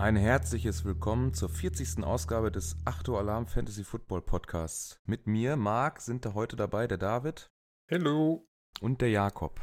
[0.00, 2.02] Ein herzliches Willkommen zur 40.
[2.04, 4.98] Ausgabe des 8 Uhr Alarm Fantasy Football Podcasts.
[5.04, 7.52] Mit mir, Marc, sind da heute dabei der David.
[7.90, 8.48] Hallo.
[8.80, 9.60] Und der Jakob.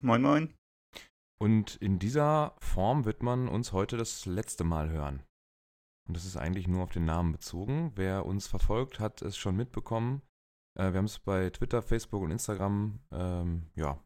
[0.00, 0.54] Moin, moin.
[1.40, 5.24] Und in dieser Form wird man uns heute das letzte Mal hören.
[6.06, 7.90] Und das ist eigentlich nur auf den Namen bezogen.
[7.96, 10.22] Wer uns verfolgt, hat es schon mitbekommen.
[10.78, 13.98] Äh, wir haben es bei Twitter, Facebook und Instagram ähm, ja,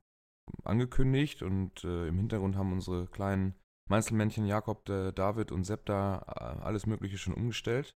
[0.64, 3.54] angekündigt und äh, im Hintergrund haben unsere kleinen
[3.88, 7.94] Meinzelmännchen Jakob, der David und Sepp da äh, alles Mögliche schon umgestellt.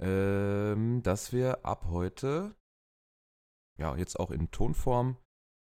[0.00, 2.54] Ähm, dass wir ab heute,
[3.80, 5.16] ja, jetzt auch in Tonform,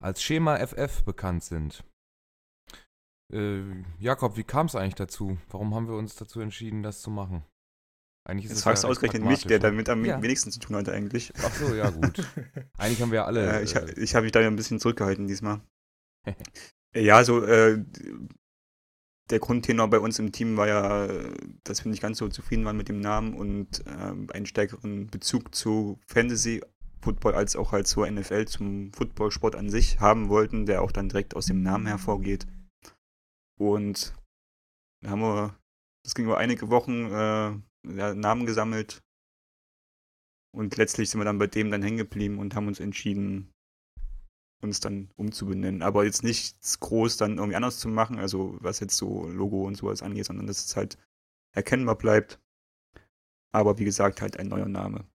[0.03, 1.85] als Schema FF bekannt sind.
[3.33, 3.63] Äh,
[3.99, 5.39] Jakob, wie kam es eigentlich dazu?
[5.49, 7.45] Warum haben wir uns dazu entschieden, das zu machen?
[8.29, 10.21] Eigentlich ist Jetzt fragst ja du ausgerechnet mich, der damit am ja.
[10.21, 11.33] wenigsten zu tun hat eigentlich.
[11.43, 12.29] Ach so, ja gut.
[12.77, 13.61] eigentlich haben wir alle.
[13.61, 15.63] Äh, ich, äh, ich habe mich da ja ein bisschen zurückgehalten diesmal.
[16.95, 17.83] ja, so äh,
[19.31, 21.09] der Grundtenor bei uns im Team war ja,
[21.65, 25.55] dass wir nicht ganz so zufrieden waren mit dem Namen und äh, einen stärkeren Bezug
[25.55, 26.63] zu Fantasy
[27.01, 31.09] Football als auch halt zur NFL, zum Footballsport an sich haben wollten, der auch dann
[31.09, 32.47] direkt aus dem Namen hervorgeht.
[33.59, 34.15] Und
[35.03, 35.59] da haben wir,
[36.05, 39.03] das ging über einige Wochen, äh, Namen gesammelt.
[40.53, 43.53] Und letztlich sind wir dann bei dem dann hängen geblieben und haben uns entschieden,
[44.61, 45.83] uns dann umzubenennen.
[45.83, 49.77] Aber jetzt nichts groß dann irgendwie anders zu machen, also was jetzt so Logo und
[49.77, 50.99] sowas angeht, sondern dass es halt
[51.53, 52.41] erkennbar bleibt.
[53.53, 55.07] Aber wie gesagt, halt ein neuer Name.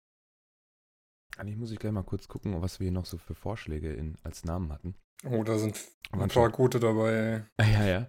[1.38, 4.18] Eigentlich muss ich gleich mal kurz gucken, was wir hier noch so für Vorschläge in,
[4.24, 4.96] als Namen hatten.
[5.26, 5.80] Oh, da sind
[6.12, 7.46] ein paar gute dabei.
[7.60, 8.08] Ja, ja.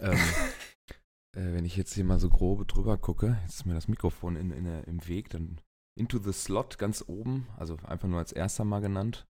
[0.00, 0.18] ähm,
[1.36, 4.36] äh, wenn ich jetzt hier mal so grob drüber gucke, jetzt ist mir das Mikrofon
[4.36, 5.60] in, in, im Weg, dann
[5.96, 9.26] Into the Slot ganz oben, also einfach nur als erster mal genannt.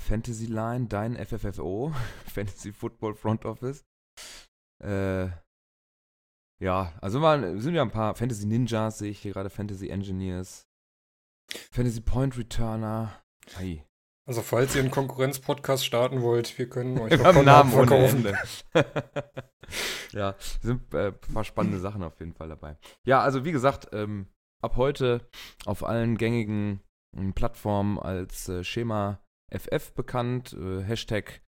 [0.00, 1.92] Fantasy Line, dein FFFO,
[2.26, 3.84] Fantasy Football Front Office.
[4.82, 5.28] Äh,
[6.60, 10.66] ja, also mal, sind ja ein paar Fantasy Ninjas, sehe ich hier gerade, Fantasy Engineers,
[11.70, 13.22] Fantasy Point Returner.
[13.54, 13.84] Hey.
[14.26, 18.26] Also falls ihr einen Konkurrenz-Podcast starten wollt, wir können euch wir haben Namen verkaufen.
[20.12, 22.76] ja, sind äh, ein paar spannende Sachen auf jeden Fall dabei.
[23.04, 24.26] Ja, also wie gesagt, ähm,
[24.62, 25.28] ab heute
[25.64, 26.80] auf allen gängigen
[27.16, 31.42] ähm, Plattformen als äh, Schema FF bekannt, äh, Hashtag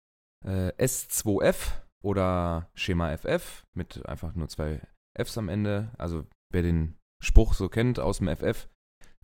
[0.46, 4.82] äh, S2F oder Schema FF mit einfach nur zwei
[5.18, 5.92] Fs am Ende.
[5.98, 8.70] Also wer den Spruch so kennt aus dem FF,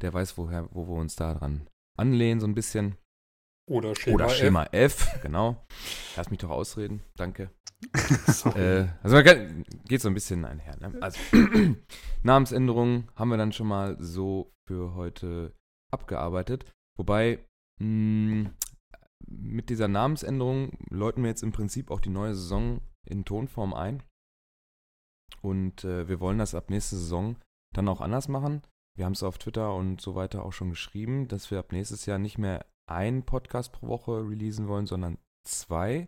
[0.01, 1.67] der weiß, woher, wo wir uns da dran
[1.97, 2.97] anlehnen, so ein bisschen.
[3.69, 5.13] Oder Schema, Oder Schema F.
[5.13, 5.21] F.
[5.21, 5.65] genau.
[6.15, 7.51] Lass mich doch ausreden, danke.
[8.55, 10.77] äh, also kann, geht so ein bisschen einher.
[10.79, 10.97] Ne?
[11.01, 11.19] Also
[12.23, 15.53] Namensänderungen haben wir dann schon mal so für heute
[15.91, 16.65] abgearbeitet.
[16.97, 17.45] Wobei
[17.79, 18.51] mh,
[19.25, 24.03] mit dieser Namensänderung läuten wir jetzt im Prinzip auch die neue Saison in Tonform ein.
[25.41, 27.37] Und äh, wir wollen das ab nächster Saison
[27.73, 28.61] dann auch anders machen.
[28.97, 32.05] Wir haben es auf Twitter und so weiter auch schon geschrieben, dass wir ab nächstes
[32.05, 36.07] Jahr nicht mehr einen Podcast pro Woche releasen wollen, sondern zwei.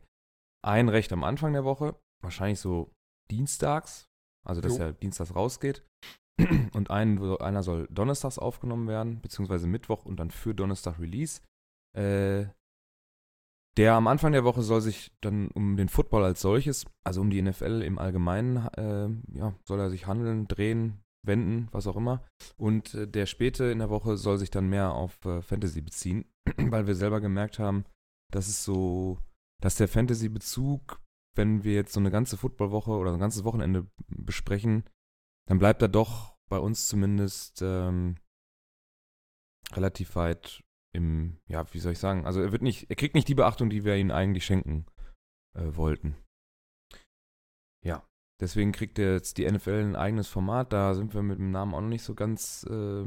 [0.66, 2.92] Ein recht am Anfang der Woche, wahrscheinlich so
[3.32, 4.10] dienstags,
[4.46, 4.86] also dass jo.
[4.86, 5.86] er dienstags rausgeht.
[6.74, 11.42] Und einen, einer soll donnerstags aufgenommen werden, beziehungsweise Mittwoch und dann für Donnerstag Release.
[11.98, 12.46] Äh,
[13.78, 17.30] der am Anfang der Woche soll sich dann um den Football als solches, also um
[17.30, 22.24] die NFL im Allgemeinen, äh, ja, soll er sich handeln, drehen, wenden, was auch immer.
[22.58, 26.26] Und äh, der späte in der Woche soll sich dann mehr auf äh, Fantasy beziehen,
[26.58, 27.86] weil wir selber gemerkt haben,
[28.32, 29.20] dass es so,
[29.62, 31.02] dass der Fantasy-Bezug,
[31.36, 34.84] wenn wir jetzt so eine ganze Footballwoche oder ein ganzes Wochenende besprechen,
[35.48, 38.16] dann bleibt er doch bei uns zumindest ähm,
[39.74, 40.64] relativ weit
[40.94, 43.70] im, ja, wie soll ich sagen, also er wird nicht, er kriegt nicht die Beachtung,
[43.70, 44.86] die wir ihm eigentlich schenken
[45.56, 46.16] äh, wollten.
[47.86, 48.04] Ja,
[48.42, 50.74] deswegen kriegt er jetzt die NFL ein eigenes Format.
[50.74, 53.06] Da sind wir mit dem Namen auch noch nicht so ganz äh,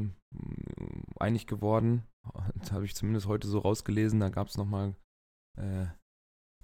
[1.18, 2.06] einig geworden.
[2.54, 4.20] Das habe ich zumindest heute so rausgelesen.
[4.20, 4.94] Da gab es nochmal
[5.58, 5.86] äh,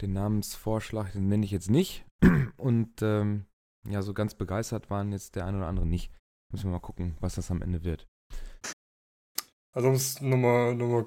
[0.01, 2.07] den Namensvorschlag, den nenne ich jetzt nicht.
[2.57, 3.47] Und ähm,
[3.89, 6.13] ja, so ganz begeistert waren jetzt der eine oder andere nicht.
[6.53, 8.07] Müssen wir mal gucken, was das am Ende wird.
[9.79, 11.07] Also um es nochmal noch mal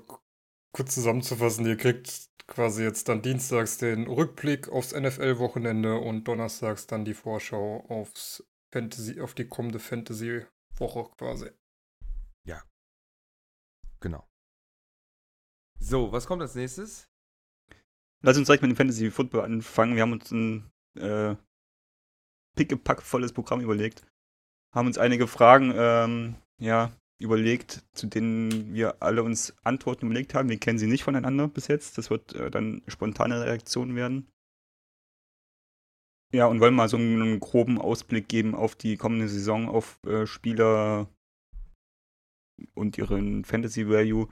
[0.74, 7.04] kurz zusammenzufassen, ihr kriegt quasi jetzt dann dienstags den Rückblick aufs NFL-Wochenende und donnerstags dann
[7.04, 11.50] die Vorschau aufs Fantasy, auf die kommende Fantasy-Woche quasi.
[12.48, 12.64] Ja.
[14.00, 14.26] Genau.
[15.78, 17.10] So, was kommt als nächstes?
[18.24, 19.96] Lass uns direkt mit dem Fantasy Football anfangen.
[19.96, 21.36] Wir haben uns ein äh,
[22.56, 24.08] pickepackvolles Programm überlegt.
[24.74, 30.50] Haben uns einige Fragen ähm, ja, überlegt, zu denen wir alle uns Antworten überlegt haben.
[30.50, 31.98] Wir kennen sie nicht voneinander bis jetzt.
[31.98, 34.28] Das wird äh, dann spontane Reaktion werden.
[36.34, 40.26] Ja, und wollen mal so einen groben Ausblick geben auf die kommende Saison, auf äh,
[40.26, 41.10] Spieler
[42.74, 44.30] und ihren Fantasy Value.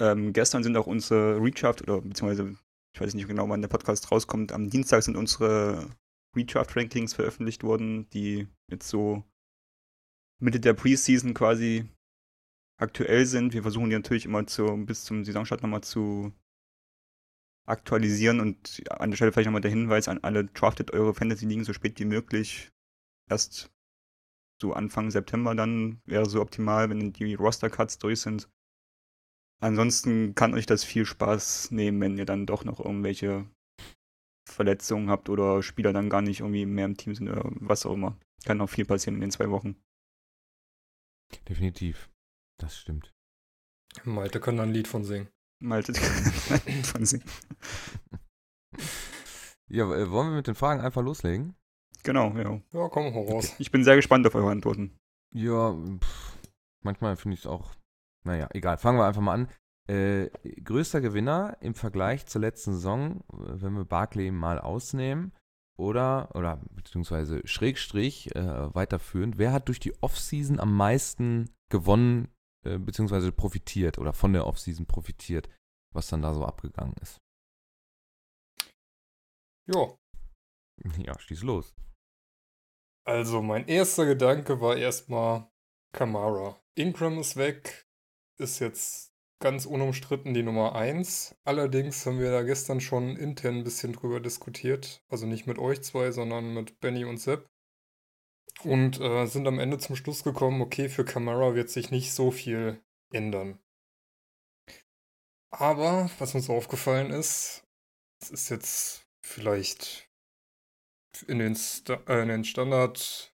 [0.00, 2.56] Ähm, gestern sind auch unsere Redraft oder beziehungsweise
[2.94, 4.52] ich weiß nicht genau, wann der Podcast rauskommt.
[4.52, 5.88] Am Dienstag sind unsere
[6.36, 9.22] Redraft Rankings veröffentlicht worden, die jetzt so
[10.40, 11.88] Mitte der Preseason quasi
[12.80, 13.52] aktuell sind.
[13.52, 16.32] Wir versuchen die natürlich immer zu, bis zum Saisonstart nochmal zu
[17.66, 21.72] aktualisieren und an der Stelle vielleicht nochmal der Hinweis an alle, draftet eure Fantasy-Ligen so
[21.72, 22.70] spät wie möglich.
[23.28, 23.70] Erst
[24.60, 28.48] so Anfang September dann wäre so optimal, wenn die Roster-Cuts durch sind.
[29.60, 33.46] Ansonsten kann euch das viel Spaß nehmen, wenn ihr dann doch noch irgendwelche
[34.48, 37.92] Verletzungen habt oder Spieler dann gar nicht irgendwie mehr im Team sind oder was auch
[37.92, 38.16] immer.
[38.44, 39.76] Kann auch viel passieren in den zwei Wochen.
[41.48, 42.10] Definitiv.
[42.58, 43.14] Das stimmt.
[44.04, 45.28] Malte kann da ein Lied von singen.
[45.60, 47.24] Malte kann ein Lied von singen.
[49.70, 51.54] Ja, äh, wollen wir mit den Fragen einfach loslegen?
[52.02, 52.58] Genau, ja.
[52.72, 53.54] Ja, komm mal raus.
[53.58, 54.96] Ich bin sehr gespannt auf eure Antworten.
[55.34, 56.38] Ja, pff,
[56.82, 57.74] manchmal finde ich es auch.
[58.24, 58.78] Naja, egal.
[58.78, 59.48] Fangen wir einfach mal an.
[59.86, 60.30] Äh,
[60.62, 65.32] größter Gewinner im Vergleich zur letzten Saison, wenn wir Barclay mal ausnehmen,
[65.78, 72.28] oder, oder beziehungsweise Schrägstrich äh, weiterführend, wer hat durch die Offseason am meisten gewonnen,
[72.64, 75.48] äh, beziehungsweise profitiert oder von der Offseason profitiert,
[75.94, 77.18] was dann da so abgegangen ist?
[79.66, 79.94] Ja.
[80.98, 81.74] Ja, schieß los.
[83.04, 85.50] Also, mein erster Gedanke war erstmal
[85.92, 86.60] Kamara.
[86.76, 87.88] Ingram ist weg,
[88.38, 91.36] ist jetzt ganz unumstritten die Nummer 1.
[91.44, 95.02] Allerdings haben wir da gestern schon intern ein bisschen drüber diskutiert.
[95.08, 97.48] Also nicht mit euch zwei, sondern mit Benny und Sepp.
[98.64, 102.32] Und äh, sind am Ende zum Schluss gekommen, okay, für Kamara wird sich nicht so
[102.32, 102.82] viel
[103.12, 103.60] ändern.
[105.50, 107.64] Aber was uns aufgefallen ist,
[108.20, 110.08] es ist jetzt vielleicht
[111.26, 113.32] in den, Sta äh, in den Standard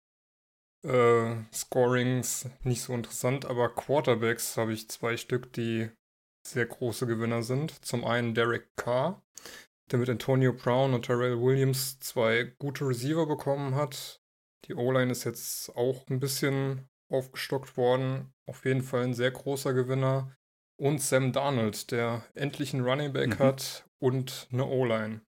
[0.83, 5.89] äh, Scorings nicht so interessant, aber Quarterbacks habe ich zwei Stück, die
[6.45, 7.83] sehr große Gewinner sind.
[7.85, 9.21] Zum einen Derek Carr,
[9.91, 14.21] der mit Antonio Brown und Terrell Williams zwei gute Receiver bekommen hat.
[14.65, 18.33] Die O-Line ist jetzt auch ein bisschen aufgestockt worden.
[18.45, 20.35] Auf jeden Fall ein sehr großer Gewinner.
[20.77, 23.43] Und Sam Darnold, der endlich einen Running Back mhm.
[23.43, 25.21] hat und eine O-Line.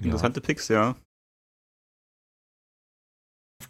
[0.00, 0.96] Interessante Picks, ja.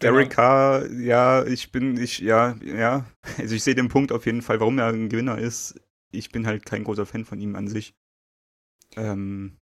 [0.01, 3.05] Derek Carr, ja, ich bin, ich, ja, ja.
[3.37, 5.79] Also ich sehe den Punkt auf jeden Fall, warum er ein Gewinner ist.
[6.11, 7.95] Ich bin halt kein großer Fan von ihm an sich.
[8.95, 9.59] Ähm,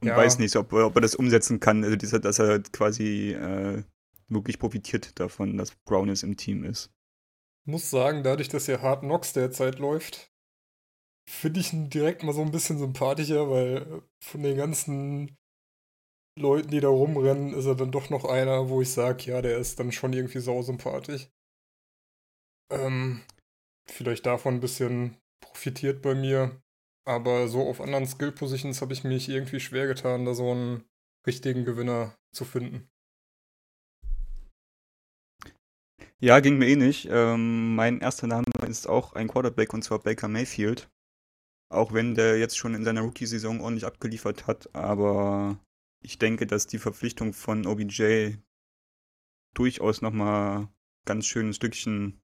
[0.00, 0.16] und ja.
[0.16, 3.84] weiß nicht, ob, ob, er das umsetzen kann, also dieser, dass er quasi äh,
[4.28, 6.92] wirklich profitiert davon, dass Brown jetzt im Team ist.
[7.64, 10.32] Muss sagen, dadurch, dass ja Hard Knocks derzeit läuft,
[11.30, 15.38] finde ich ihn direkt mal so ein bisschen sympathischer, weil von den ganzen
[16.38, 19.58] Leuten, die da rumrennen, ist er dann doch noch einer, wo ich sage, ja, der
[19.58, 21.28] ist dann schon irgendwie sausympathisch.
[22.70, 23.20] Ähm,
[23.86, 26.62] vielleicht davon ein bisschen profitiert bei mir.
[27.04, 30.84] Aber so auf anderen Skill-Positions habe ich mich irgendwie schwer getan, da so einen
[31.26, 32.88] richtigen Gewinner zu finden.
[36.20, 36.68] Ja, ging mir.
[36.68, 40.88] Eh ähm, mein erster Name ist auch ein Quarterback und zwar Baker Mayfield.
[41.68, 45.58] Auch wenn der jetzt schon in seiner Rookie-Saison ordentlich abgeliefert hat, aber
[46.02, 48.34] ich denke, dass die Verpflichtung von OBJ
[49.54, 50.68] durchaus nochmal
[51.04, 52.20] ganz schönes Stückchen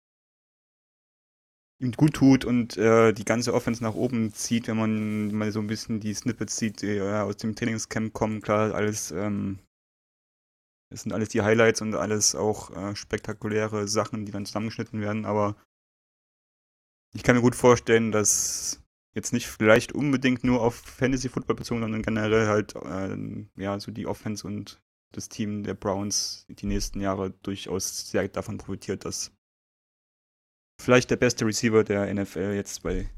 [1.80, 5.61] ihm gut tut und äh, die ganze Offense nach oben zieht, wenn man mal so
[5.61, 8.40] ein bisschen die Snippets sieht, die äh, aus dem Trainingscamp kommen.
[8.40, 9.61] Klar, alles, ähm,
[10.90, 15.25] das sind alles die Highlights und alles auch äh, spektakuläre Sachen, die dann zusammengeschnitten werden,
[15.25, 15.56] aber
[17.14, 18.82] ich kann mir gut vorstellen, dass
[19.18, 23.16] jetzt nicht vielleicht unbedingt nur auf Fantasy Football bezogen, sondern generell halt äh,
[23.56, 24.80] ja so die Offense und
[25.12, 29.32] das Team der Browns die nächsten Jahre durchaus sehr davon profitiert, dass
[30.80, 33.10] vielleicht der beste Receiver der NFL jetzt bei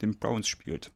[0.00, 0.92] den Browns spielt.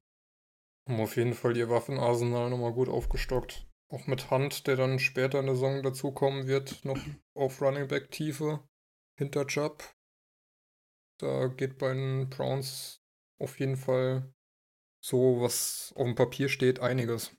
[0.88, 3.66] Haben auf jeden Fall ihr Waffenarsenal nochmal gut aufgestockt.
[3.90, 6.98] Auch mit Hand, der dann später in der Saison dazukommen wird, noch
[7.34, 8.62] auf Running Back Tiefe
[9.18, 9.82] hinter Chubb.
[11.20, 13.00] Da geht bei den Browns
[13.38, 14.32] auf jeden Fall
[15.00, 17.36] so, was auf dem Papier steht, einiges.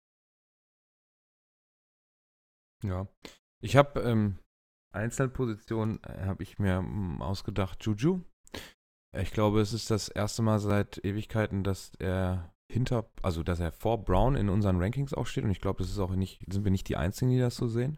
[2.83, 3.07] Ja.
[3.61, 4.39] Ich habe ähm,
[4.91, 8.21] Einzelpositionen, äh, habe ich mir ähm, ausgedacht, Juju.
[9.11, 13.71] Ich glaube, es ist das erste Mal seit Ewigkeiten, dass er hinter, also dass er
[13.71, 16.63] vor Brown in unseren Rankings auch steht und ich glaube, das ist auch nicht, sind
[16.63, 17.97] wir nicht die Einzigen, die das so sehen.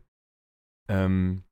[0.87, 1.43] Ähm,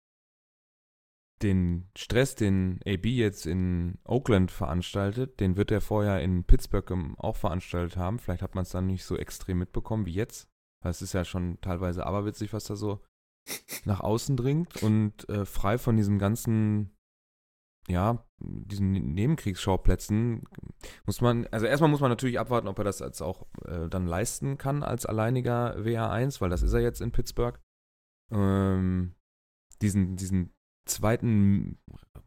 [1.42, 7.36] den Stress, den AB jetzt in Oakland veranstaltet, den wird er vorher in Pittsburgh auch
[7.36, 8.20] veranstaltet haben.
[8.20, 10.50] Vielleicht hat man es dann nicht so extrem mitbekommen wie jetzt.
[10.82, 13.02] Weil es ist ja schon teilweise aberwitzig, was da so
[13.86, 16.96] nach außen dringt und äh, frei von diesem ganzen,
[17.88, 20.48] ja, diesen Nebenkriegsschauplätzen
[21.06, 24.08] muss man, also erstmal muss man natürlich abwarten, ob er das jetzt auch äh, dann
[24.08, 27.60] leisten kann als alleiniger WA1, weil das ist er jetzt in Pittsburgh.
[28.32, 29.16] Ähm,
[29.82, 30.54] diesen, diesen
[30.90, 31.78] zweiten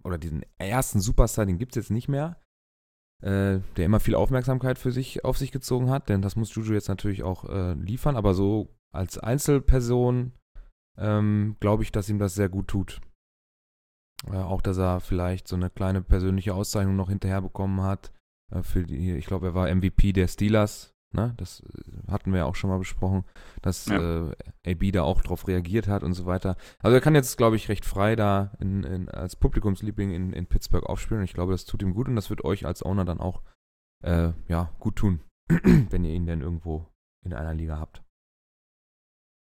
[0.05, 2.41] oder diesen ersten Superstar, den gibt es jetzt nicht mehr,
[3.23, 6.73] äh, der immer viel Aufmerksamkeit für sich auf sich gezogen hat, denn das muss Juju
[6.73, 10.33] jetzt natürlich auch äh, liefern, aber so als Einzelperson
[10.99, 13.01] ähm, glaube ich, dass ihm das sehr gut tut.
[14.31, 18.13] Äh, auch, dass er vielleicht so eine kleine persönliche Auszeichnung noch hinterher bekommen hat.
[18.53, 21.35] Äh, für die, ich glaube, er war MVP der Steelers Ne?
[21.37, 23.25] Das äh, hatten wir ja auch schon mal besprochen,
[23.61, 24.31] dass ja.
[24.31, 24.35] äh,
[24.67, 26.57] AB da auch drauf reagiert hat und so weiter.
[26.81, 30.47] Also er kann jetzt, glaube ich, recht frei da in, in, als Publikumsliebling in, in
[30.47, 31.21] Pittsburgh aufspielen.
[31.21, 33.43] Und ich glaube, das tut ihm gut und das wird euch als Owner dann auch
[34.03, 36.89] äh, ja, gut tun, wenn ihr ihn denn irgendwo
[37.25, 38.03] in einer Liga habt.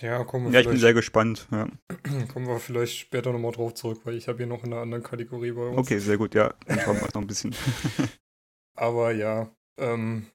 [0.02, 1.48] Ja, kommen wir ja ich bin sehr gespannt.
[1.52, 1.68] Ja.
[2.34, 5.04] Kommen wir vielleicht später nochmal drauf zurück, weil ich habe hier noch in einer anderen
[5.04, 5.78] Kategorie bei uns.
[5.78, 6.54] Okay, sehr gut, ja.
[6.68, 7.56] Dann schauen wir noch ein bisschen.
[8.76, 10.28] Aber ja, ähm,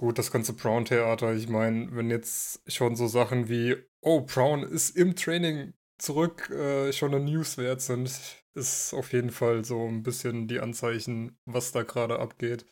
[0.00, 4.96] Gut, das ganze Brown-Theater, ich meine, wenn jetzt schon so Sachen wie, oh, Brown ist
[4.96, 8.08] im Training zurück, äh, schon eine News wert sind,
[8.54, 12.64] ist auf jeden Fall so ein bisschen die Anzeichen, was da gerade abgeht.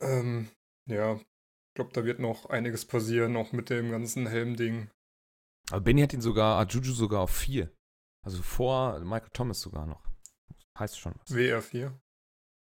[0.00, 0.48] Ähm,
[0.86, 4.90] ja, ich glaube, da wird noch einiges passieren, auch mit dem ganzen Helm-Ding.
[5.70, 7.72] Aber Benny hat ihn sogar, hat Juju sogar auf 4.
[8.24, 10.04] Also vor Michael Thomas sogar noch.
[10.78, 11.34] Heißt schon was.
[11.34, 11.92] WR4?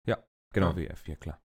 [0.06, 0.92] Ja, genau, ja.
[0.92, 1.44] WR4, klar.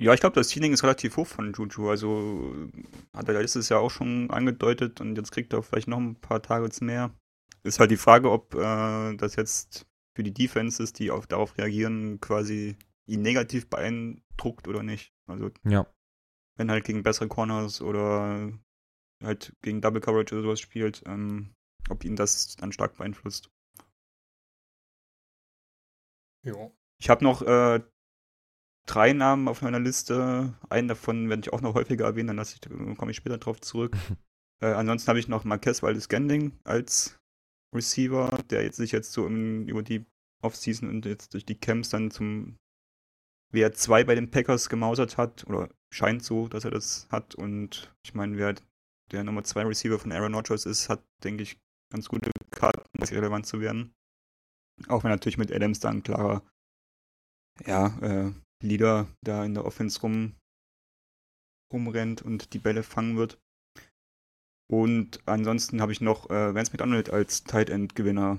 [0.00, 1.90] Ja, ich glaube, das Ceiling ist relativ hoch von Juju.
[1.90, 2.68] Also
[3.14, 6.40] hat er letztes Jahr auch schon angedeutet und jetzt kriegt er vielleicht noch ein paar
[6.40, 7.14] Targets mehr.
[7.64, 12.18] Ist halt die Frage, ob äh, das jetzt für die Defenses, die auf, darauf reagieren,
[12.18, 15.12] quasi ihn negativ beeindruckt oder nicht.
[15.26, 15.86] Also ja.
[16.56, 18.50] wenn halt gegen bessere Corners oder
[19.22, 21.54] halt gegen Double Coverage oder sowas spielt, ähm,
[21.90, 23.50] ob ihn das dann stark beeinflusst.
[26.42, 26.70] Ja.
[26.98, 27.82] Ich habe noch äh,
[28.90, 30.54] drei Namen auf meiner Liste.
[30.68, 33.96] Einen davon werde ich auch noch häufiger erwähnen, dann komme ich später drauf zurück.
[34.62, 37.18] äh, ansonsten habe ich noch Marquez Waldes Gending als
[37.74, 40.04] Receiver, der jetzt sich jetzt so im, über die
[40.42, 42.56] Offseason und jetzt durch die Camps dann zum
[43.52, 47.34] wer 2 bei den Packers gemausert hat, oder scheint so, dass er das hat.
[47.34, 48.54] Und ich meine, wer
[49.10, 51.58] der Nummer 2 Receiver von Aaron Rodgers ist, hat, denke ich,
[51.92, 53.92] ganz gute Karten, um relevant zu werden.
[54.88, 56.42] Auch wenn natürlich mit Adams dann klarer
[57.66, 58.32] ja, äh,
[58.62, 60.36] Leader da in der Offense rum,
[61.72, 63.38] rumrennt und die Bälle fangen wird.
[64.70, 68.38] Und ansonsten habe ich noch äh, Vance McDonald als Tight End Gewinner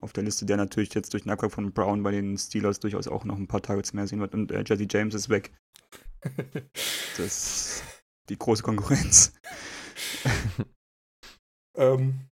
[0.00, 3.08] auf der Liste, der natürlich jetzt durch den Abgang von Brown bei den Steelers durchaus
[3.08, 4.34] auch noch ein paar Targets mehr sehen wird.
[4.34, 5.52] Und äh, Jesse James ist weg.
[7.16, 7.84] das ist
[8.28, 9.32] die große Konkurrenz.
[11.76, 12.28] ähm,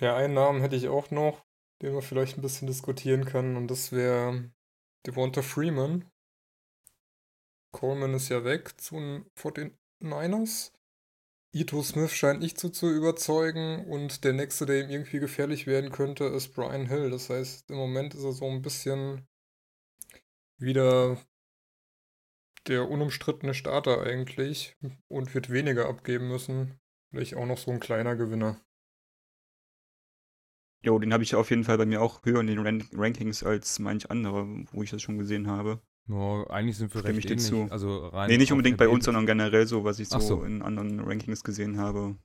[0.00, 1.44] ja, einen Namen hätte ich auch noch,
[1.82, 3.56] den wir vielleicht ein bisschen diskutieren können.
[3.56, 4.50] Und das wäre
[5.06, 6.10] Devonta Freeman.
[7.72, 9.24] Coleman ist ja weg zu
[9.56, 10.72] den Niners.
[11.52, 15.92] Ito Smith scheint nicht so zu überzeugen und der nächste, der ihm irgendwie gefährlich werden
[15.92, 17.10] könnte, ist Brian Hill.
[17.10, 19.26] Das heißt, im Moment ist er so ein bisschen
[20.58, 21.16] wieder
[22.66, 24.76] der unumstrittene Starter eigentlich
[25.08, 26.80] und wird weniger abgeben müssen.
[27.10, 28.60] Vielleicht auch noch so ein kleiner Gewinner.
[30.84, 33.42] Jo, den habe ich auf jeden Fall bei mir auch höher in den Ran Rankings
[33.42, 35.80] als manch andere, wo ich das schon gesehen habe.
[36.08, 37.46] Ja, eigentlich sind wir Stimme recht ähnlich.
[37.46, 37.66] Zu.
[37.70, 40.44] Also rein nee, nicht unbedingt bei uns, sondern generell so, was ich so, so.
[40.44, 42.16] in anderen Rankings gesehen habe.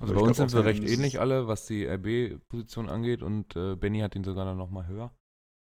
[0.00, 4.00] Also, bei uns sind wir recht ähnlich alle, was die RB-Position angeht und äh, Benny
[4.00, 5.14] hat ihn sogar noch mal höher.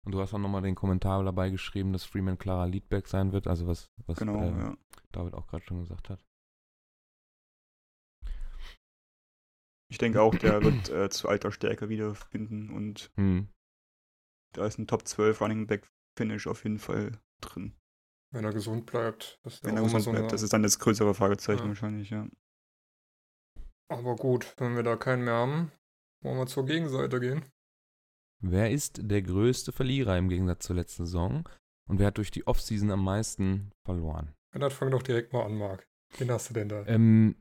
[0.05, 3.47] Und du hast auch nochmal den Kommentar dabei geschrieben, dass Freeman klarer Leadback sein wird,
[3.47, 4.77] also was, was genau, äh, ja.
[5.13, 6.25] David auch gerade schon gesagt hat.
[9.89, 13.47] Ich denke auch, der wird äh, zu alter Stärke wiederfinden und hm.
[14.53, 17.75] da ist ein Top 12 Running Back Finish auf jeden Fall drin.
[18.31, 19.39] Wenn er gesund bleibt.
[19.61, 21.67] Wenn er gesund so bleibt, das ist dann das größere Fragezeichen ja.
[21.69, 22.27] wahrscheinlich, ja.
[23.89, 25.71] Aber gut, wenn wir da keinen mehr haben,
[26.21, 27.45] wollen wir zur Gegenseite gehen.
[28.39, 31.47] Wer ist der größte Verlierer im Gegensatz zur letzten Saison?
[31.87, 34.35] Und wer hat durch die Offseason am meisten verloren?
[34.51, 35.87] Dann fang doch direkt mal an, Marc.
[36.17, 36.85] Wen hast du denn da?
[36.85, 37.35] Ähm,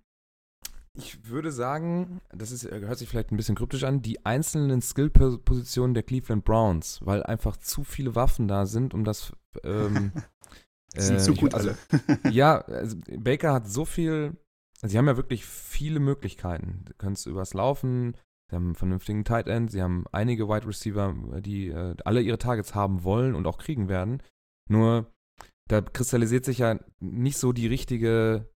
[0.97, 5.95] ich würde sagen, das ist, hört sich vielleicht ein bisschen kryptisch an, die einzelnen Skill-Positionen
[5.95, 9.33] der Cleveland Browns, weil einfach zu viele Waffen da sind, um das.
[9.63, 10.13] Ähm,
[10.97, 12.31] sind äh, zu gut also, alle.
[12.31, 14.37] ja, also Baker hat so viel.
[14.83, 16.83] Also sie haben ja wirklich viele Möglichkeiten.
[16.85, 18.15] Du kannst übers Laufen
[18.49, 22.39] Sie haben einen vernünftigen Tight End, sie haben einige Wide Receiver, die äh, alle ihre
[22.39, 24.23] Targets haben wollen und auch kriegen werden.
[24.69, 25.13] Nur
[25.69, 28.56] da kristallisiert sich ja nicht so die richtige äh,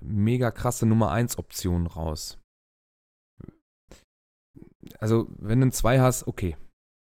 [0.00, 2.38] mega krasse Nummer 1 Option raus.
[4.98, 6.56] Also, wenn du einen 2 hast, okay.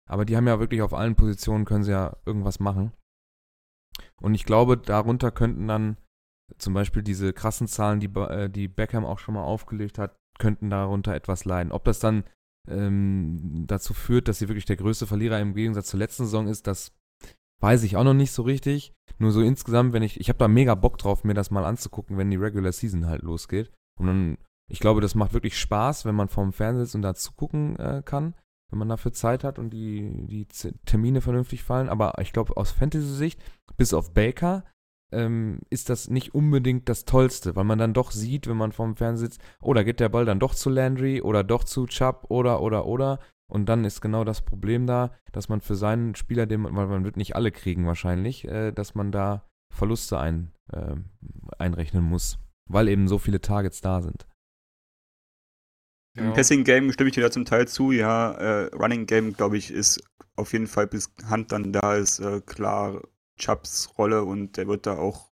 [0.09, 2.93] Aber die haben ja wirklich auf allen Positionen können sie ja irgendwas machen.
[4.21, 5.97] Und ich glaube, darunter könnten dann
[6.57, 10.69] zum Beispiel diese krassen Zahlen, die, äh, die Beckham auch schon mal aufgelegt hat, könnten
[10.69, 11.71] darunter etwas leiden.
[11.71, 12.23] Ob das dann
[12.67, 16.67] ähm, dazu führt, dass sie wirklich der größte Verlierer im Gegensatz zur letzten Saison ist,
[16.67, 16.93] das
[17.61, 18.93] weiß ich auch noch nicht so richtig.
[19.17, 22.17] Nur so insgesamt, wenn ich, ich habe da mega Bock drauf, mir das mal anzugucken,
[22.17, 23.71] wenn die Regular Season halt losgeht.
[23.99, 24.37] Und dann,
[24.69, 28.01] ich glaube, das macht wirklich Spaß, wenn man vorm Fernseher sitzt und da zugucken äh,
[28.03, 28.35] kann,
[28.69, 30.47] wenn man dafür Zeit hat und die, die
[30.85, 31.89] Termine vernünftig fallen.
[31.89, 33.41] Aber ich glaube, aus Fantasy-Sicht,
[33.77, 34.65] bis auf Baker,
[35.13, 38.95] ähm, ist das nicht unbedingt das Tollste, weil man dann doch sieht, wenn man vorm
[38.95, 42.25] Fernseher sitzt, oh, da geht der Ball dann doch zu Landry oder doch zu Chubb
[42.29, 43.19] oder, oder, oder.
[43.47, 46.87] Und dann ist genau das Problem da, dass man für seinen Spieler, den man, weil
[46.87, 50.95] man wird nicht alle kriegen wahrscheinlich, äh, dass man da Verluste ein, äh,
[51.59, 54.25] einrechnen muss, weil eben so viele Targets da sind.
[56.17, 57.91] Im Passing Game stimme ich dir da zum Teil zu.
[57.91, 60.01] Ja, äh, Running Game, glaube ich, ist
[60.37, 63.01] auf jeden Fall bis Hand dann da ist, äh, klar
[63.37, 65.29] Chubbs Rolle und der wird da auch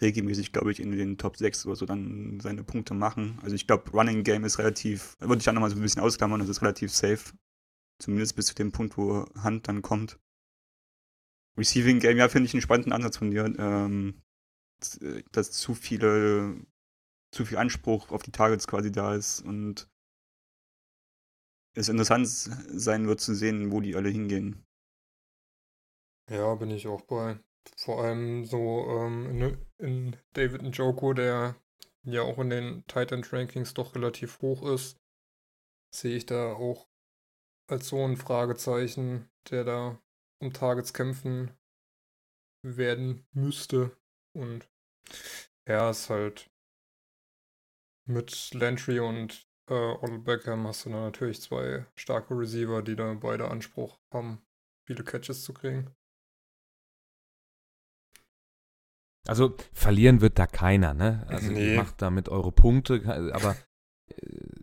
[0.00, 3.38] regelmäßig, glaube ich, in den Top 6 oder so dann seine Punkte machen.
[3.42, 6.40] Also ich glaube, Running Game ist relativ, würde ich dann nochmal so ein bisschen ausklammern,
[6.40, 7.32] das ist relativ safe.
[7.98, 10.18] Zumindest bis zu dem Punkt, wo Hand dann kommt.
[11.58, 13.44] Receiving Game, ja, finde ich einen spannenden Ansatz von dir.
[13.58, 14.22] Ähm,
[15.32, 16.56] dass zu viele,
[17.32, 19.90] zu viel Anspruch auf die Targets quasi da ist und
[21.76, 24.64] es interessant sein wird zu sehen, wo die alle hingehen.
[26.30, 27.40] Ja, bin ich auch bei.
[27.76, 31.56] Vor allem so ähm, in, in David Njoku, der
[32.02, 34.98] ja auch in den Titan Rankings doch relativ hoch ist,
[35.94, 36.88] sehe ich da auch
[37.68, 39.98] als so ein Fragezeichen, der da
[40.40, 41.52] um Targets kämpfen
[42.62, 43.96] werden müsste.
[44.32, 44.68] Und
[45.66, 46.50] ja, ist halt
[48.06, 53.14] mit Lantry und äh, Odell Beckham hast du da natürlich zwei starke Receiver, die da
[53.14, 54.42] beide Anspruch haben,
[54.86, 55.94] viele Catches zu kriegen.
[59.26, 61.24] Also verlieren wird da keiner, ne?
[61.28, 61.76] Also nee.
[61.76, 63.02] macht damit eure Punkte,
[63.34, 63.56] aber
[64.08, 64.60] äh,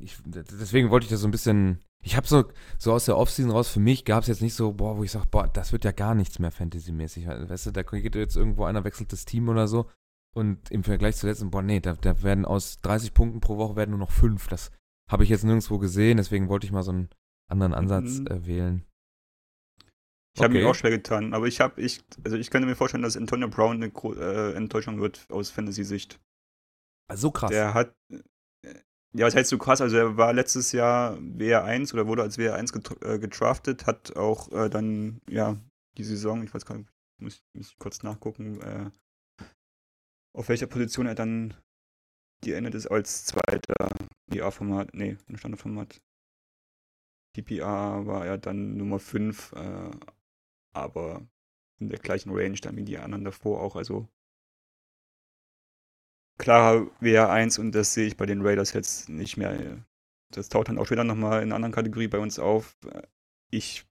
[0.00, 1.80] ich, deswegen wollte ich das so ein bisschen.
[2.02, 2.44] Ich habe so,
[2.76, 5.10] so aus der Offseason raus, für mich gab es jetzt nicht so, boah, wo ich
[5.10, 7.26] sage, boah, das wird ja gar nichts mehr Fantasy-mäßig.
[7.26, 9.88] Weißt du, da geht jetzt irgendwo einer, wechselt das Team oder so.
[10.34, 13.76] Und im Vergleich zu letzten, boah, nee, da, da werden aus 30 Punkten pro Woche
[13.76, 14.48] werden nur noch 5.
[14.48, 14.70] Das
[15.08, 17.08] habe ich jetzt nirgendwo gesehen, deswegen wollte ich mal so einen
[17.48, 18.26] anderen Ansatz mhm.
[18.26, 18.84] äh, wählen.
[20.36, 23.04] Ich habe mich auch schwer getan, aber ich habe, ich, also ich könnte mir vorstellen,
[23.04, 26.20] dass Antonio Brown eine äh, Enttäuschung wird aus Fantasy-Sicht.
[27.12, 27.50] So krass.
[27.50, 28.74] Der hat, äh,
[29.16, 29.80] ja, was heißt so krass?
[29.80, 34.50] Also er war letztes Jahr WR1 oder wurde als WR1 get äh, getraftet, hat auch
[34.50, 35.56] äh, dann, ja,
[35.96, 38.90] die Saison, ich weiß gar nicht, muss, muss ich kurz nachgucken, äh,
[40.36, 41.54] auf welcher Position er dann
[42.42, 43.88] geendet ist als zweiter
[44.30, 46.02] PA-Format, nee, im Standardformat.
[47.36, 49.90] PPA war er dann Nummer 5, äh,
[50.74, 51.26] aber
[51.78, 53.76] in der gleichen Range dann wie die anderen davor auch.
[53.76, 54.08] Also
[56.38, 59.84] klarer WR1 und das sehe ich bei den Raiders jetzt nicht mehr.
[60.30, 62.76] Das taucht dann auch später nochmal in einer anderen Kategorie bei uns auf.
[63.50, 63.86] Ich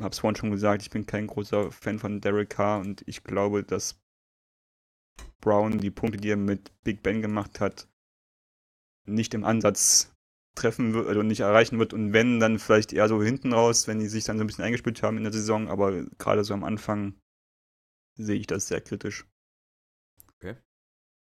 [0.00, 3.24] habe es vorhin schon gesagt, ich bin kein großer Fan von Derek Carr und ich
[3.24, 4.00] glaube, dass
[5.40, 7.88] Brown die Punkte, die er mit Big Ben gemacht hat,
[9.04, 10.14] nicht im Ansatz
[10.58, 13.98] treffen wird, also nicht erreichen wird und wenn, dann vielleicht eher so hinten raus, wenn
[13.98, 16.64] die sich dann so ein bisschen eingespielt haben in der Saison, aber gerade so am
[16.64, 17.20] Anfang
[18.16, 19.26] sehe ich das sehr kritisch.
[20.34, 20.56] Okay.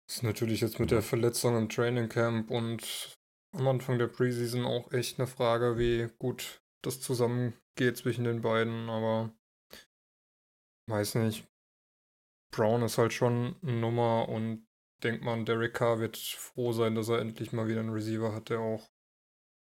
[0.07, 3.19] Das ist natürlich jetzt mit der Verletzung im Training Camp und
[3.53, 8.89] am Anfang der Preseason auch echt eine Frage, wie gut das zusammengeht zwischen den beiden,
[8.89, 9.35] aber
[10.89, 11.47] weiß nicht.
[12.53, 14.67] Brown ist halt schon eine Nummer und
[15.03, 18.49] denkt man, Derek Carr wird froh sein, dass er endlich mal wieder einen Receiver hat,
[18.51, 18.89] der auch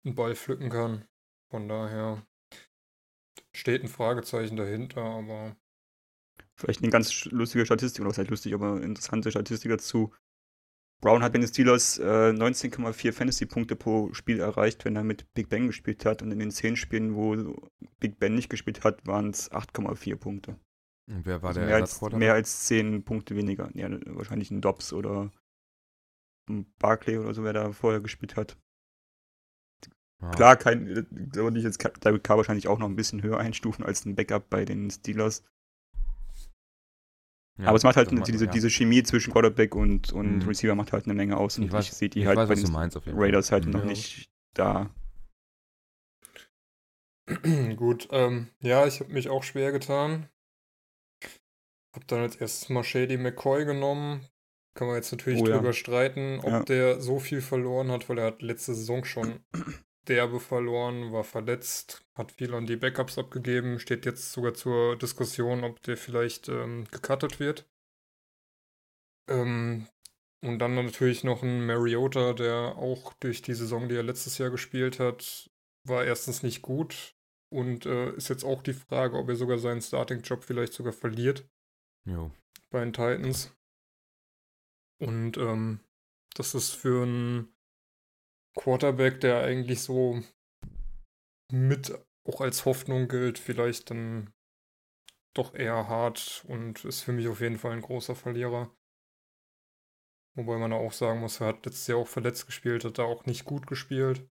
[0.04, 1.06] einen Ball pflücken kann.
[1.50, 2.26] Von daher
[3.54, 5.56] steht ein Fragezeichen dahinter, aber.
[6.56, 10.12] Vielleicht eine ganz lustige Statistik, oder was heißt lustig, aber interessante Statistik dazu.
[11.00, 15.48] Brown hat bei den Steelers äh, 19,4 Fantasy-Punkte pro Spiel erreicht, wenn er mit Big
[15.48, 16.22] Ben gespielt hat.
[16.22, 17.68] Und in den 10 Spielen, wo
[18.00, 20.58] Big Ben nicht gespielt hat, waren es 8,4 Punkte.
[21.06, 23.70] Und wer war also der mehr als, mehr als 10 Punkte weniger.
[23.74, 25.30] Ja, wahrscheinlich ein Dobbs oder
[26.48, 28.56] ein Barclay oder so, wer da vorher gespielt hat.
[30.24, 30.30] Ja.
[30.30, 33.84] Klar, kein, da würde ich jetzt David Carr wahrscheinlich auch noch ein bisschen höher einstufen
[33.84, 35.42] als ein Backup bei den Steelers.
[37.58, 38.50] Ja, aber es macht halt diese, ja.
[38.50, 40.48] diese Chemie zwischen Quarterback und, und mhm.
[40.48, 41.56] Receiver macht halt eine Menge aus.
[41.56, 43.72] Und ich, weiß, ich sehe die ich halt weiß, bei den meinst, Raiders halt mhm.
[43.72, 44.90] noch nicht da.
[47.76, 50.28] Gut, ähm, ja, ich habe mich auch schwer getan.
[51.94, 54.26] Hab dann als erstes mal Shady McCoy genommen.
[54.74, 55.72] Kann man jetzt natürlich oh, drüber ja.
[55.72, 56.62] streiten, ob ja.
[56.64, 59.38] der so viel verloren hat, weil er hat letzte Saison schon
[60.08, 65.64] derbe verloren, war verletzt, hat viel an die Backups abgegeben, steht jetzt sogar zur Diskussion,
[65.64, 67.68] ob der vielleicht ähm, gecuttet wird.
[69.28, 69.88] Ähm,
[70.42, 74.50] und dann natürlich noch ein Mariota, der auch durch die Saison, die er letztes Jahr
[74.50, 75.50] gespielt hat,
[75.86, 77.14] war erstens nicht gut
[77.50, 81.48] und äh, ist jetzt auch die Frage, ob er sogar seinen Starting-Job vielleicht sogar verliert.
[82.04, 82.30] Jo.
[82.70, 83.54] Bei den Titans.
[85.00, 85.80] Und ähm,
[86.34, 87.53] das ist für einen
[88.56, 90.22] Quarterback, der eigentlich so
[91.52, 91.92] mit
[92.24, 94.32] auch als Hoffnung gilt, vielleicht dann
[95.34, 98.74] doch eher hart und ist für mich auf jeden Fall ein großer Verlierer.
[100.36, 103.26] Wobei man auch sagen muss, er hat letztes Jahr auch verletzt gespielt, hat da auch
[103.26, 104.28] nicht gut gespielt.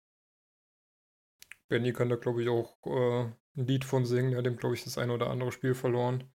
[1.69, 3.25] Benny kann da, glaube ich, auch äh,
[3.57, 4.33] ein Lied von singen.
[4.33, 6.33] Er hat ihm, glaube ich, das eine oder andere Spiel verloren.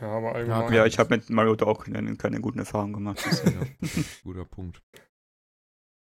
[0.00, 0.72] Ja, aber allgemein.
[0.72, 3.22] Ja, ich habe mit Mariota auch keine, keine guten Erfahrungen gemacht.
[4.24, 4.82] Guter Punkt.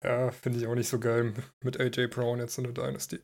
[0.04, 3.20] Ja, finde ich auch nicht so geil mit AJ Brown jetzt in der Dynasty.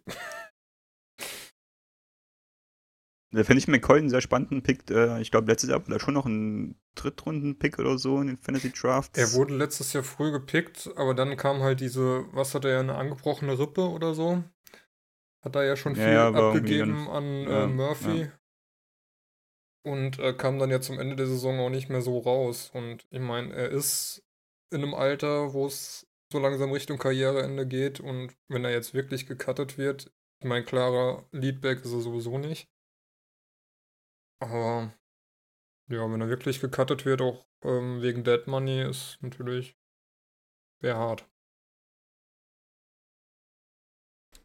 [3.31, 4.89] Da finde ich McCoy einen sehr spannenden Pick.
[4.89, 8.37] Äh, ich glaube, letztes Jahr war da schon noch ein Drittrunden-Pick oder so in den
[8.37, 9.19] Fantasy Drafts.
[9.19, 12.95] Er wurde letztes Jahr früh gepickt, aber dann kam halt diese, was hat er, eine
[12.95, 14.41] angebrochene Rippe oder so?
[15.43, 18.31] Hat er ja schon viel ja, ja, abgegeben an äh, ja, Murphy.
[19.85, 22.71] Und äh, kam dann ja zum Ende der Saison auch nicht mehr so raus.
[22.73, 24.25] Und ich meine, er ist
[24.71, 27.99] in einem Alter, wo es so langsam Richtung Karriereende geht.
[27.99, 32.67] Und wenn er jetzt wirklich gecuttet wird, ich meine, klarer Leadback ist er sowieso nicht.
[34.39, 34.91] Aber
[35.87, 39.77] ja, wenn er wirklich gecuttet wird, auch ähm, wegen Dead Money, ist natürlich
[40.81, 41.29] sehr hart.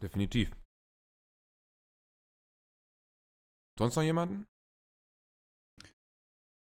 [0.03, 0.51] Definitiv.
[3.79, 4.50] Sonst noch jemanden?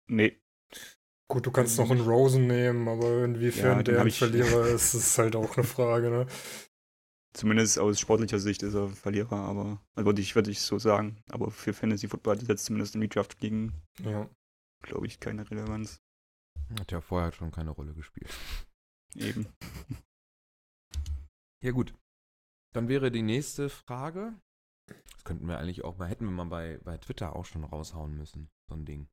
[0.09, 0.41] Nee.
[1.29, 5.19] Gut, du kannst noch einen Rosen nehmen, aber inwiefern ja, der ein Verlierer ist, ist
[5.19, 6.27] halt auch eine Frage, ne?
[7.35, 11.23] Zumindest aus sportlicher Sicht ist er Verlierer, aber also würde ich, würde ich so sagen.
[11.31, 13.73] Aber für Fantasy Football hat es jetzt zumindest im Redraft gegen,
[14.05, 14.29] ja.
[14.83, 16.03] glaube ich, keine Relevanz.
[16.79, 18.31] Hat ja vorher schon keine Rolle gespielt.
[19.15, 19.47] Eben.
[21.65, 21.95] Ja, gut.
[22.75, 24.35] Dann wäre die nächste Frage.
[24.89, 28.17] Das könnten wir eigentlich auch mal, hätten wir mal bei, bei Twitter auch schon raushauen
[28.17, 29.09] müssen, so ein Ding.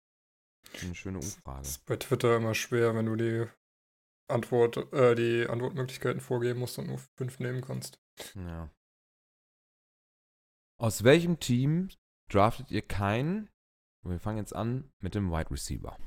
[0.82, 1.60] Eine schöne Umfrage.
[1.60, 3.48] Das ist bei Twitter immer schwer, wenn du die
[4.30, 8.00] Antwort, äh, die Antwortmöglichkeiten vorgeben musst und nur fünf nehmen kannst.
[8.36, 8.70] Ja.
[10.80, 11.90] Aus welchem Team
[12.30, 13.50] draftet ihr keinen?
[14.06, 15.98] Wir fangen jetzt an mit dem Wide Receiver.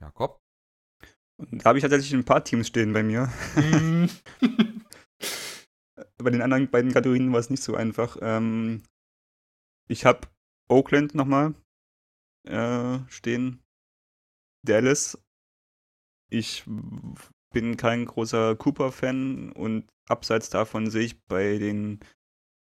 [0.00, 0.40] Jakob?
[1.38, 3.32] Da habe ich tatsächlich ein paar Teams stehen bei mir.
[3.56, 4.10] Mhm.
[6.18, 8.16] bei den anderen beiden Kategorien war es nicht so einfach.
[8.20, 8.82] Ähm,
[9.88, 10.28] ich habe
[10.68, 11.54] Oakland nochmal
[12.44, 13.62] äh, stehen.
[14.64, 15.18] Dallas.
[16.30, 16.64] Ich
[17.52, 22.00] bin kein großer Cooper-Fan und abseits davon sehe ich bei den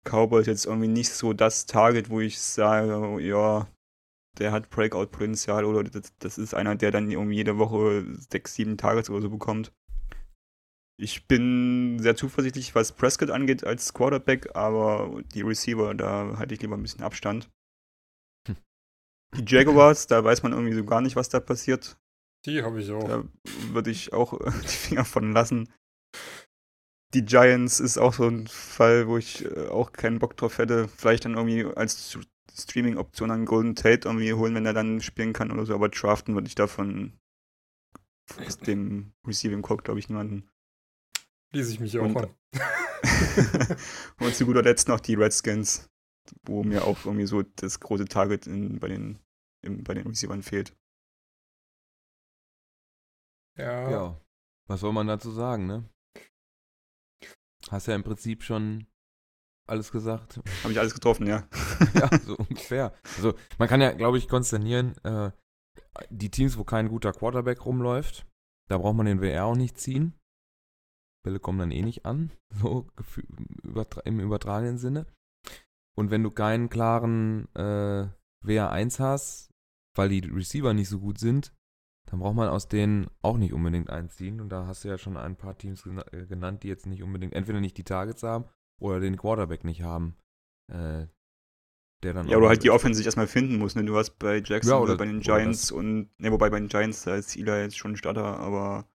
[0.04, 3.66] Cowboys jetzt irgendwie nicht so das Target, wo ich sage, ja,
[4.38, 8.76] der hat Breakout-Potenzial oder das, das, ist einer, der dann irgendwie jede Woche sechs, sieben
[8.76, 9.72] Targets oder so bekommt.
[10.96, 16.62] Ich bin sehr zuversichtlich, was Prescott angeht als Quarterback, aber die Receiver, da halte ich
[16.62, 17.50] lieber ein bisschen Abstand.
[19.36, 21.98] Die Jaguars, da weiß man irgendwie so gar nicht, was da passiert.
[22.46, 23.08] Die habe ich auch.
[23.08, 23.24] Da
[23.72, 25.72] würde ich auch die Finger von lassen.
[27.14, 30.88] Die Giants ist auch so ein Fall, wo ich äh, auch keinen Bock drauf hätte.
[30.88, 32.18] Vielleicht dann irgendwie als
[32.52, 35.74] Streaming-Option an Golden Tate irgendwie holen, wenn er dann spielen kann oder so.
[35.74, 37.18] Aber draften würde ich davon
[38.44, 40.48] aus dem Receiving Core, glaube ich, niemanden.
[41.52, 42.34] Ließ ich mich auch und, an.
[44.18, 45.88] und zu guter Letzt noch die Redskins,
[46.42, 49.20] wo mir auch irgendwie so das große Target in, bei, den,
[49.64, 50.76] im, bei den Receivern fehlt.
[53.56, 53.90] Ja.
[53.90, 54.20] Ja.
[54.66, 55.88] Was soll man dazu sagen, ne?
[57.70, 58.86] Hast ja im Prinzip schon
[59.66, 60.40] alles gesagt.
[60.62, 61.48] Habe ich alles getroffen, ja.
[61.94, 62.94] ja, so ungefähr.
[63.16, 65.30] Also, man kann ja, glaube ich, konsternieren, äh,
[66.10, 68.26] die Teams, wo kein guter Quarterback rumläuft,
[68.68, 70.14] da braucht man den WR auch nicht ziehen.
[71.22, 72.90] Bälle kommen dann eh nicht an, so
[74.04, 75.06] im übertragenen Sinne.
[75.96, 78.08] Und wenn du keinen klaren äh,
[78.44, 79.53] WR1 hast,
[79.94, 81.52] weil die Receiver nicht so gut sind,
[82.06, 84.40] dann braucht man aus denen auch nicht unbedingt einziehen.
[84.40, 87.32] Und da hast du ja schon ein paar Teams äh, genannt, die jetzt nicht unbedingt,
[87.32, 88.44] entweder nicht die Targets haben
[88.80, 90.16] oder den Quarterback nicht haben.
[90.70, 91.06] Äh,
[92.02, 92.28] der dann.
[92.28, 93.74] Ja, oder halt die Offense sich erstmal finden muss.
[93.74, 93.84] Ne?
[93.84, 96.68] Du hast bei Jackson Ja, oder, oder- bei den Giants und, ne, wobei bei den
[96.68, 98.86] Giants, da ist Eli jetzt schon Starter, aber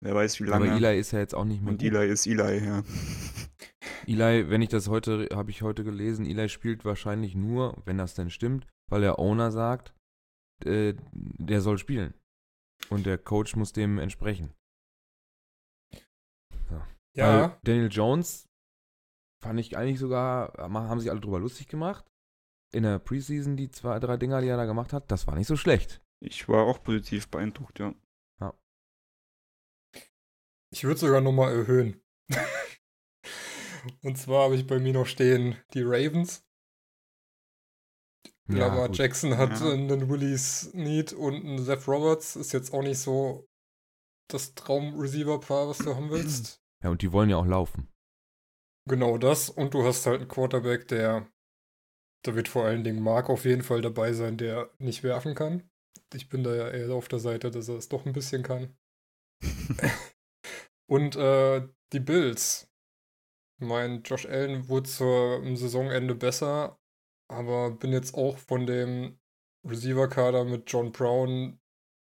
[0.00, 0.76] wer weiß wie Aber lange.
[0.76, 1.72] Eli ist ja jetzt auch nicht mehr.
[1.72, 1.92] und gut.
[1.92, 2.82] Eli ist Eli, ja.
[4.06, 8.14] Eli, wenn ich das heute, habe ich heute gelesen, Eli spielt wahrscheinlich nur, wenn das
[8.14, 9.94] denn stimmt, weil der Owner sagt,
[10.64, 12.14] äh, der soll spielen.
[12.88, 14.54] Und der Coach muss dem entsprechen.
[17.14, 18.48] Ja, Weil Daniel Jones
[19.42, 22.06] fand ich eigentlich sogar, haben sich alle drüber lustig gemacht.
[22.72, 25.48] In der Preseason, die zwei, drei Dinger, die er da gemacht hat, das war nicht
[25.48, 26.00] so schlecht.
[26.22, 27.94] Ich war auch positiv beeindruckt, ja.
[30.70, 32.02] Ich würde sogar nochmal erhöhen.
[34.02, 36.44] Und zwar habe ich bei mir noch stehen die Ravens.
[38.48, 38.98] Lamar gut.
[38.98, 39.72] Jackson hat Ja.
[39.72, 42.36] einen Willie Snead und einen Seth Roberts.
[42.36, 43.48] Ist jetzt auch nicht so
[44.28, 46.60] das Traum-Receiver-Paar, was du haben willst.
[46.82, 47.88] Ja, und die wollen ja auch laufen.
[48.88, 49.50] Genau das.
[49.50, 51.30] Und du hast halt einen Quarterback, der,
[52.24, 55.70] da wird vor allen Dingen Mark auf jeden Fall dabei sein, der nicht werfen kann.
[56.14, 58.76] Ich bin da ja eher auf der Seite, dass er es doch ein bisschen kann.
[60.90, 62.68] Und äh, die Bills.
[63.60, 66.80] Ich meine, Josh Allen wurde zur am Saisonende besser,
[67.28, 69.20] aber bin jetzt auch von dem
[69.64, 71.60] Receiver-Kader mit John Brown,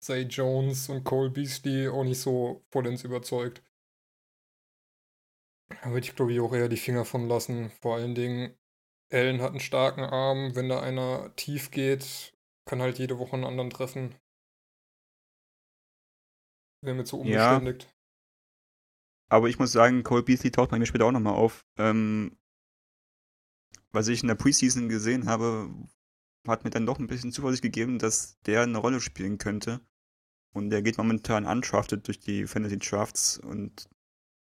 [0.05, 3.63] Zay Jones und Cole Beasley auch nicht so vollends überzeugt.
[5.83, 7.71] Da würde ich, glaube ich, auch eher die Finger von lassen.
[7.71, 8.57] Vor allen Dingen,
[9.11, 10.55] Allen hat einen starken Arm.
[10.55, 12.35] Wenn da einer tief geht,
[12.67, 14.15] kann halt jede Woche einen anderen treffen.
[16.83, 17.61] Wäre mir zu Ja.
[19.31, 21.65] Aber ich muss sagen, Cole Beasley taucht bei mir später auch nochmal auf.
[21.79, 22.37] Ähm,
[23.93, 25.71] was ich in der Preseason gesehen habe,
[26.47, 29.81] hat mir dann doch ein bisschen Zuversicht gegeben, dass der eine Rolle spielen könnte.
[30.53, 33.89] Und der geht momentan undrafted durch die Fantasy Drafts und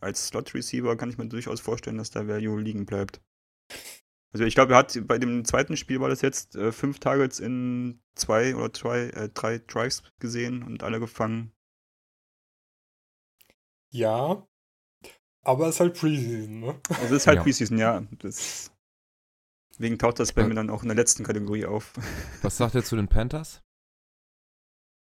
[0.01, 3.20] als Slot Receiver kann ich mir durchaus vorstellen, dass da Value liegen bleibt.
[4.33, 7.40] Also ich glaube, er hat bei dem zweiten Spiel war das jetzt äh, fünf Targets
[7.40, 11.53] in zwei oder zwei, äh, drei Drives gesehen und alle gefangen.
[13.90, 14.46] Ja.
[15.49, 16.81] Aber es ist halt Preseason, ne?
[16.91, 17.43] Also es ist halt Ja.
[17.43, 18.01] Preseason, ja.
[18.19, 18.71] Das,
[19.73, 20.49] deswegen taucht das bei Ja.
[20.49, 21.95] mir dann auch in der letzten Kategorie auf.
[22.43, 23.63] Was sagt er zu den Panthers?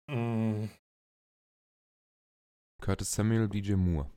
[0.09, 0.65] Mm,
[2.81, 4.09] Curtis Samuel, DJ Moore.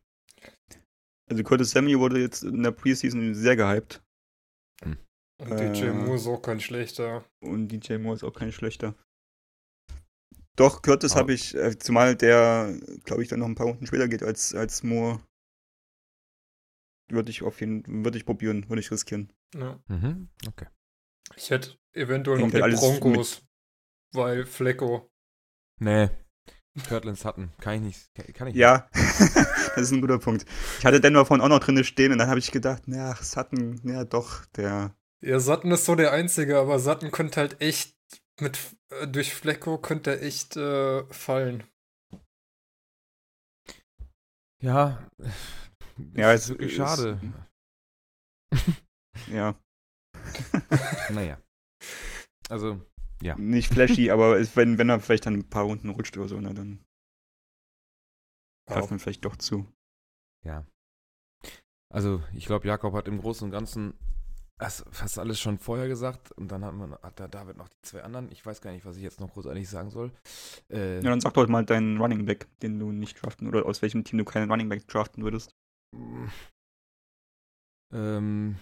[1.30, 4.02] Also Curtis Samuel wurde jetzt in der Preseason sehr gehypt.
[4.84, 4.98] Und
[5.52, 5.72] Äh.
[5.72, 7.24] DJ Moore ist auch kein schlechter.
[7.42, 8.94] Und DJ Moore ist auch kein schlechter.
[10.56, 13.86] Doch, Curtis Aber- habe ich, äh, zumal der, glaube ich, dann noch ein paar Runden
[13.86, 15.20] später geht als, als Moore.
[17.10, 19.32] Würde ich auf jeden würde ich probieren, würde ich riskieren.
[19.54, 19.80] Ja.
[19.88, 20.66] Mhm, okay.
[21.36, 23.42] Ich hätte eventuell Hängt noch die halt alles Broncos,
[24.12, 25.10] weil Flecko.
[25.78, 26.10] Nee.
[26.86, 27.52] Kirtland Sutton.
[27.60, 27.80] Kann ich
[28.14, 28.34] nicht.
[28.34, 30.44] Kann- ich Ja, das ist ein guter Punkt.
[30.78, 33.80] Ich hatte Denver vorhin auch noch drin stehen und dann habe ich gedacht, na, Sutton,
[33.84, 34.94] ja doch, der.
[35.22, 37.96] Ja, Sutton ist so der Einzige, aber Sutton könnte halt echt
[38.40, 38.58] mit
[38.90, 41.64] äh, durch Flecko könnte er echt äh, fallen.
[44.60, 45.10] Ja.
[46.14, 47.20] Ja, ist es wirklich ist- schade.
[49.28, 49.54] Ja,
[51.10, 51.38] naja.
[52.48, 52.80] Also,
[53.22, 53.36] Ja.
[53.36, 56.40] nicht flashy, aber es- wenn, wenn er vielleicht dann ein paar Runden rutscht oder so,
[56.40, 56.84] na, dann
[58.68, 59.66] greift man vielleicht doch zu.
[60.44, 60.64] ja.
[61.92, 63.94] Also, ich glaube, Jakob hat im Großen und Ganzen
[64.92, 66.30] fast alles schon vorher gesagt.
[66.32, 68.30] Und dann hat, man, hat der David noch die zwei anderen.
[68.30, 70.12] Ich weiß gar nicht, was ich jetzt noch großartig sagen soll.
[70.70, 73.82] Äh, Ja, dann sag doch mal deinen Running Back, den du nicht draften oder aus
[73.82, 75.50] welchem Team du keinen Running Back draften würdest.
[77.92, 78.56] Ähm,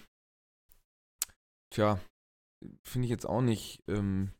[1.71, 1.99] tja,
[2.83, 4.31] finde ich jetzt auch nicht ähm,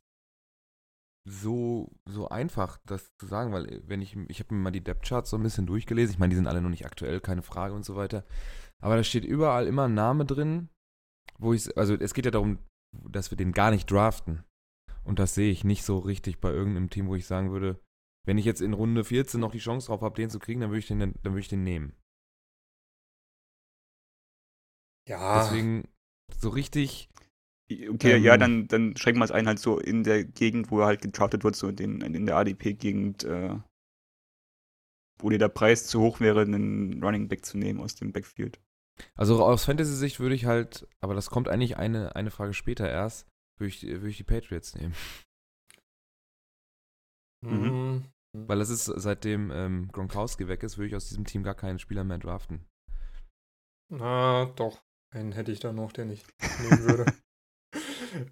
[1.28, 4.84] so, so einfach, das zu sagen, weil äh, wenn ich, ich habe mir mal die
[4.84, 7.44] Depth Charts so ein bisschen durchgelesen, ich meine, die sind alle noch nicht aktuell, keine
[7.44, 8.26] Frage und so weiter,
[8.82, 10.70] aber da steht überall immer ein Name drin,
[11.38, 12.60] wo ich, also es geht ja darum,
[12.92, 14.44] dass wir den gar nicht draften.
[15.04, 17.80] Und das sehe ich nicht so richtig bei irgendeinem Team, wo ich sagen würde,
[18.28, 20.70] wenn ich jetzt in Runde 14 noch die Chance drauf habe, den zu kriegen, dann
[20.70, 21.96] würde ich den, dann würde ich den nehmen.
[25.10, 25.88] Ja, Deswegen
[26.38, 27.10] so richtig
[27.72, 30.80] Okay, Ähm, ja, dann, dann schränken wir es ein, halt so in der Gegend, wo
[30.80, 33.58] er halt gedraftet wird, so in, den, in der ADP-Gegend, äh,
[35.22, 38.60] wo dir der Preis zu hoch wäre, einen Running Back zu nehmen aus dem Backfield.
[39.16, 43.28] Also aus Fantasy-Sicht würde ich halt, aber das kommt eigentlich eine, eine Frage später erst,
[43.60, 44.96] würde ich, würde ich die Patriots nehmen.
[47.46, 48.04] Mhm.
[48.36, 51.80] Weil das ist, seitdem ähm, Gronkowski weg ist, würde ich aus diesem Team gar keinen
[51.80, 52.66] Spieler mehr draften.
[53.92, 54.84] Na, doch.
[55.12, 56.24] Einen hätte ich da noch, den ich
[56.62, 57.06] nehmen würde.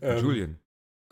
[0.01, 0.59] Ähm, Julian.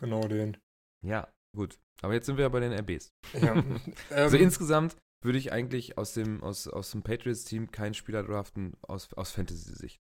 [0.00, 0.56] Genau den.
[1.00, 1.78] Ja, gut.
[2.02, 3.14] Aber jetzt sind wir ja bei den RBs.
[3.40, 3.62] Ja.
[4.10, 8.76] Also ähm, insgesamt würde ich eigentlich aus dem, aus, aus dem Patriots-Team keinen Spieler draften
[8.82, 10.00] aus, aus Fantasy-Sicht.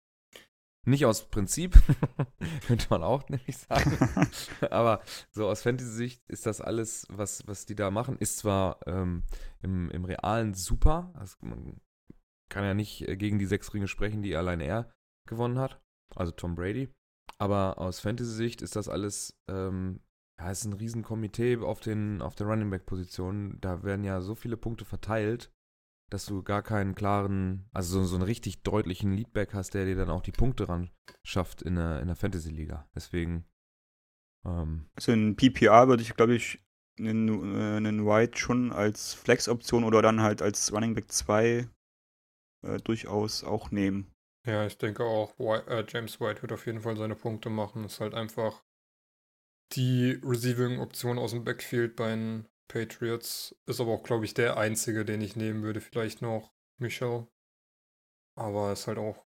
[0.86, 1.74] Nicht aus Prinzip,
[2.66, 3.98] könnte man auch nämlich sagen.
[4.70, 9.24] Aber so aus Fantasy-Sicht ist das alles, was, was die da machen, ist zwar ähm,
[9.62, 11.12] im, im Realen super.
[11.14, 11.80] Also man
[12.50, 14.90] kann ja nicht äh, gegen die sechs Ringe sprechen, die allein er
[15.26, 15.80] gewonnen hat.
[16.14, 16.88] Also Tom Brady.
[17.38, 20.00] Aber aus Fantasy-Sicht ist das alles, ähm,
[20.38, 23.58] ja, ist ein Riesenkomitee auf, den, auf der Running Back-Position.
[23.60, 25.52] Da werden ja so viele Punkte verteilt
[26.10, 29.94] dass du gar keinen klaren, also so, so einen richtig deutlichen Leadback hast, der dir
[29.94, 30.90] dann auch die Punkte ran
[31.22, 32.88] schafft in der, in der Fantasy-Liga.
[32.94, 33.46] Deswegen.
[34.44, 36.58] Ähm, also in PPR würde ich, glaube ich,
[36.98, 41.68] einen, äh, einen White schon als Flex-Option oder dann halt als Running Back 2
[42.62, 44.10] äh, durchaus auch nehmen.
[44.46, 47.84] Ja, ich denke auch, White, äh, James White wird auf jeden Fall seine Punkte machen.
[47.84, 48.64] Ist halt einfach
[49.72, 53.54] die Receiving-Option aus dem Backfield bei den Patriots.
[53.66, 55.80] Ist aber auch, glaube ich, der einzige, den ich nehmen würde.
[55.80, 57.26] Vielleicht noch Michel.
[58.36, 59.26] Aber ist halt auch.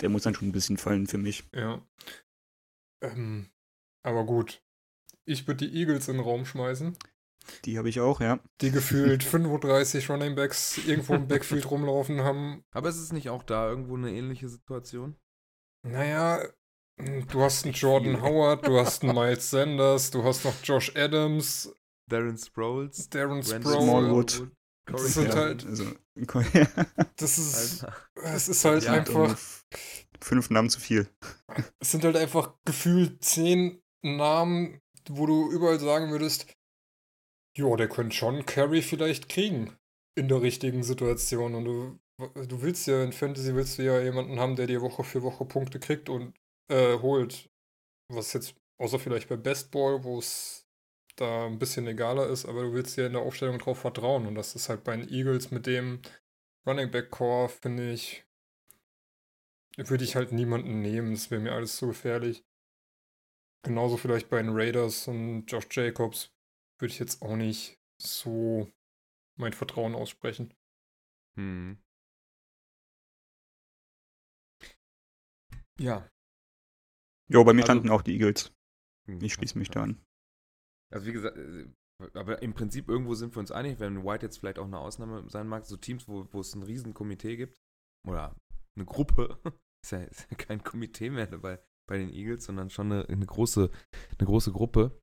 [0.00, 1.44] Der muss dann schon ein bisschen fallen für mich.
[1.54, 1.82] Ja.
[3.02, 3.50] Ähm,
[4.04, 4.62] aber gut.
[5.24, 6.96] Ich würde die Eagles in den Raum schmeißen.
[7.64, 8.40] Die habe ich auch, ja.
[8.60, 12.64] Die gefühlt 35 Running Backs irgendwo im Backfield rumlaufen haben.
[12.72, 15.16] Aber ist es nicht auch da irgendwo eine ähnliche Situation?
[15.82, 16.42] Naja,
[16.96, 21.72] du hast einen Jordan Howard, du hast einen Miles Sanders, du hast noch Josh Adams.
[22.08, 24.50] Darren Sproles, Darren Sproles, Smallwood.
[24.86, 25.66] Das sind halt.
[25.66, 25.84] Also,
[27.16, 27.86] das ist.
[28.14, 29.36] Es ist halt ja, einfach.
[30.20, 31.08] Fünf Namen zu viel.
[31.78, 36.46] Es sind halt einfach gefühlt zehn Namen, wo du überall sagen würdest,
[37.58, 39.76] ja, der könnte schon Carry vielleicht kriegen.
[40.16, 41.54] In der richtigen Situation.
[41.54, 45.04] Und du, du willst ja, in Fantasy willst du ja jemanden haben, der dir Woche
[45.04, 46.34] für Woche Punkte kriegt und
[46.68, 47.50] äh, holt.
[48.08, 50.66] Was jetzt, außer vielleicht bei Best Ball, wo es
[51.16, 54.26] da ein bisschen egaler ist, aber du willst ja in der Aufstellung drauf vertrauen.
[54.26, 56.00] Und das ist halt bei den Eagles mit dem
[56.66, 58.24] Running Back Core, finde ich,
[59.76, 61.12] würde ich halt niemanden nehmen.
[61.12, 62.44] Das wäre mir alles zu gefährlich.
[63.64, 66.32] Genauso vielleicht bei den Raiders und Josh Jacobs
[66.78, 68.70] würde ich jetzt auch nicht so
[69.38, 70.54] mein Vertrauen aussprechen.
[71.38, 71.78] Hm.
[75.78, 76.08] Ja.
[77.30, 78.52] Jo, bei mir also, standen auch die Eagles.
[79.20, 80.04] Ich schließe mich da an.
[80.92, 81.68] Also wie gesagt, äh,
[82.14, 85.28] aber im Prinzip irgendwo sind wir uns einig, wenn White jetzt vielleicht auch eine Ausnahme
[85.28, 87.60] sein mag, so Teams, wo, wo es ein Riesenkomitee gibt,
[88.06, 88.36] oder
[88.76, 89.38] eine Gruppe,
[89.84, 93.26] ist ja, ist ja kein Komitee mehr dabei bei den Eagles, sondern schon eine, eine
[93.26, 93.70] große,
[94.18, 95.00] eine große Gruppe.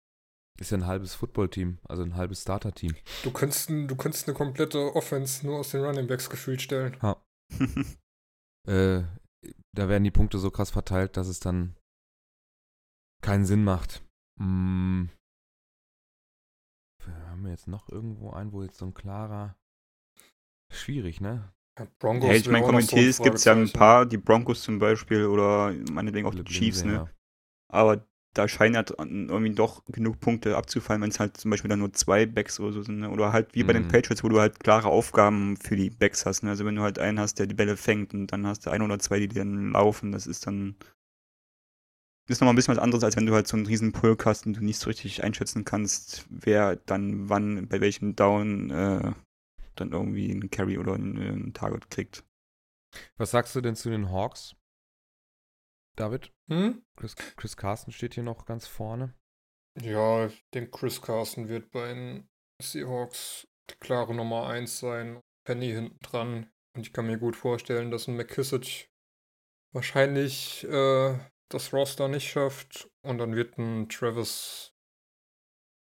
[0.58, 2.96] Ist ja ein halbes Football-Team, also ein halbes Starter-Team.
[3.24, 6.98] Du könntest, du könntest eine komplette Offense nur aus den Running Backs gefühlt stellen.
[7.02, 7.22] Ja.
[8.68, 9.04] äh,
[9.74, 11.76] da werden die Punkte so krass verteilt, dass es dann
[13.22, 14.06] keinen Sinn macht.
[14.40, 15.08] Mm,
[17.36, 19.58] haben wir jetzt noch irgendwo einen, wo jetzt so ein klarer.
[20.72, 21.54] Schwierig, ne?
[21.78, 25.26] Ja, Broncos ja, ich meine, Komitees gibt es ja ein paar, die Broncos zum Beispiel
[25.26, 26.94] oder meinetwegen auch die Chiefs, ne?
[26.94, 27.10] Ja.
[27.68, 31.80] Aber da scheinen halt irgendwie doch genug Punkte abzufallen, wenn es halt zum Beispiel dann
[31.80, 33.00] nur zwei Backs oder so sind.
[33.00, 33.10] Ne?
[33.10, 33.88] Oder halt wie bei den mhm.
[33.88, 36.44] Patriots, wo du halt klare Aufgaben für die Backs hast.
[36.44, 36.50] Ne?
[36.50, 38.82] Also wenn du halt einen hast, der die Bälle fängt und dann hast du ein
[38.82, 40.76] oder zwei, die dann laufen, das ist dann
[42.28, 44.46] ist nochmal ein bisschen was anderes, als wenn du halt so einen riesen Pulk hast
[44.46, 49.14] und du nicht so richtig einschätzen kannst, wer dann wann, bei welchem Down äh,
[49.76, 52.24] dann irgendwie einen Carry oder einen, einen, Target kriegt.
[53.18, 54.56] Was sagst du denn zu den Hawks?
[55.96, 56.32] David?
[56.48, 56.84] Hm?
[56.96, 59.14] Chris, Chris Carson steht hier noch ganz vorne.
[59.82, 62.30] Ja, ich denke, Chris Carson wird bei den
[62.62, 65.22] Seahawks die klare Nummer 1 sein.
[65.46, 66.52] Penny hinten dran.
[66.76, 68.90] Und ich kann mir gut vorstellen, dass ein McKissick
[69.74, 71.18] wahrscheinlich äh,
[71.50, 72.90] das Roster nicht schafft.
[73.02, 74.74] Und dann wird ein Travis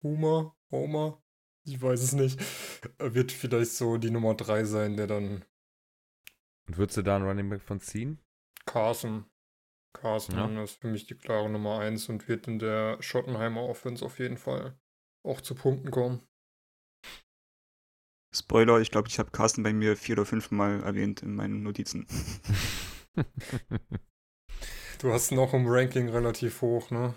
[0.03, 1.23] Homer, Homer,
[1.65, 2.39] ich weiß es nicht,
[2.99, 5.45] wird vielleicht so die Nummer 3 sein, der dann.
[6.67, 8.19] Und würdest du da einen Running Back von ziehen?
[8.65, 9.25] Carson.
[9.95, 10.63] Carson ja.
[10.63, 14.37] ist für mich die klare Nummer 1 und wird in der Schottenheimer Offense auf jeden
[14.37, 14.77] Fall
[15.23, 16.21] auch zu Punkten kommen.
[18.33, 21.63] Spoiler, ich glaube, ich habe Carsten bei mir vier oder fünf Mal erwähnt in meinen
[21.63, 22.05] Notizen.
[24.99, 27.13] Du hast noch im Ranking relativ hoch, ne?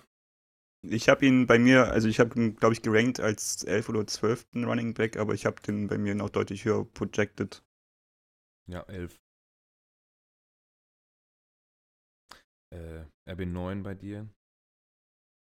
[0.83, 4.07] Ich habe ihn bei mir, also ich habe ihn, glaube ich, gerankt als 11 oder
[4.07, 4.47] 12.
[4.57, 7.65] Running Back, aber ich habe den bei mir noch deutlich höher projected.
[8.67, 9.19] Ja, 11.
[12.71, 14.29] Äh, RB9 bei dir?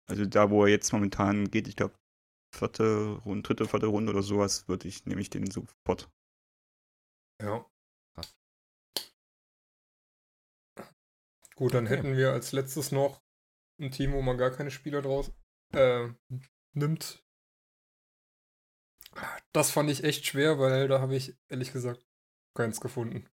[0.09, 1.95] Also da, wo er jetzt momentan geht, ich glaube,
[2.55, 6.11] vierte Runde, dritte, vierte Runde oder sowas, würde ich nämlich den sofort.
[7.41, 7.65] Ja.
[11.55, 11.97] Gut, dann okay.
[11.97, 13.23] hätten wir als letztes noch
[13.79, 15.31] ein Team, wo man gar keine Spieler draus
[15.73, 16.09] äh,
[16.73, 17.23] nimmt.
[19.53, 22.07] Das fand ich echt schwer, weil da habe ich ehrlich gesagt
[22.57, 23.29] keins gefunden.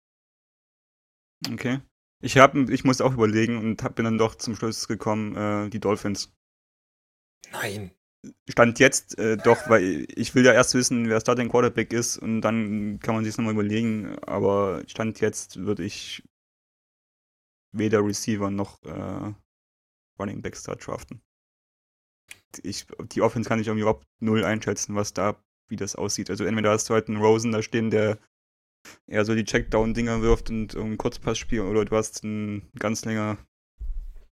[1.49, 1.81] Okay.
[2.19, 5.69] Ich, hab, ich musste auch überlegen und hab, bin dann doch zum Schluss gekommen, äh,
[5.69, 6.33] die Dolphins.
[7.51, 7.91] Nein.
[8.49, 12.41] Stand jetzt äh, doch, weil ich will ja erst wissen, wer Starting Quarterback ist und
[12.41, 14.17] dann kann man sich nochmal überlegen.
[14.19, 16.23] Aber Stand jetzt würde ich
[17.71, 19.33] weder Receiver noch äh,
[20.19, 21.21] Running Back Start draften.
[22.63, 26.29] Ich, die Offense kann ich irgendwie überhaupt null einschätzen, was da, wie das aussieht.
[26.29, 28.17] Also entweder hast du halt einen Rosen da stehen, der
[29.07, 33.37] eher so die Checkdown-Dinger wirft und irgendwie Kurzpass spielt, oder du hast einen ganz länger,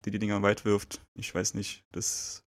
[0.05, 1.01] der die Dinger weit wirft.
[1.15, 1.85] Ich weiß nicht.
[1.91, 2.43] Das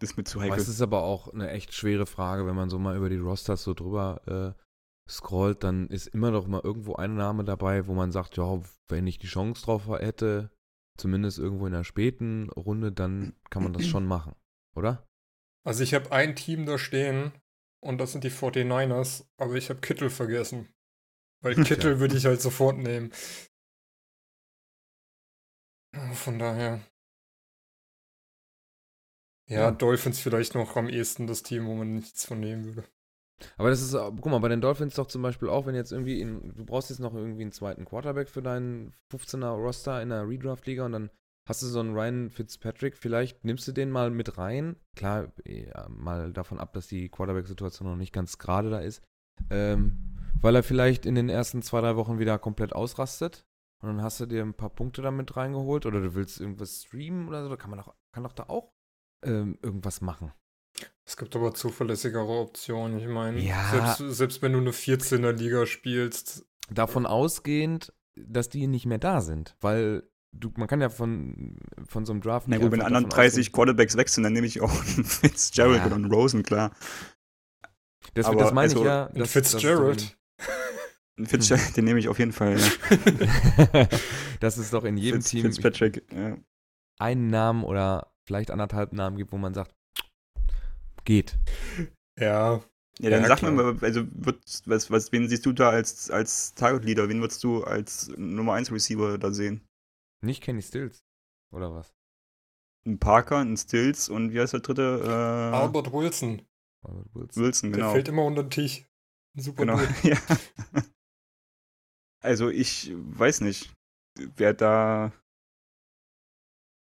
[0.00, 0.56] ist mir zu heikel.
[0.56, 3.62] Das ist aber auch eine echt schwere Frage, wenn man so mal über die Rosters
[3.62, 4.62] so drüber äh,
[5.08, 9.06] scrollt, dann ist immer noch mal irgendwo ein Name dabei, wo man sagt, ja, wenn
[9.06, 10.50] ich die Chance drauf hätte,
[10.96, 14.34] zumindest irgendwo in der späten Runde, dann kann man das schon machen,
[14.74, 15.06] oder?
[15.64, 17.32] Also ich habe ein Team da stehen
[17.82, 20.72] und das sind die 49ers, aber ich habe Kittel vergessen.
[21.42, 23.12] Weil Kittel würde ich halt sofort nehmen.
[26.14, 26.80] Von daher.
[29.48, 32.88] Ja, ja, Dolphins vielleicht noch am ehesten das Team, wo man nichts von nehmen würde.
[33.56, 36.20] Aber das ist, guck mal, bei den Dolphins doch zum Beispiel auch, wenn jetzt irgendwie,
[36.20, 40.28] in, du brauchst jetzt noch irgendwie einen zweiten Quarterback für deinen 15er Roster in der
[40.28, 41.10] Redraft-Liga und dann
[41.48, 44.76] hast du so einen Ryan Fitzpatrick, vielleicht nimmst du den mal mit rein.
[44.96, 49.02] Klar, ja, mal davon ab, dass die Quarterback-Situation noch nicht ganz gerade da ist.
[49.50, 53.46] Ähm, weil er vielleicht in den ersten zwei, drei Wochen wieder komplett ausrastet.
[53.82, 57.26] Und dann hast du dir ein paar Punkte damit reingeholt oder du willst irgendwas streamen
[57.28, 58.72] oder so, da kann man doch, kann doch da auch
[59.24, 60.32] ähm, irgendwas machen.
[61.04, 62.98] Es gibt aber zuverlässigere Optionen.
[62.98, 63.70] Ich meine, ja.
[63.70, 66.46] selbst, selbst wenn du eine 14er Liga spielst.
[66.70, 71.56] Davon ausgehend, dass die nicht mehr da sind, weil du, man kann ja von,
[71.86, 72.48] von so einem Draft.
[72.48, 73.52] Na gut, wenn anderen 30 ausgehen.
[73.52, 75.86] Quarterbacks wechseln, dann nehme ich auch einen Fitzgerald ja.
[75.86, 76.72] oder einen Rosen, klar.
[78.14, 79.08] Das, aber, das meine also, ich ja.
[79.08, 80.16] Dass, Fitzgerald.
[81.18, 82.58] Einen Fitzgerald, den nehme ich auf jeden Fall.
[82.58, 83.86] Ja.
[84.40, 86.38] das ist doch in jedem Fitz, Team Fitzpatrick, ja.
[86.98, 89.74] einen Namen oder vielleicht anderthalb Namen gibt, wo man sagt,
[91.04, 91.38] geht.
[92.18, 92.62] Ja.
[92.98, 93.50] Ja, dann ja, sag klar.
[93.50, 97.08] mir mal, also wird, was, was, wen siehst du da als, als Target Leader?
[97.10, 99.60] Wen würdest du als Nummer 1 Receiver da sehen?
[100.24, 101.04] Nicht Kenny Stills,
[101.52, 101.94] oder was?
[102.86, 105.02] Ein Parker, ein Stills und wie heißt der dritte?
[105.04, 106.42] Äh, Albert Wilson.
[106.82, 107.42] Albert Wilson.
[107.42, 107.84] Wilson, genau.
[107.86, 108.84] Der fällt immer unter den Tisch.
[109.36, 109.80] Super genau.
[110.02, 110.18] ja.
[112.20, 113.72] Also ich weiß nicht,
[114.16, 115.12] wer da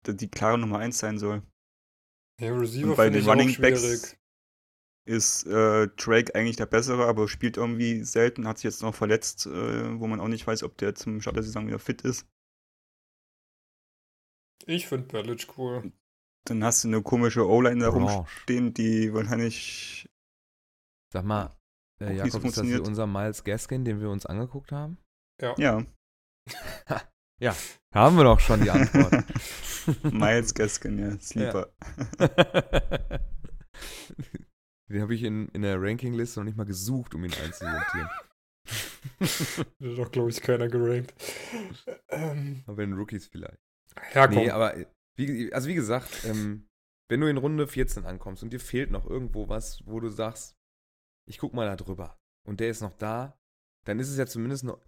[0.07, 1.43] die klare Nummer 1 sein soll.
[2.41, 4.17] Ja, Receiver und bei den Running Backs
[5.07, 9.47] ist äh, Drake eigentlich der bessere, aber spielt irgendwie selten, hat sich jetzt noch verletzt,
[9.47, 12.27] äh, wo man auch nicht weiß, ob der zum Start der Saison wieder fit ist.
[14.67, 15.93] Ich finde Belic cool.
[16.45, 20.09] Dann hast du eine komische O-Line da rumstehen, die wahrscheinlich.
[21.13, 21.57] Sag mal,
[22.01, 24.99] äh, Jakob, ist das unser Miles Gaskin, den wir uns angeguckt haben?
[25.41, 25.55] Ja.
[25.57, 25.85] Ja.
[27.41, 27.57] ja,
[27.95, 29.25] haben wir doch schon die Antwort.
[30.13, 31.73] Miles Gaskin, ja, Sleeper.
[32.19, 32.29] Ja.
[34.89, 38.09] Den habe ich in, in der Rankingliste noch nicht mal gesucht, um ihn einzusortieren.
[39.19, 41.13] das hat doch, glaube ich, keiner gerankt.
[42.09, 43.66] Ähm, aber in Rookies vielleicht.
[44.15, 44.37] Ja, komm.
[44.37, 44.75] Nee, aber
[45.17, 46.69] wie, also wie gesagt, ähm,
[47.09, 50.57] wenn du in Runde 14 ankommst und dir fehlt noch irgendwo was, wo du sagst,
[51.29, 53.39] ich guck mal da drüber und der ist noch da,
[53.87, 54.81] dann ist es ja zumindest noch,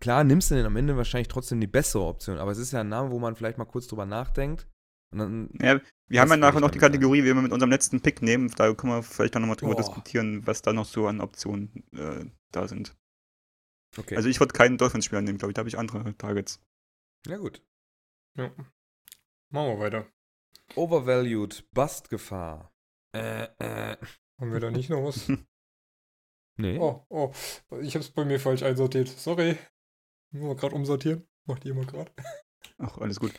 [0.00, 2.80] klar nimmst du den am Ende wahrscheinlich trotzdem die bessere Option, aber es ist ja
[2.80, 4.68] ein Name, wo man vielleicht mal kurz drüber nachdenkt.
[5.10, 8.20] Dann, ja, wir haben ja nachher noch die Kategorie, wie wir mit unserem letzten Pick
[8.20, 9.78] nehmen, da können wir vielleicht dann nochmal drüber oh.
[9.78, 12.94] diskutieren, was da noch so an Optionen äh, da sind.
[13.96, 14.16] Okay.
[14.16, 16.60] Also ich würde keinen Dolphins-Spieler nehmen, glaube ich, da habe ich andere Targets.
[17.26, 17.62] Ja gut.
[18.38, 18.54] Ja.
[19.50, 20.12] Machen wir weiter.
[20.76, 22.72] Overvalued, Bust-Gefahr.
[23.12, 23.96] Äh, äh.
[24.38, 25.28] Haben wir da nicht noch was?
[26.56, 26.78] nee.
[26.78, 27.32] Oh, oh.
[27.80, 29.08] Ich habe es bei mir falsch einsortiert.
[29.08, 29.58] Sorry.
[30.30, 31.26] Nur gerade umsortieren.
[31.46, 32.12] Macht jemand gerade.
[32.78, 33.32] Ach, alles gut.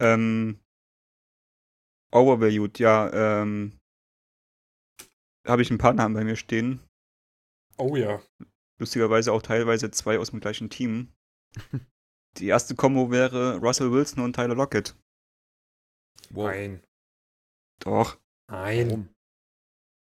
[0.00, 0.58] Ähm,
[2.10, 3.42] overvalued, ja.
[3.42, 3.78] Ähm,
[5.46, 6.80] habe ich ein paar Namen bei mir stehen.
[7.78, 8.20] Oh ja.
[8.78, 11.14] Lustigerweise auch teilweise zwei aus dem gleichen Team.
[12.38, 14.96] Die erste Kombo wäre Russell Wilson und Tyler Lockett.
[16.30, 16.48] Wow.
[16.48, 16.80] Nein.
[17.80, 18.18] Doch.
[18.48, 18.88] Nein.
[18.88, 19.08] Warum?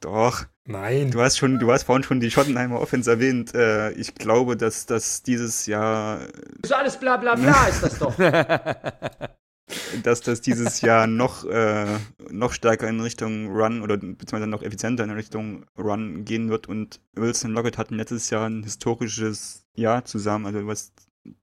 [0.02, 0.46] Doch.
[0.66, 1.12] Nein.
[1.12, 3.54] Du hast schon, du hast vorhin schon die Schottenheimer Offense erwähnt.
[3.54, 6.22] Äh, ich glaube, dass das dieses Jahr.
[6.64, 8.16] Ist alles bla bla bla, ist das doch.
[10.04, 11.98] dass das dieses Jahr noch, äh,
[12.30, 16.68] noch stärker in Richtung Run oder beziehungsweise noch effizienter in Richtung Run gehen wird.
[16.68, 20.94] Und Wilson und Lockett hatten letztes Jahr ein historisches Jahr zusammen, also was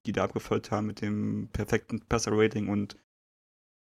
[0.05, 2.97] die da abgefeuert haben mit dem perfekten Passer-Rating und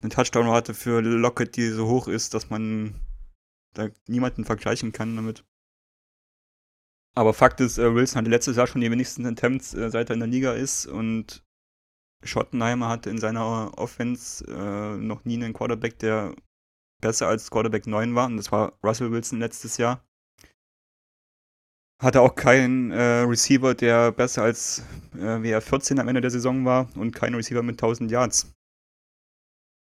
[0.01, 2.95] eine Touchdown-Rate für Lockett, die so hoch ist, dass man
[3.73, 5.43] da niemanden vergleichen kann damit.
[7.15, 10.13] Aber Fakt ist, äh, Wilson hatte letztes Jahr schon die wenigsten Attempts, äh, seit er
[10.13, 11.43] in der Liga ist und
[12.23, 16.35] Schottenheimer hatte in seiner Offense äh, noch nie einen Quarterback, der
[17.01, 18.27] besser als Quarterback 9 war.
[18.27, 20.03] Und das war Russell Wilson letztes Jahr.
[21.99, 24.83] Hatte auch keinen äh, Receiver, der besser als
[25.15, 28.53] äh, WR 14 am Ende der Saison war und keinen Receiver mit 1000 Yards.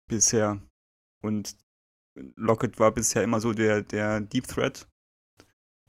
[0.07, 0.61] Bisher.
[1.21, 1.57] Und
[2.35, 4.87] Lockett war bisher immer so der, der Deep Threat.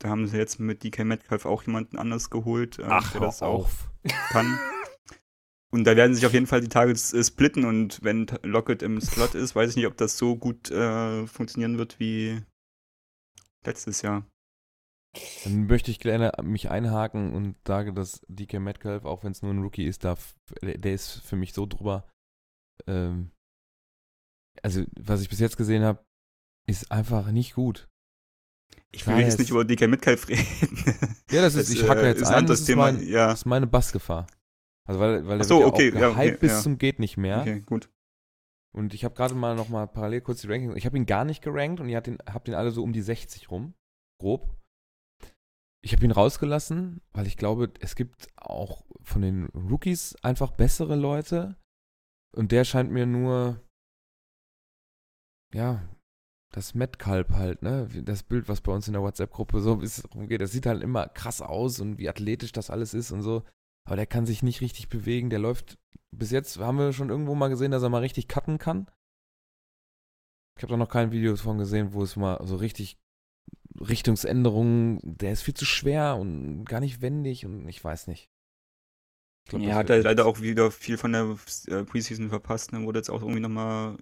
[0.01, 3.43] Da haben sie jetzt mit DK Metcalf auch jemanden anders geholt, äh, Ach, der das
[3.43, 3.91] auch auf.
[4.31, 4.59] kann.
[5.71, 9.01] Und da werden sich auf jeden Fall die Targets äh, splitten und wenn Lockett im
[9.01, 12.43] Slot ist, weiß ich nicht, ob das so gut äh, funktionieren wird wie
[13.65, 14.27] letztes Jahr.
[15.45, 19.53] Dann möchte ich gerne mich einhaken und sage, dass DK Metcalf, auch wenn es nur
[19.53, 22.09] ein Rookie ist, darf, der ist für mich so drüber.
[22.87, 23.31] Ähm,
[24.63, 26.05] also, was ich bis jetzt gesehen habe,
[26.69, 27.89] ist einfach nicht gut.
[28.93, 30.47] Ich will jetzt nicht über DK Metcalf reden.
[31.31, 33.29] Ja, das ist, ich hacke äh, jetzt ein, das ist, Thema, mein, ja.
[33.29, 34.27] das ist meine Bassgefahr.
[34.85, 36.61] Also weil, weil der so, wird okay, ja auch okay, bis ja.
[36.61, 37.43] zum geht nicht mehr.
[37.43, 37.89] Okay, gut.
[38.73, 40.75] Und ich habe gerade mal noch mal parallel kurz die Rankings.
[40.75, 42.93] Ich habe ihn gar nicht gerankt und ich habe den, hab den alle so um
[42.93, 43.75] die 60 rum,
[44.21, 44.60] grob.
[45.83, 50.97] Ich habe ihn rausgelassen, weil ich glaube, es gibt auch von den Rookies einfach bessere
[50.97, 51.57] Leute.
[52.37, 53.61] Und der scheint mir nur,
[55.55, 55.89] ja,
[56.53, 57.89] das Metcalp halt, ne?
[58.05, 59.81] Das Bild, was bei uns in der WhatsApp-Gruppe so
[60.15, 63.45] rumgeht, das sieht halt immer krass aus und wie athletisch das alles ist und so.
[63.87, 65.31] Aber der kann sich nicht richtig bewegen.
[65.31, 65.79] Der läuft.
[66.15, 68.91] Bis jetzt haben wir schon irgendwo mal gesehen, dass er mal richtig cutten kann.
[70.59, 73.00] Ich habe da noch kein Video davon gesehen, wo es mal so richtig
[73.81, 75.01] Richtungsänderungen.
[75.03, 78.31] Der ist viel zu schwer und gar nicht wendig und ich weiß nicht.
[79.45, 82.73] Ich glaub, ja, hat er leider auch wieder viel von der äh, Preseason verpasst.
[82.73, 82.87] Dann ne?
[82.87, 83.97] wurde jetzt auch irgendwie nochmal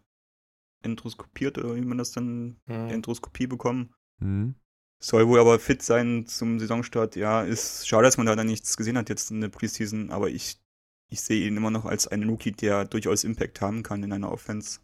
[0.83, 2.89] entroskopiert oder wie man das dann, mhm.
[2.89, 3.95] Entroskopie bekommen.
[4.19, 4.55] Mhm.
[5.01, 7.15] Soll wohl aber fit sein zum Saisonstart.
[7.15, 10.29] Ja, ist schade, dass man da dann nichts gesehen hat jetzt in der Preseason, aber
[10.29, 10.61] ich,
[11.09, 14.33] ich sehe ihn immer noch als einen Rookie, der durchaus Impact haben kann in einer
[14.33, 14.81] Offense.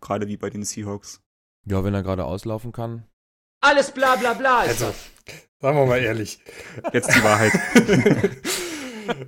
[0.00, 1.20] Gerade wie bei den Seahawks.
[1.66, 3.06] Ja, wenn er gerade auslaufen kann.
[3.62, 4.58] Alles bla bla bla.
[4.58, 4.92] Also,
[5.60, 6.40] sagen wir mal ehrlich.
[6.92, 7.52] Jetzt die Wahrheit.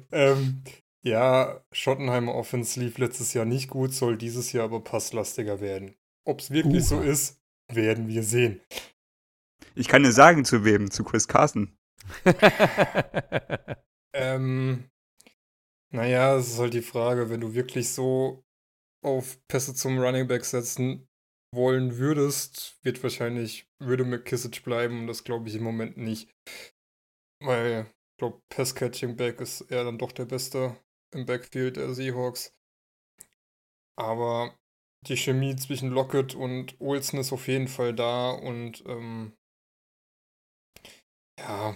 [0.13, 0.65] ähm,
[1.03, 5.95] ja, Schottenheimer Offense lief letztes Jahr nicht gut, soll dieses Jahr aber passlastiger werden.
[6.25, 6.87] Ob es wirklich uh.
[6.87, 7.41] so ist,
[7.73, 8.61] werden wir sehen.
[9.77, 11.77] Ich kann dir sagen, zu wem, zu Chris Carson.
[14.15, 14.91] ähm,
[15.91, 18.43] naja, es ist halt die Frage, wenn du wirklich so
[19.01, 21.07] auf Pässe zum Running Back setzen
[21.55, 26.31] wollen würdest, wird wahrscheinlich, würde McKissick bleiben und das glaube ich im Moment nicht.
[27.41, 30.77] Weil, ich glaube, Pass-Catching-Back ist eher dann doch der Beste
[31.13, 32.53] im Backfield der Seahawks.
[33.97, 34.59] Aber
[35.07, 39.37] die Chemie zwischen Lockett und Olsen ist auf jeden Fall da und ähm,
[41.39, 41.75] ja,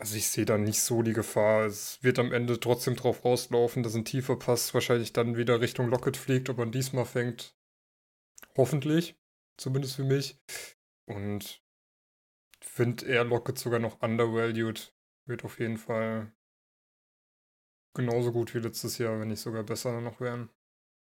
[0.00, 1.66] also ich sehe da nicht so die Gefahr.
[1.66, 5.88] Es wird am Ende trotzdem drauf rauslaufen, dass ein tiefer Pass wahrscheinlich dann wieder Richtung
[5.88, 7.57] Lockett fliegt, ob man diesmal fängt.
[8.56, 9.16] Hoffentlich,
[9.56, 10.38] zumindest für mich.
[11.06, 11.62] Und
[12.60, 14.94] finde eher Lockett sogar noch undervalued.
[15.26, 16.32] Wird auf jeden Fall
[17.94, 20.50] genauso gut wie letztes Jahr, wenn nicht sogar besser noch werden.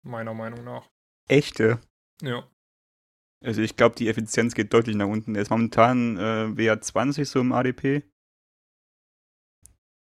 [0.04, 0.89] Meiner Meinung nach.
[1.28, 1.80] Echte?
[2.22, 2.50] Ja.
[3.44, 5.36] Also ich glaube, die Effizienz geht deutlich nach unten.
[5.36, 8.04] Er ist momentan äh, WR 20 so im ADP.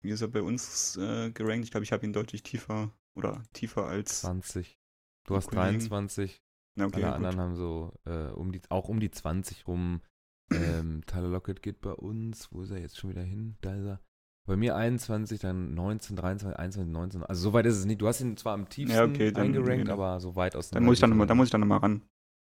[0.01, 1.65] Wie ist er bei uns äh, gerankt?
[1.65, 4.79] Ich glaube, ich habe ihn deutlich tiefer oder tiefer als 20.
[5.25, 5.79] Du hast Kollegen.
[5.79, 6.41] 23.
[6.79, 7.43] Okay, Alle anderen gut.
[7.43, 10.01] haben so äh, um die, auch um die 20 rum.
[10.49, 12.53] Ähm, Tyler Lockett geht bei uns.
[12.53, 13.57] Wo ist er jetzt schon wieder hin?
[13.59, 13.99] Da ist er.
[14.47, 17.23] Bei mir 21, dann 19, 23, 21, 19.
[17.23, 17.99] Also so weit ist es nicht.
[17.99, 19.93] Du hast ihn zwar am tiefsten ja, okay, dann, eingerankt, genau.
[19.95, 20.69] aber so weit aus.
[20.69, 22.01] Dann muss ich dann nochmal, da muss ich dann nochmal ran.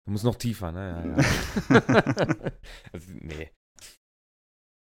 [0.06, 1.16] Du musst noch tiefer, ne?
[1.70, 2.52] Ja, ja.
[2.92, 3.50] also, nee.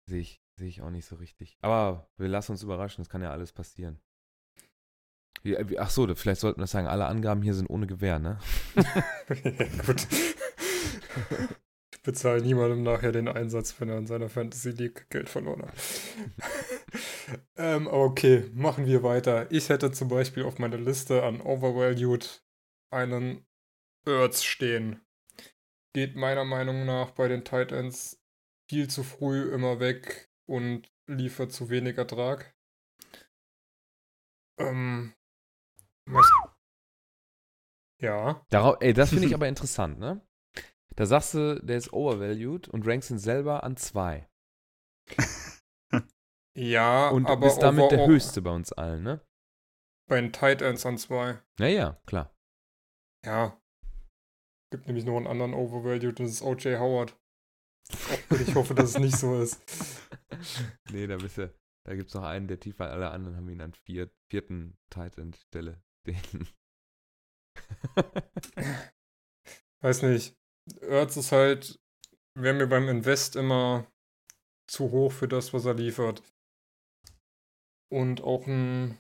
[0.08, 1.58] Sehe ich, seh ich auch nicht so richtig.
[1.62, 4.00] Aber wir lassen uns überraschen, es kann ja alles passieren.
[5.78, 8.40] Ach so, vielleicht sollten wir sagen, alle Angaben hier sind ohne Gewähr, ne?
[8.76, 10.08] ja, gut.
[12.00, 15.74] Ich bezahle niemandem nachher den Einsatz, wenn er in seiner Fantasy League Geld verloren hat.
[17.58, 19.52] ähm, okay, machen wir weiter.
[19.52, 22.42] Ich hätte zum Beispiel auf meiner Liste an Overvalued
[22.90, 23.46] einen
[24.08, 25.02] Earths stehen.
[25.92, 28.18] Geht meiner Meinung nach bei den Titans
[28.70, 32.56] viel zu früh immer weg und liefert zu wenig Ertrag.
[34.58, 35.14] Ähm,
[38.02, 38.46] ja.
[38.50, 40.22] Darauf, ey, das finde ich aber interessant, ne?
[40.96, 44.30] Da sagst du, der ist overvalued und rankst ihn selber an zwei.
[46.58, 49.22] ja, und aber bist damit der höchste bei uns allen, ne?
[50.10, 51.42] Bei den Tight Ends an zwei.
[51.60, 52.36] Naja, klar.
[53.26, 53.62] Ja.
[54.72, 56.80] Gibt nämlich noch einen anderen overvalued, das ist O.J.
[56.80, 57.18] Howard.
[58.30, 59.62] Ich hoffe, dass es nicht so ist.
[60.92, 61.54] nee, da bist du,
[61.88, 65.18] da gibt es noch einen, der tiefer, alle anderen haben ihn an vier, vierten Tight
[65.18, 65.82] End Stelle.
[66.06, 66.48] Den
[69.82, 70.36] Weiß nicht.
[70.82, 71.80] Ertz ist halt,
[72.36, 73.88] wäre mir beim Invest immer
[74.68, 76.22] zu hoch für das, was er liefert.
[77.92, 79.00] Und auch ein,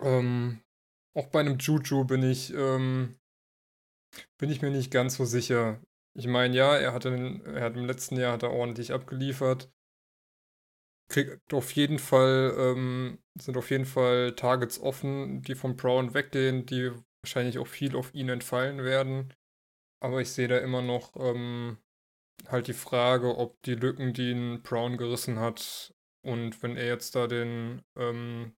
[0.00, 0.60] ähm,
[1.16, 3.18] auch bei einem Juju bin ich, ähm,
[4.38, 5.80] bin ich mir nicht ganz so sicher.
[6.14, 9.72] Ich meine, ja, er, hatte, er hat im letzten Jahr hat er ordentlich abgeliefert.
[11.10, 16.66] Kriegt auf jeden Fall, ähm, sind auf jeden Fall Targets offen, die von Brown weggehen,
[16.66, 16.92] die
[17.22, 19.34] wahrscheinlich auch viel auf ihn entfallen werden.
[20.02, 21.78] Aber ich sehe da immer noch ähm,
[22.48, 25.92] halt die Frage, ob die Lücken, die ihn Brown gerissen hat,
[26.22, 28.54] und wenn er jetzt da den ähm,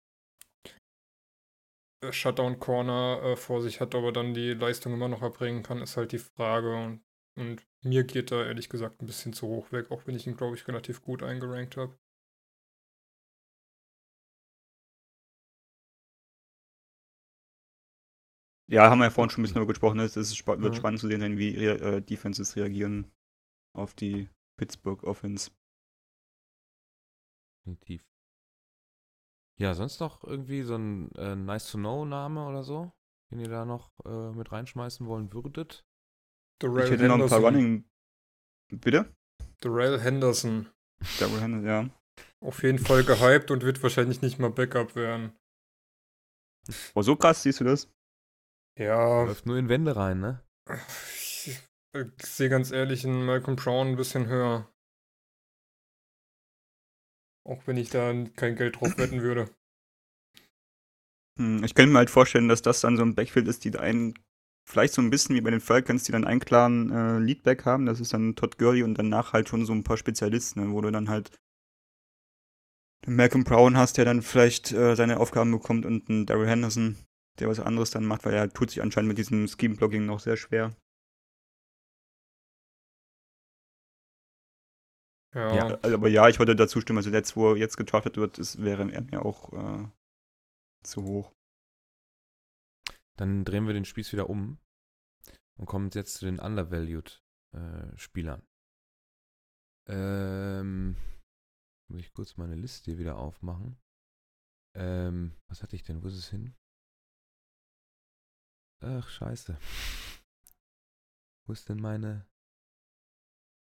[2.10, 5.82] Shutdown Corner äh, vor sich hat, ob er dann die Leistung immer noch erbringen kann,
[5.82, 6.74] ist halt die Frage.
[6.74, 7.02] Und,
[7.38, 10.36] und mir geht er ehrlich gesagt ein bisschen zu hoch weg, auch wenn ich ihn,
[10.36, 11.98] glaube ich, relativ gut eingerankt habe.
[18.70, 19.98] Ja, haben wir ja vorhin schon ein bisschen darüber gesprochen.
[19.98, 20.74] Es ist, wird ja.
[20.74, 23.10] spannend zu sehen, wie äh, Defenses reagieren
[23.76, 25.50] auf die Pittsburgh Offense.
[27.58, 28.06] Definitiv.
[29.58, 32.92] Ja, sonst noch irgendwie so ein äh, Nice-to-Know-Name oder so,
[33.32, 35.84] den ihr da noch äh, mit reinschmeißen wollen würdet?
[36.60, 37.18] Darrell ich hätte Henderson.
[37.18, 37.84] noch ein paar Running.
[38.70, 39.12] Bitte?
[39.60, 40.70] Darrell Henderson.
[41.18, 41.90] Darrell Henderson, ja.
[42.40, 45.32] Auf jeden Fall gehypt und wird wahrscheinlich nicht mal Backup werden.
[46.94, 47.92] Oh, so krass siehst du das?
[48.80, 49.24] Ja.
[49.24, 50.42] Läuft nur in Wände rein, ne?
[51.14, 51.60] Ich,
[51.92, 54.72] ich sehe ganz ehrlich in Malcolm Brown ein bisschen höher.
[57.46, 59.50] Auch wenn ich da kein Geld drauf wetten würde.
[61.38, 64.14] Hm, ich könnte mir halt vorstellen, dass das dann so ein Backfield ist, die einen,
[64.66, 67.84] vielleicht so ein bisschen wie bei den Falcons, die dann einen klaren äh, Leadback haben.
[67.84, 70.80] Das ist dann Todd Gurley und danach halt schon so ein paar Spezialisten, ne, wo
[70.80, 71.38] du dann halt
[73.06, 76.96] Malcolm Brown hast, der dann vielleicht äh, seine Aufgaben bekommt und einen Daryl Henderson,
[77.40, 80.36] der was anderes dann macht, weil er tut sich anscheinend mit diesem Scheme-Blocking noch sehr
[80.36, 80.76] schwer.
[85.34, 85.54] Ja.
[85.54, 85.74] ja.
[85.82, 86.98] Also, aber ja, ich wollte dazu stimmen.
[86.98, 89.88] Also jetzt, wo jetzt getraftet wird, ist, wäre er mir auch äh,
[90.82, 91.32] zu hoch.
[93.16, 94.58] Dann drehen wir den Spieß wieder um
[95.58, 97.22] und kommen jetzt zu den undervalued
[97.54, 98.42] äh, Spielern.
[99.88, 100.96] Ähm,
[101.90, 103.78] muss ich kurz meine Liste wieder aufmachen.
[104.74, 106.02] Ähm, was hatte ich denn?
[106.02, 106.54] Wo ist es hin?
[108.80, 109.58] Ach, scheiße.
[111.46, 112.26] Wo ist denn meine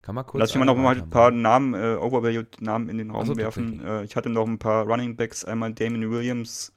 [0.06, 0.38] kann man kurz.
[0.38, 3.84] Lass mich mal noch mal ein paar Namen, äh, Overvalued-Namen in den Raum also, werfen.
[3.84, 6.72] Äh, ich hatte noch ein paar Running Backs, einmal Damon Williams.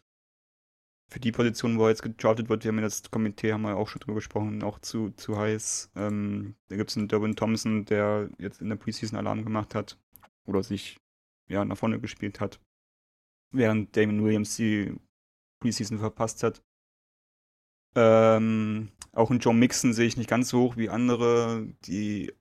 [1.11, 3.77] Für die Position, wo er jetzt gedraftet wird, wir haben ja das Komitee, haben wir
[3.77, 5.91] auch schon drüber gesprochen, auch zu, zu heiß.
[5.95, 9.99] Ähm, da gibt es einen Durbin Thompson, der jetzt in der Preseason Alarm gemacht hat.
[10.47, 10.97] Oder sich
[11.47, 12.59] ja, nach vorne gespielt hat.
[13.51, 14.95] Während Damon Williams die
[15.61, 16.63] Preseason verpasst hat.
[18.01, 22.31] Ähm, auch einen Joe Mixon sehe ich nicht ganz so hoch wie andere, die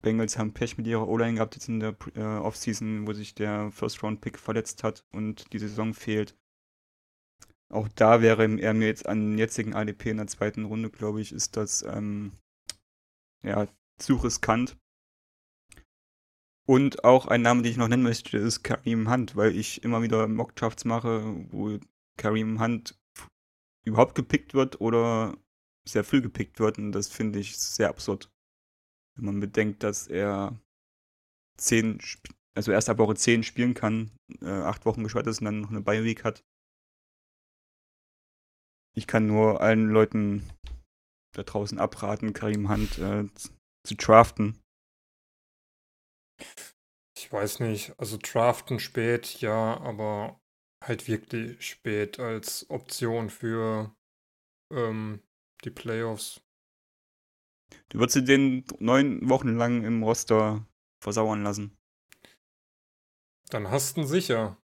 [0.00, 3.70] Bengals haben Pech mit ihrer O-Line gehabt jetzt in der äh, Offseason, wo sich der
[3.70, 6.38] First-Round-Pick verletzt hat und die Saison fehlt.
[7.70, 11.32] Auch da wäre er mir jetzt an jetzigen ADP in der zweiten Runde, glaube ich,
[11.32, 12.32] ist das ähm,
[13.42, 13.66] ja,
[13.98, 14.78] zu riskant.
[16.66, 20.00] Und auch ein Name, den ich noch nennen möchte, ist Kareem Hunt, weil ich immer
[20.00, 21.78] wieder Mockdrafts mache, wo
[22.16, 22.97] Kareem Hunt
[23.84, 25.36] überhaupt gepickt wird oder
[25.88, 28.30] sehr viel gepickt wird und das finde ich sehr absurd.
[29.16, 30.60] Wenn man bedenkt, dass er
[31.58, 32.00] zehn,
[32.54, 34.10] also erst ab Woche 10 spielen kann,
[34.40, 36.44] äh, acht Wochen geschwächt ist und dann noch eine Bye-Week hat.
[38.94, 40.48] Ich kann nur allen Leuten
[41.34, 43.26] da draußen abraten, Karim Hunt äh,
[43.84, 44.60] zu draften.
[47.16, 50.40] Ich weiß nicht, also draften spät, ja, aber
[50.84, 53.94] halt wirklich spät als Option für
[54.72, 55.20] ähm,
[55.64, 56.40] die Playoffs.
[57.90, 60.66] Du würdest sie den neun Wochen lang im Roster
[61.02, 61.76] versauern lassen.
[63.50, 64.58] Dann hast du ihn sicher.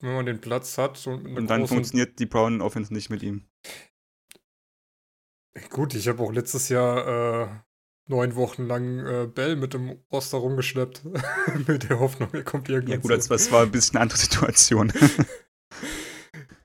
[0.00, 1.06] Wenn man den Platz hat.
[1.06, 3.46] Und, und dann funktioniert die Brown Offense nicht mit ihm.
[5.70, 7.48] Gut, ich habe auch letztes Jahr äh,
[8.08, 11.04] neun Wochen lang äh, Bell mit dem Roster rumgeschleppt.
[11.68, 12.94] mit der Hoffnung, er kommt irgendwann.
[12.94, 14.92] Ja, gut, das war ein bisschen eine andere Situation.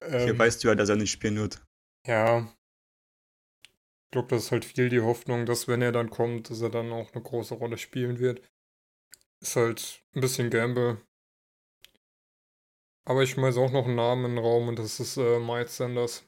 [0.10, 1.62] Hier ähm, weißt du ja, dass er nicht spielen wird.
[2.06, 2.48] Ja,
[4.08, 6.70] ich glaube, das ist halt viel die Hoffnung, dass wenn er dann kommt, dass er
[6.70, 8.42] dann auch eine große Rolle spielen wird.
[9.42, 11.06] Ist halt ein bisschen Gamble.
[13.06, 15.76] Aber ich schmeiße auch noch einen Namen in den Raum und das ist äh, Miles
[15.76, 16.26] Sanders.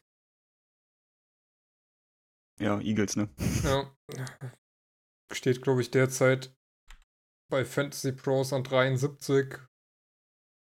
[2.60, 3.30] Ja, Eagles, ne?
[3.64, 3.96] Ja.
[5.32, 6.54] Steht, glaube ich, derzeit
[7.50, 9.54] bei Fantasy Pros an 73.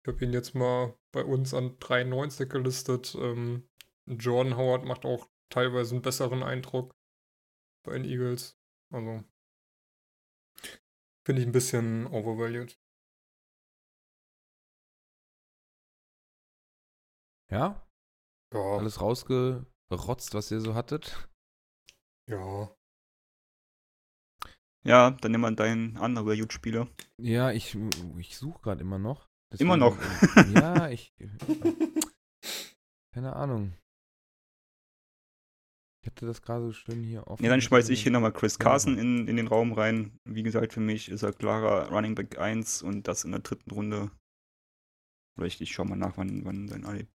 [0.01, 3.15] Ich habe ihn jetzt mal bei uns an 93 gelistet.
[3.15, 3.69] Ähm,
[4.05, 6.93] Jordan Howard macht auch teilweise einen besseren Eindruck
[7.85, 8.57] bei den Eagles.
[8.91, 9.23] Also
[11.25, 12.77] finde ich ein bisschen overvalued.
[17.51, 17.87] Ja?
[18.53, 21.29] Ja, Alles rausgerotzt, was ihr so hattet?
[22.27, 22.75] ja.
[24.85, 26.89] Ja, dann nimm mal deinen anderen Value-Spieler.
[27.21, 27.77] Ja, ich,
[28.17, 29.29] ich suche gerade immer noch.
[29.59, 29.97] Immer noch?
[30.35, 31.13] Äh, ja, ich.
[33.13, 33.73] Keine Ahnung.
[36.01, 37.43] Ich hatte das gerade so schön hier offen.
[37.43, 40.19] Ja, dann schmeiß ich hier nochmal Chris Carson in, in den Raum rein.
[40.25, 43.71] Wie gesagt, für mich ist er klarer Running Back 1 und das in der dritten
[43.71, 44.11] Runde.
[45.37, 47.07] Oder ich, ich schau mal nach, wann, wann sein Ali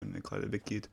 [0.00, 0.90] er gerade weggeht.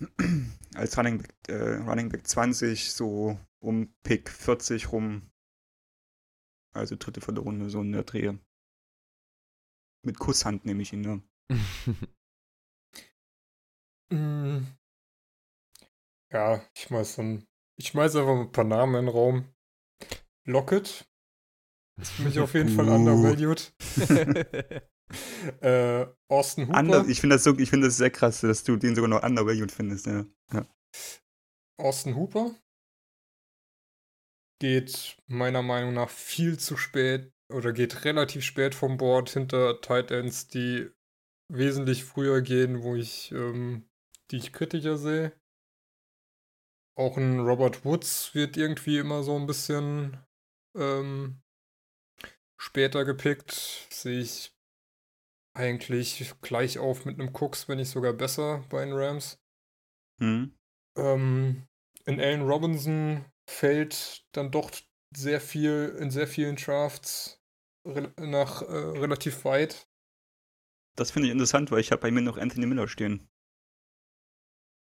[0.74, 5.30] Als Running Back, äh, Running Back 20, so um Pick 40 rum.
[6.74, 8.38] Also dritte, vierte Runde, so in der Drehe.
[10.04, 11.22] Mit Kusshand nehme ich ihn, ne?
[14.10, 14.66] Mm.
[16.30, 17.46] Ja, ich schmeiß dann.
[17.78, 19.54] Ich schmeiß einfach ein paar Namen in den Raum.
[20.44, 21.10] Lockett.
[21.98, 23.74] Ist für mich auf jeden Fall undervalued.
[25.60, 26.78] Äh, Austin Hooper.
[26.78, 29.22] Under, ich finde das, so, ich find das sehr krass, dass du den sogar noch
[29.22, 30.06] undervalued findest.
[30.06, 30.24] Ja.
[30.52, 30.66] Ja.
[31.78, 32.54] Austin Hooper
[34.60, 40.10] geht meiner Meinung nach viel zu spät oder geht relativ spät vom Board hinter Tight
[40.10, 40.90] Ends, die
[41.48, 43.88] wesentlich früher gehen, wo ich ähm,
[44.30, 45.32] die ich kritischer sehe.
[46.96, 50.18] Auch ein Robert Woods wird irgendwie immer so ein bisschen
[50.76, 51.40] ähm,
[52.58, 53.86] später gepickt.
[53.90, 54.54] Sehe ich
[55.54, 59.38] eigentlich gleich auf mit einem Cooks, wenn nicht sogar besser bei den Rams.
[60.18, 60.54] Hm.
[60.96, 61.66] Ähm,
[62.04, 64.70] in Allen Robinson fällt dann doch
[65.14, 67.41] sehr viel in sehr vielen Drafts
[67.84, 69.88] re nach äh, relativ weit.
[70.96, 73.28] Das finde ich interessant, weil ich habe bei mir noch Anthony Miller stehen.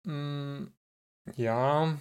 [0.05, 0.69] Mm,
[1.37, 1.99] ja,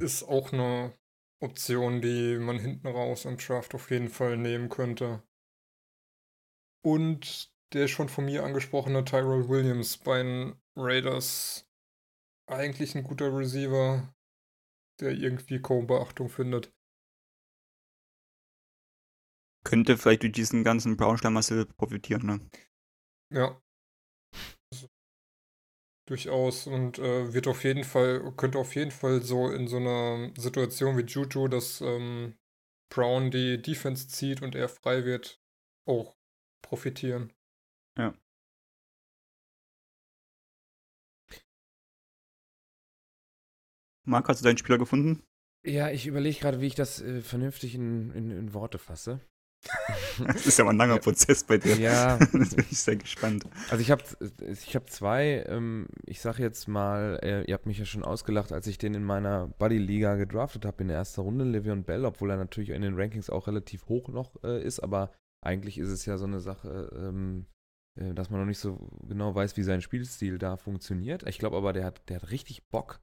[0.00, 0.92] ist auch eine
[1.40, 5.22] Option, die man hinten raus im Draft auf jeden Fall nehmen könnte.
[6.82, 11.68] Und der schon von mir angesprochene Tyrell Williams bei den Raiders.
[12.46, 14.14] Eigentlich ein guter Receiver,
[15.00, 16.72] der irgendwie kaum Beachtung findet.
[19.68, 22.40] Könnte vielleicht durch diesen ganzen Braunstein-Masse profitieren, ne?
[23.30, 23.60] Ja.
[24.72, 24.88] Also,
[26.08, 30.32] durchaus und äh, wird auf jeden Fall, könnte auf jeden Fall so in so einer
[30.38, 32.38] Situation wie Juju, dass ähm,
[32.90, 35.38] Brown die Defense zieht und er frei wird,
[35.86, 36.16] auch
[36.62, 37.34] profitieren.
[37.98, 38.14] Ja.
[44.06, 45.22] Marc, hast du deinen Spieler gefunden?
[45.62, 49.20] ja, ich überlege gerade, wie ich das äh, vernünftig in, in, in Worte fasse.
[50.26, 51.00] Das ist ja mal ein langer Ja.
[51.00, 51.76] Prozess bei dir.
[51.76, 52.16] Ja.
[52.32, 53.44] das bin ich sehr gespannt.
[53.70, 54.02] Also ich habe
[54.40, 58.52] ich hab zwei, ähm, ich sage jetzt mal, äh, ihr habt mich ja schon ausgelacht,
[58.52, 62.30] als ich den in meiner Buddy-Liga gedraftet habe in der ersten Runde, Le'Veon Bell, obwohl
[62.30, 65.12] er natürlich in den Rankings auch relativ hoch noch äh, ist, aber
[65.44, 67.46] eigentlich ist es ja so eine Sache, ähm,
[67.98, 71.26] äh, dass man noch nicht so genau weiß, wie sein Spielstil da funktioniert.
[71.28, 73.00] Ich glaube aber, der hat, der hat richtig Bock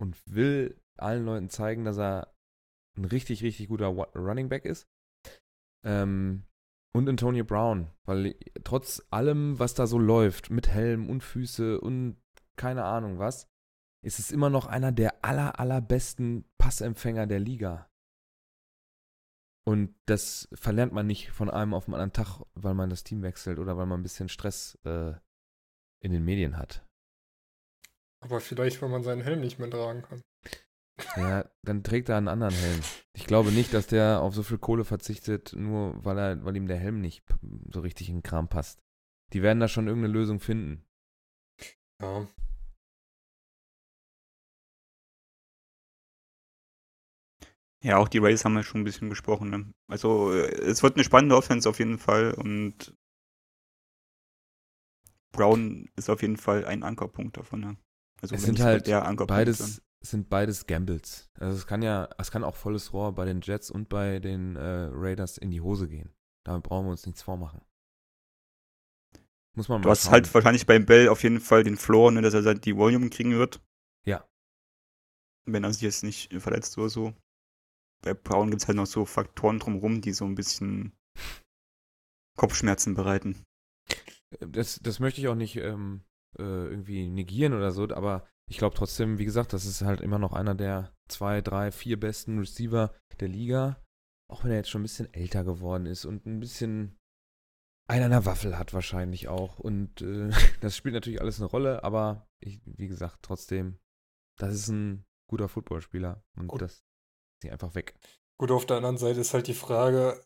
[0.00, 2.34] und will allen Leuten zeigen, dass er
[2.96, 4.88] ein richtig, richtig guter Running Back ist.
[5.84, 6.44] Ähm,
[6.94, 12.16] und Antonio Brown, weil trotz allem, was da so läuft, mit Helm und Füße und
[12.56, 13.46] keine Ahnung was,
[14.04, 17.90] ist es immer noch einer der aller, allerbesten Passempfänger der Liga.
[19.66, 23.22] Und das verlernt man nicht von einem auf den anderen Tag, weil man das Team
[23.22, 25.12] wechselt oder weil man ein bisschen Stress äh,
[26.02, 26.86] in den Medien hat.
[28.20, 30.22] Aber vielleicht, weil man seinen Helm nicht mehr tragen kann.
[31.16, 32.80] Ja, dann trägt er einen anderen Helm.
[33.14, 36.66] Ich glaube nicht, dass der auf so viel Kohle verzichtet, nur weil er, weil ihm
[36.66, 37.24] der Helm nicht
[37.70, 38.82] so richtig in den Kram passt.
[39.32, 40.84] Die werden da schon irgendeine Lösung finden.
[42.00, 42.26] Ja.
[47.80, 49.50] Ja, auch die Rays haben wir schon ein bisschen besprochen.
[49.50, 49.72] Ne?
[49.88, 52.92] Also, äh, es wird eine spannende Offense auf jeden Fall und
[55.30, 57.60] Brown ist auf jeden Fall ein Ankerpunkt davon.
[57.60, 57.76] Ne?
[58.20, 59.28] Also, Es wenn sind halt der Ankerpunkt.
[59.28, 61.28] Beides es sind beides Gambles.
[61.34, 64.56] Also es kann ja, es kann auch volles Rohr bei den Jets und bei den
[64.56, 66.14] äh, Raiders in die Hose gehen.
[66.44, 67.60] Damit brauchen wir uns nichts vormachen.
[69.56, 70.12] Muss man Du mal hast schauen.
[70.12, 73.10] halt wahrscheinlich beim Bell auf jeden Fall den Floor, ne, dass er halt die Volume
[73.10, 73.60] kriegen wird.
[74.04, 74.24] Ja.
[75.46, 77.14] Wenn er sich jetzt nicht verletzt oder so.
[78.02, 80.92] Bei Brown gibt es halt noch so Faktoren drumherum, die so ein bisschen
[82.38, 83.44] Kopfschmerzen bereiten.
[84.40, 86.04] das, das möchte ich auch nicht ähm,
[86.38, 90.18] äh, irgendwie negieren oder so, aber ich glaube trotzdem, wie gesagt, das ist halt immer
[90.18, 93.82] noch einer der zwei, drei, vier besten Receiver der Liga.
[94.30, 96.98] Auch wenn er jetzt schon ein bisschen älter geworden ist und ein bisschen
[97.88, 99.58] einen an der Waffel hat wahrscheinlich auch.
[99.58, 100.30] Und äh,
[100.60, 103.78] das spielt natürlich alles eine Rolle, aber ich, wie gesagt, trotzdem,
[104.38, 106.62] das ist ein guter Footballspieler und Gut.
[106.62, 106.84] das ist
[107.44, 107.94] nicht einfach weg.
[108.38, 110.22] Gut, auf der anderen Seite ist halt die Frage,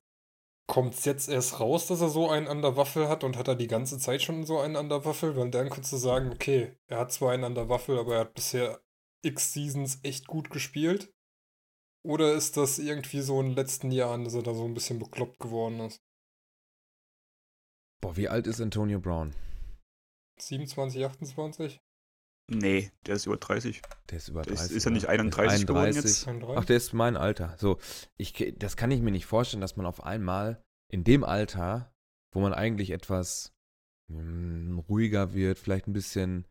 [0.67, 3.49] kommt es jetzt erst raus, dass er so einen an der Waffel hat und hat
[3.49, 5.37] er die ganze Zeit schon so einen an der Waffel?
[5.37, 8.21] Weil dann könntest du sagen, okay, er hat zwar einen an der Waffel, aber er
[8.21, 8.81] hat bisher
[9.23, 11.13] x Seasons echt gut gespielt.
[12.05, 14.99] Oder ist das irgendwie so in den letzten Jahren, dass er da so ein bisschen
[14.99, 16.03] bekloppt geworden ist?
[18.01, 19.35] Boah, wie alt ist Antonio Brown?
[20.41, 21.81] 27, 28?
[22.51, 23.81] Nee, der ist über 30.
[24.11, 24.77] Der ist über Ist- 30.
[24.77, 25.17] ist er nicht oder?
[25.17, 26.29] Der ist 31 geworden jetzt?
[26.29, 26.59] 31?
[26.59, 27.57] Ach, der ist mein Alter.
[27.59, 27.79] So,
[28.19, 31.95] ich, das kann ich mir nicht vorstellen, dass man auf einmal in dem Alter,
[32.35, 33.53] wo man eigentlich etwas
[34.09, 36.47] mm, ruhiger wird, vielleicht ein bisschen,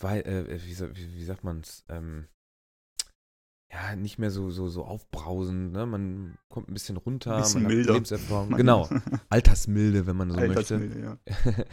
[0.00, 2.28] wei- äh, wie, sa- wie, wie sagt man es, ähm,
[3.72, 5.84] ja, nicht mehr so, so, so aufbrausend, ne?
[5.86, 7.88] Man kommt ein bisschen runter, Bisschen man milder.
[7.90, 8.50] hat Lebenserfahrung.
[8.56, 8.88] Genau,
[9.28, 10.76] Altersmilde, wenn man so möchte.
[10.76, 11.18] Altersmilde, ja.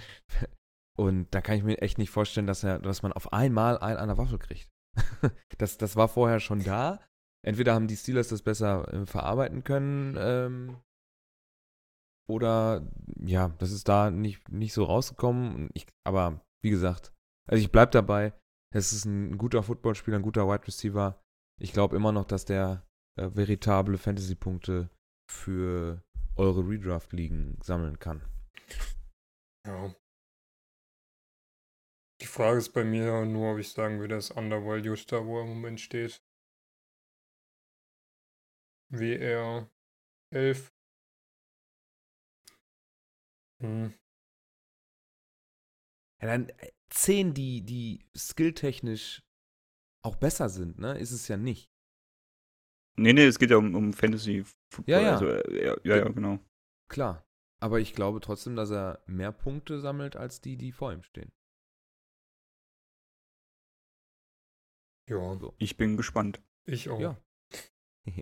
[0.95, 3.97] Und da kann ich mir echt nicht vorstellen, dass, er, dass man auf einmal einen
[3.97, 4.69] an der Waffel kriegt.
[5.57, 6.99] das, das war vorher schon da.
[7.45, 10.77] Entweder haben die Steelers das besser äh, verarbeiten können, ähm,
[12.29, 12.89] oder
[13.19, 15.69] ja, das ist da nicht, nicht so rausgekommen.
[15.73, 17.13] Ich, aber wie gesagt,
[17.49, 18.33] also ich bleib dabei.
[18.73, 21.21] Es ist ein guter Footballspieler, ein guter Wide Receiver.
[21.61, 22.87] Ich glaube immer noch, dass der
[23.19, 24.89] äh, veritable Fantasy-Punkte
[25.29, 26.01] für
[26.35, 28.23] eure Redraft-Ligen sammeln kann.
[29.67, 29.93] Ja.
[32.23, 35.43] Die Frage ist bei mir nur, ob ich sagen würde, ist undervalued da, wo er
[35.43, 36.23] im Moment steht.
[38.87, 39.69] WR
[40.31, 40.73] 11.
[43.59, 43.93] Hm.
[46.21, 49.21] Ja, dann äh, zehn, die, die skilltechnisch
[50.01, 50.97] auch besser sind, ne?
[50.97, 51.69] Ist es ja nicht.
[52.95, 54.93] Nee, nee, es geht ja um, um Fantasy Football.
[54.93, 55.13] Ja, ja.
[55.15, 56.39] Also, äh, ja, ja, ja, genau.
[56.87, 57.27] Klar.
[57.59, 61.33] Aber ich glaube trotzdem, dass er mehr Punkte sammelt als die, die vor ihm stehen.
[65.09, 65.53] Ja, So.
[65.57, 66.41] Ich bin gespannt.
[66.65, 66.99] ich auch.
[66.99, 67.17] Ja.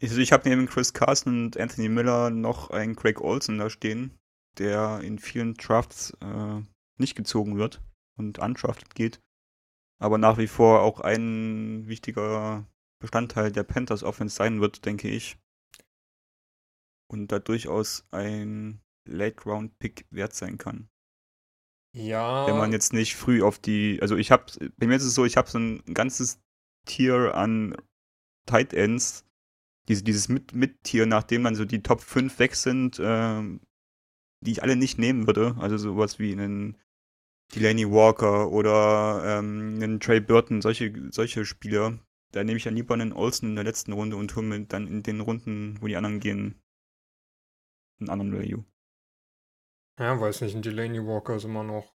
[0.00, 4.16] Also ich habe neben Chris Carson und Anthony Miller noch einen Craig Olsen da stehen,
[4.56, 6.62] der in vielen Drafts äh,
[6.98, 7.82] nicht gezogen wird
[8.16, 9.20] und undrafted geht,
[10.00, 12.64] aber nach wie vor auch ein wichtiger
[13.00, 15.36] Bestandteil der Panthers Offense sein wird, denke ich.
[17.10, 20.88] Und da durchaus ein Late-Round-Pick wert sein kann.
[21.98, 22.46] Ja.
[22.46, 24.44] Wenn man jetzt nicht früh auf die, also ich habe,
[24.76, 26.40] bei mir ist es so, ich habe so ein ganzes
[26.86, 27.76] Tier an
[28.46, 29.24] Tight Ends,
[29.88, 33.60] diese, dieses Mit- Mit-Tier, nachdem dann so die Top 5 weg sind, ähm,
[34.44, 35.56] die ich alle nicht nehmen würde.
[35.58, 36.76] Also sowas wie einen
[37.54, 41.98] Delaney Walker oder ähm, einen Trey Burton, solche, solche Spieler.
[42.32, 44.86] Da nehme ich dann lieber einen Olsen in der letzten Runde und hole mir dann
[44.86, 46.60] in den Runden, wo die anderen gehen,
[48.00, 48.64] einen anderen Value.
[49.98, 51.92] Ja, weiß nicht, ein Delaney Walker ist immer noch,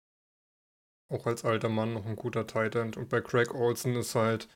[1.09, 2.97] auch als alter Mann, noch ein guter Tight End.
[2.97, 4.47] Und bei Craig Olsen ist halt,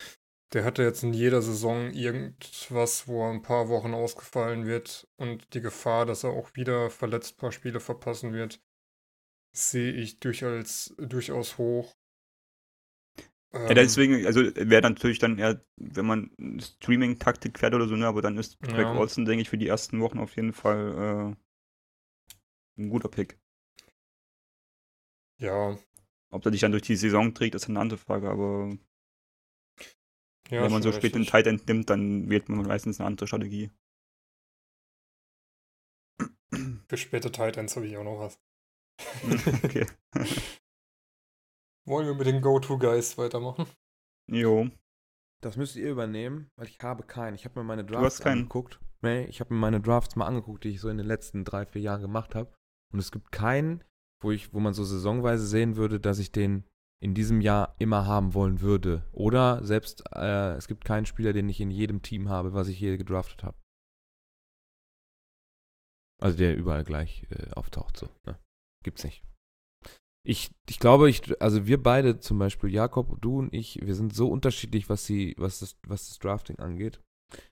[0.53, 5.07] der hatte jetzt in jeder Saison irgendwas, wo er ein paar Wochen ausgefallen wird.
[5.17, 8.61] Und die Gefahr, dass er auch wieder verletzt ein paar Spiele verpassen wird,
[9.55, 11.93] sehe ich durchaus, durchaus hoch.
[13.69, 18.07] Ja, Ähm, deswegen, also wäre natürlich dann eher, wenn man Streaming-Taktik fährt oder so, ne,
[18.07, 18.93] aber dann ist Craig Ja.
[18.93, 21.42] Olsen, denke ich, für die ersten Wochen auf jeden Fall äh,
[22.77, 23.39] ein guter Pick.
[25.39, 25.77] Ja,
[26.29, 28.77] Ob er dich dann durch die Saison trägt, ist eine andere Frage, aber
[30.49, 31.25] ja, wenn man so spät den.
[31.25, 33.71] Tight End nimmt, dann wählt man meistens eine andere Strategie.
[36.87, 38.39] Für späte Tight Ends habe ich auch noch was.
[39.63, 39.87] okay.
[41.85, 43.65] Wollen wir mit den Go-To-Guys weitermachen?
[44.31, 44.69] Jo.
[45.41, 47.35] Das müsst ihr übernehmen, weil ich habe keinen.
[47.35, 48.79] Ich habe mir meine Drafts angeguckt.
[49.01, 51.65] Nee, ich habe mir meine Drafts mal angeguckt, die ich so in den letzten drei,
[51.65, 52.53] vier Jahren gemacht habe.
[52.93, 53.83] Und es gibt keinen,
[54.21, 56.63] wo ich, wo man so saisonweise sehen würde, dass ich den
[57.01, 59.03] in diesem Jahr immer haben wollen würde.
[59.11, 62.77] Oder selbst äh, es gibt keinen Spieler, den ich in jedem Team habe, was ich
[62.77, 63.57] hier gedraftet habe.
[66.21, 68.07] Also der überall gleich äh, auftaucht, so.
[68.25, 68.39] Ne?
[68.83, 69.25] Gibt's nicht.
[70.25, 74.15] Ich, ich glaube, ich, also wir beide zum Beispiel, Jakob, du und ich, wir sind
[74.15, 77.01] so unterschiedlich, was, die, was, das, was das Drafting angeht.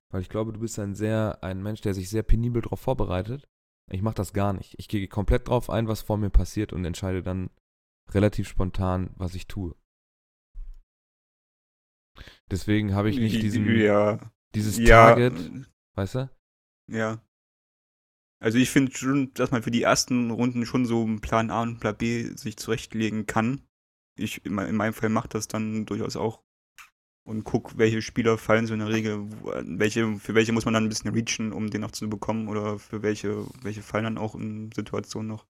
[0.09, 3.45] Weil ich glaube, du bist ein sehr, ein Mensch, der sich sehr penibel darauf vorbereitet.
[3.91, 4.75] Ich mache das gar nicht.
[4.79, 7.49] Ich gehe komplett drauf ein, was vor mir passiert und entscheide dann
[8.11, 9.75] relativ spontan, was ich tue.
[12.49, 14.31] Deswegen habe ich nicht diesen, ja.
[14.55, 15.33] dieses ja, Target,
[15.95, 16.29] weißt du?
[16.89, 17.21] Ja.
[18.41, 21.61] Also ich finde schon, dass man für die ersten Runden schon so einen Plan A
[21.61, 23.67] und Plan B sich zurechtlegen kann.
[24.17, 26.43] Ich in me- in meinem Fall mache das dann durchaus auch.
[27.23, 29.27] Und guck, welche Spieler fallen so in der Regel,
[29.63, 32.79] welche, für welche muss man dann ein bisschen reachen, um den noch zu bekommen oder
[32.79, 35.45] für welche, welche fallen dann auch in Situationen noch.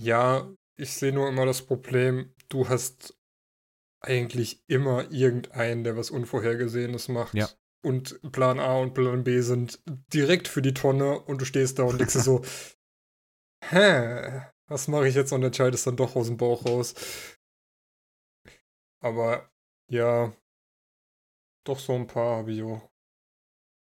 [0.00, 3.16] Ja, ich sehe nur immer das Problem, du hast
[4.00, 7.34] eigentlich immer irgendeinen, der was Unvorhergesehenes macht.
[7.34, 7.48] Ja.
[7.84, 9.80] Und Plan A und Plan B sind
[10.12, 12.44] direkt für die Tonne und du stehst da und denkst dir so,
[13.64, 16.94] hä, was mache ich jetzt und entscheidest dann doch aus dem Bauch raus.
[19.00, 19.48] Aber
[19.88, 20.32] ja,
[21.64, 22.90] doch so ein paar habe ich auch,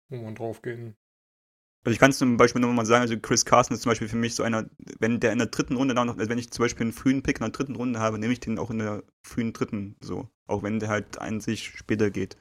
[0.09, 0.97] wo man drauf gehen.
[1.83, 4.17] Also ich kann es zum Beispiel nochmal sagen, also Chris Carson ist zum Beispiel für
[4.17, 6.63] mich so einer, wenn der in der dritten Runde dann noch, also wenn ich zum
[6.63, 9.03] Beispiel einen frühen Pick in der dritten Runde habe, nehme ich den auch in der
[9.27, 10.29] frühen dritten so.
[10.47, 12.37] Auch wenn der halt an sich später geht.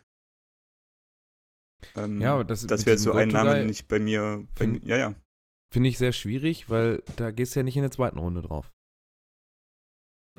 [1.96, 4.86] Ähm, Ja, aber das- das wäre so ein Name, den ich bei mir, bei, find-
[4.86, 5.16] ja, ja.
[5.72, 8.72] Finde ich sehr schwierig, weil da gehst du ja nicht in der zweiten Runde drauf.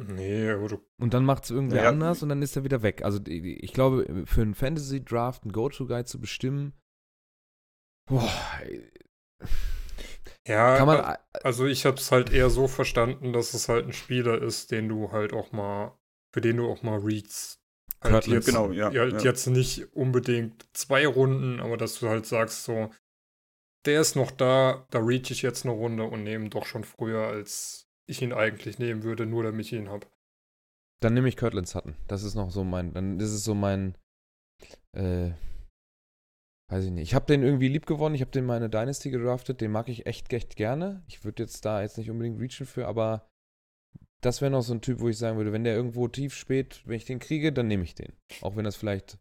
[0.09, 1.89] Nee, aber du, Und dann macht es irgendwer Ja.
[1.89, 3.03] anders und dann ist er wieder weg.
[3.03, 6.73] Also ich glaube, für einen Fantasy-Draft einen Go-To-Guy zu bestimmen,
[8.07, 8.31] boah,
[10.47, 13.93] ja, kann man, also ich habe es halt eher so verstanden, dass es halt ein
[13.93, 15.99] Spieler ist, den du halt auch mal,
[16.33, 17.61] für den du auch mal readst.
[18.03, 19.19] Halt jetzt, Genau, ja, ja, ja.
[19.19, 22.91] Jetzt nicht unbedingt zwei Runden, aber dass du halt sagst so,
[23.85, 27.27] der ist noch da, da reach ich jetzt eine Runde und nehme doch schon früher,
[27.27, 30.07] als ich ihn eigentlich nehmen würde, nur damit ich ihn habe.
[31.03, 31.97] dann nehme ich Kirtland Sutton.
[32.09, 33.97] Das ist noch so mein, dann ist es so mein,
[34.97, 35.31] äh,
[36.71, 37.09] weiß ich nicht.
[37.09, 38.15] Ich habe den irgendwie lieb gewonnen.
[38.15, 39.61] Ich habe den meine Dynasty gedraftet.
[39.61, 41.03] Den mag ich echt, echt gerne.
[41.07, 43.29] Ich würde jetzt da jetzt nicht unbedingt reachen für, aber
[44.21, 46.83] das wäre noch so ein Typ, wo ich sagen würde, wenn der irgendwo tief spät,
[46.85, 48.13] wenn ich den kriege, dann nehme ich den.
[48.43, 49.19] Auch wenn das vielleicht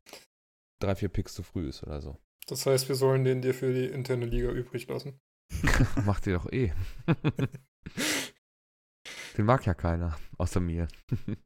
[0.81, 2.17] drei, vier Picks zu früh ist oder so.
[2.47, 5.19] Das heißt, wir sollen den dir für die interne Liga übrig lassen.
[6.05, 6.73] Macht ihr doch eh.
[9.39, 10.89] den mag ja keiner, außer mir.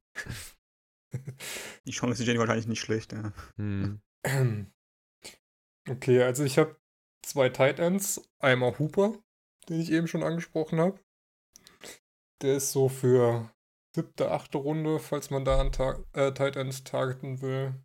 [1.86, 3.32] Die Chance ist ja wahrscheinlich nicht schlecht, ja.
[3.58, 4.02] hm.
[5.88, 6.80] Okay, also ich habe
[7.24, 8.28] zwei Tight Ends.
[8.40, 9.22] Einmal Hooper,
[9.70, 10.98] den ich eben schon angesprochen habe.
[12.42, 13.54] Der ist so für
[13.96, 17.76] siebte, achte Runde, falls man da einen Tar äh, Tight End targeten will,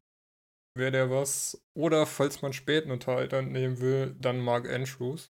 [0.75, 1.63] wäre der was.
[1.75, 5.35] Oder falls man spät einen Tight End nehmen will, dann Mark Andrews.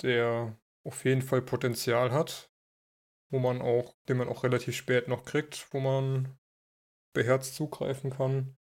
[0.00, 2.47] Der auf jeden Fall Potenzial hat,
[3.30, 6.38] wo man auch, den man auch relativ spät noch kriegt, wo man
[7.14, 8.56] beherzt zugreifen kann.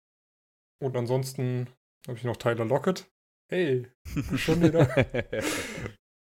[0.82, 1.68] Und ansonsten
[2.06, 3.10] habe ich noch Tyler Lockett.
[3.50, 3.90] Hey,
[4.36, 4.88] schon wieder.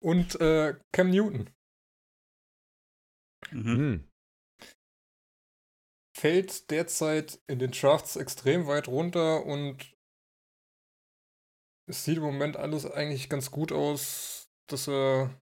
[0.02, 1.50] Und äh, Cam Newton.
[3.52, 3.78] Mhm.
[3.78, 4.10] hm.
[6.16, 9.94] Fällt derzeit in den Drafts extrem weit runter und
[11.90, 15.42] es sieht im Moment alles eigentlich ganz gut aus, dass er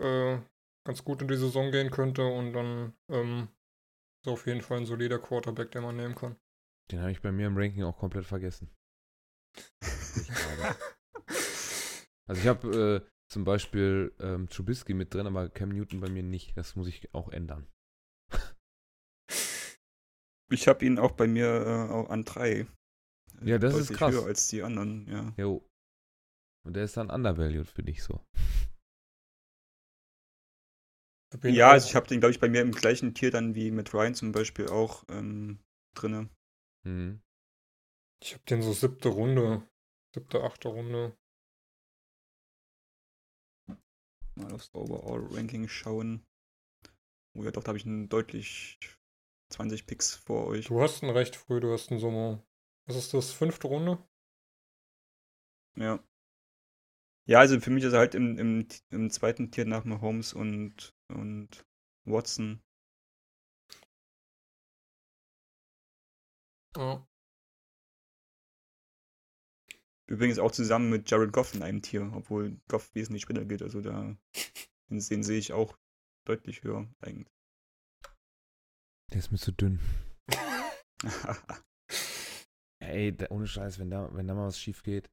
[0.00, 0.38] äh,
[0.86, 3.48] ganz gut in die Saison gehen könnte und dann ähm,
[4.22, 6.36] ist auf jeden Fall ein solider Quarterback, den man nehmen kann.
[6.90, 8.70] Den habe ich bei mir im Ranking auch komplett vergessen.
[9.84, 10.30] Ich.
[12.26, 16.22] Also ich habe äh, zum Beispiel ähm, Trubisky mit drin, aber Cam Newton bei mir
[16.22, 16.56] nicht.
[16.56, 17.66] Das muss ich auch ändern.
[20.52, 22.66] Ich habe ihn auch bei mir äh, auch an drei.
[23.42, 24.14] Ja, das ist Deutlich krass.
[24.14, 25.32] höher als die anderen, ja.
[25.36, 25.64] Jo.
[26.66, 28.20] Und der ist dann undervalued für dich so.
[31.42, 33.94] Ja, also ich habe den, glaube ich, bei mir im gleichen Tier dann wie mit
[33.94, 35.60] Ryan zum Beispiel auch ähm,
[35.94, 36.28] drinne.
[36.84, 37.20] Mhm.
[38.22, 39.62] Ich habe den so siebte Runde,
[40.14, 41.16] siebte, achte Runde.
[44.34, 46.26] Mal aufs Overall-Ranking schauen.
[47.34, 48.78] Oh ja, doch, da habe ich einen deutlich
[49.50, 50.66] 20 Picks vor euch.
[50.66, 52.42] Du hast einen recht früh, du hast einen Sommer.
[52.86, 53.98] Was ist das, fünfte Runde?
[55.76, 56.02] Ja.
[57.26, 60.94] Ja, also für mich ist er halt im, im, im zweiten Tier nach Mahomes und,
[61.10, 61.66] und
[62.04, 62.62] Watson.
[66.76, 67.06] Ja.
[70.08, 73.62] Übrigens auch zusammen mit Jared Goff in einem Tier, obwohl Goff wesentlich später geht.
[73.62, 74.16] Also da
[74.90, 75.78] den, den sehe ich auch
[76.26, 77.32] deutlich höher eigentlich.
[79.12, 79.80] Der ist mir zu dünn.
[82.82, 85.08] Ey, da, ohne Scheiß, wenn da, wenn da mal was schief geht,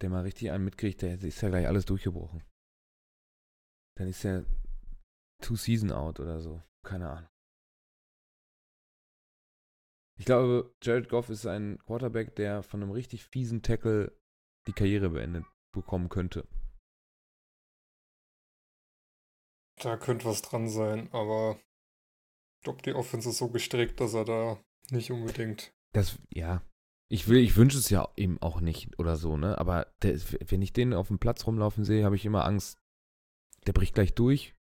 [0.00, 2.44] der mal richtig einen mitkriegt, der ist ja gleich alles durchgebrochen.
[3.96, 4.44] Dann ist der
[5.42, 6.62] two season out oder so.
[6.82, 7.28] Keine Ahnung.
[10.18, 14.18] Ich glaube, Jared Goff ist ein Quarterback, der von einem richtig fiesen Tackle
[14.66, 16.48] die Karriere beendet bekommen könnte.
[19.82, 21.60] Da könnte was dran sein, aber
[22.56, 24.58] ich glaube, die Offense ist so gestrickt, dass er da
[24.90, 25.74] nicht unbedingt.
[25.92, 26.62] Das, ja.
[27.08, 29.58] Ich will, ich wünsche es ja ihm auch nicht oder so, ne?
[29.58, 30.18] Aber der,
[30.50, 32.78] wenn ich den auf dem Platz rumlaufen sehe, habe ich immer Angst.
[33.66, 34.56] Der bricht gleich durch.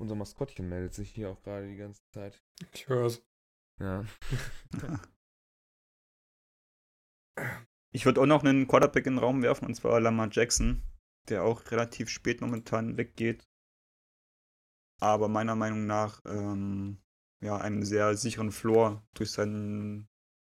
[0.00, 2.42] Unser Maskottchen meldet sich hier auch gerade die ganze Zeit.
[2.72, 3.22] Ich höre es.
[3.78, 4.04] Ja.
[7.92, 10.82] Ich würde auch noch einen Quarterback in den Raum werfen, und zwar Lamar Jackson,
[11.28, 13.48] der auch relativ spät momentan weggeht.
[15.00, 17.02] Aber meiner Meinung nach ähm,
[17.42, 20.06] ja, einen sehr sicheren Floor durch sein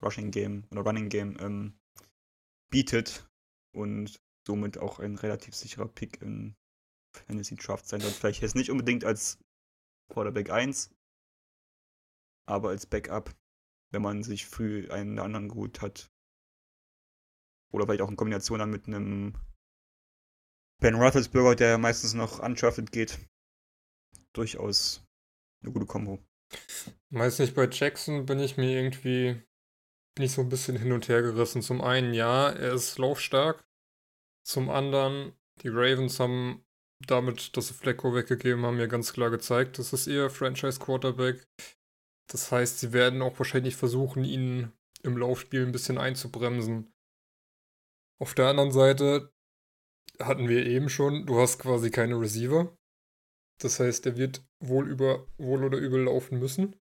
[0.04, 1.80] Rushing Game oder Running Game ähm,
[2.70, 3.26] bietet
[3.74, 6.54] und somit auch ein relativ sicherer Pick in
[7.12, 8.12] Fantasy Draft sein wird.
[8.12, 9.38] Vielleicht jetzt nicht unbedingt als
[10.12, 10.94] Quarterback 1,
[12.46, 13.34] aber als Backup,
[13.90, 16.10] wenn man sich früh einen anderen gut hat.
[17.72, 19.34] Oder vielleicht auch in Kombination dann mit einem
[20.80, 23.18] Ben Roethlisberger, der meistens noch undrafted geht.
[24.34, 25.04] Durchaus
[25.62, 26.18] eine gute Kombo.
[27.10, 29.42] Weiß nicht, bei Jackson bin ich mir irgendwie
[30.14, 31.62] bin ich so ein bisschen hin und her gerissen.
[31.62, 33.64] Zum einen, ja, er ist laufstark.
[34.44, 35.32] Zum anderen,
[35.62, 36.64] die Ravens haben
[37.06, 41.46] damit, dass sie Flecko weggegeben haben, ja ganz klar gezeigt, das ist ihr Franchise-Quarterback.
[42.30, 44.72] Das heißt, sie werden auch wahrscheinlich versuchen, ihn
[45.02, 46.92] im Laufspiel ein bisschen einzubremsen.
[48.20, 49.32] Auf der anderen Seite
[50.20, 52.76] hatten wir eben schon, du hast quasi keine Receiver.
[53.60, 56.76] Das heißt, er wird wohl über wohl oder übel laufen müssen.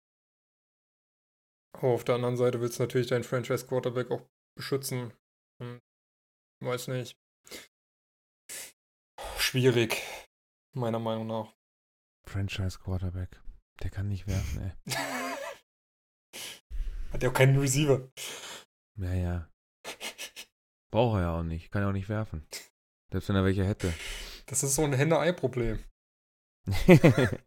[1.74, 5.14] Aber auf der anderen Seite willst du natürlich deinen Franchise Quarterback auch beschützen.
[5.62, 5.80] Hm,
[6.62, 7.18] weiß nicht.
[9.50, 9.98] Schwierig,
[10.76, 11.52] meiner Meinung nach.
[12.28, 13.42] Franchise Quarterback.
[13.82, 14.94] Der kann nicht werfen, ey.
[17.12, 18.12] Hat ja auch keinen Receiver.
[18.98, 19.50] Ja, ja.
[20.92, 21.72] Braucht er ja auch nicht.
[21.72, 22.46] Kann ja auch nicht werfen.
[23.12, 23.92] Selbst wenn er welche hätte.
[24.46, 25.84] Das ist so ein Henne-Ei-Problem.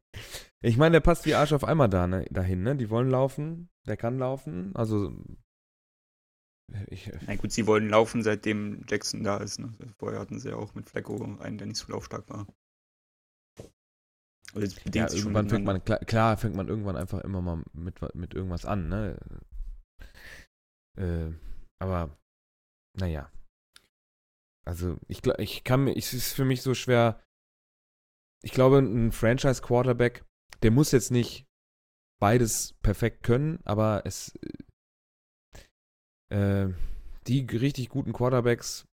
[0.61, 2.75] ich meine, der passt wie Arsch auf einmal da, ne, dahin, ne?
[2.75, 4.75] Die wollen laufen, der kann laufen.
[4.75, 5.13] Also.
[6.89, 9.59] Ich, Na gut, sie wollen laufen, seitdem Jackson da ist.
[9.59, 9.73] Ne?
[9.99, 12.47] Vorher hatten sie ja auch mit Flecko einen, der nicht so laufstark war.
[14.55, 18.35] Oder ja, irgendwann fängt man, klar, klar, fängt man irgendwann einfach immer mal mit, mit
[18.35, 19.19] irgendwas an, ne?
[20.99, 21.31] Äh,
[21.79, 22.17] aber,
[22.99, 23.31] naja.
[24.65, 27.23] Also, ich, ich kann mir, es ist für mich so schwer,
[28.43, 30.25] ich glaube, ein Franchise-Quarterback,
[30.63, 31.47] der muss jetzt nicht
[32.21, 34.39] beides perfekt können, aber es
[36.33, 36.73] äh,
[37.27, 38.87] die richtig guten Quarterbacks,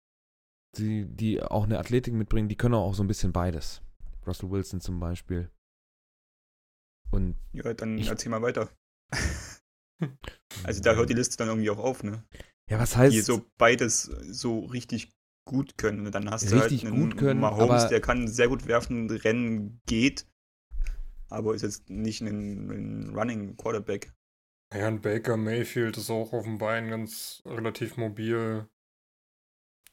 [0.77, 3.81] die, die auch eine Athletik mitbringen, die können auch so ein bisschen beides.
[4.25, 5.49] Russell Wilson zum Beispiel.
[7.11, 8.69] Und ja, dann ich, erzähl mal weiter.
[10.63, 12.23] also da hört die Liste dann irgendwie auch auf, ne?
[12.69, 13.15] Ja, was heißt?
[13.15, 15.13] Die so beides so richtig
[15.45, 16.11] gut können.
[16.11, 20.27] Dann hast du halt einen gut können, Mahomes, der kann sehr gut werfen, rennen geht,
[21.29, 24.13] aber ist jetzt nicht ein, ein Running Quarterback.
[24.73, 28.67] Ja, und Baker Mayfield ist auch auf dem Bein ganz relativ mobil.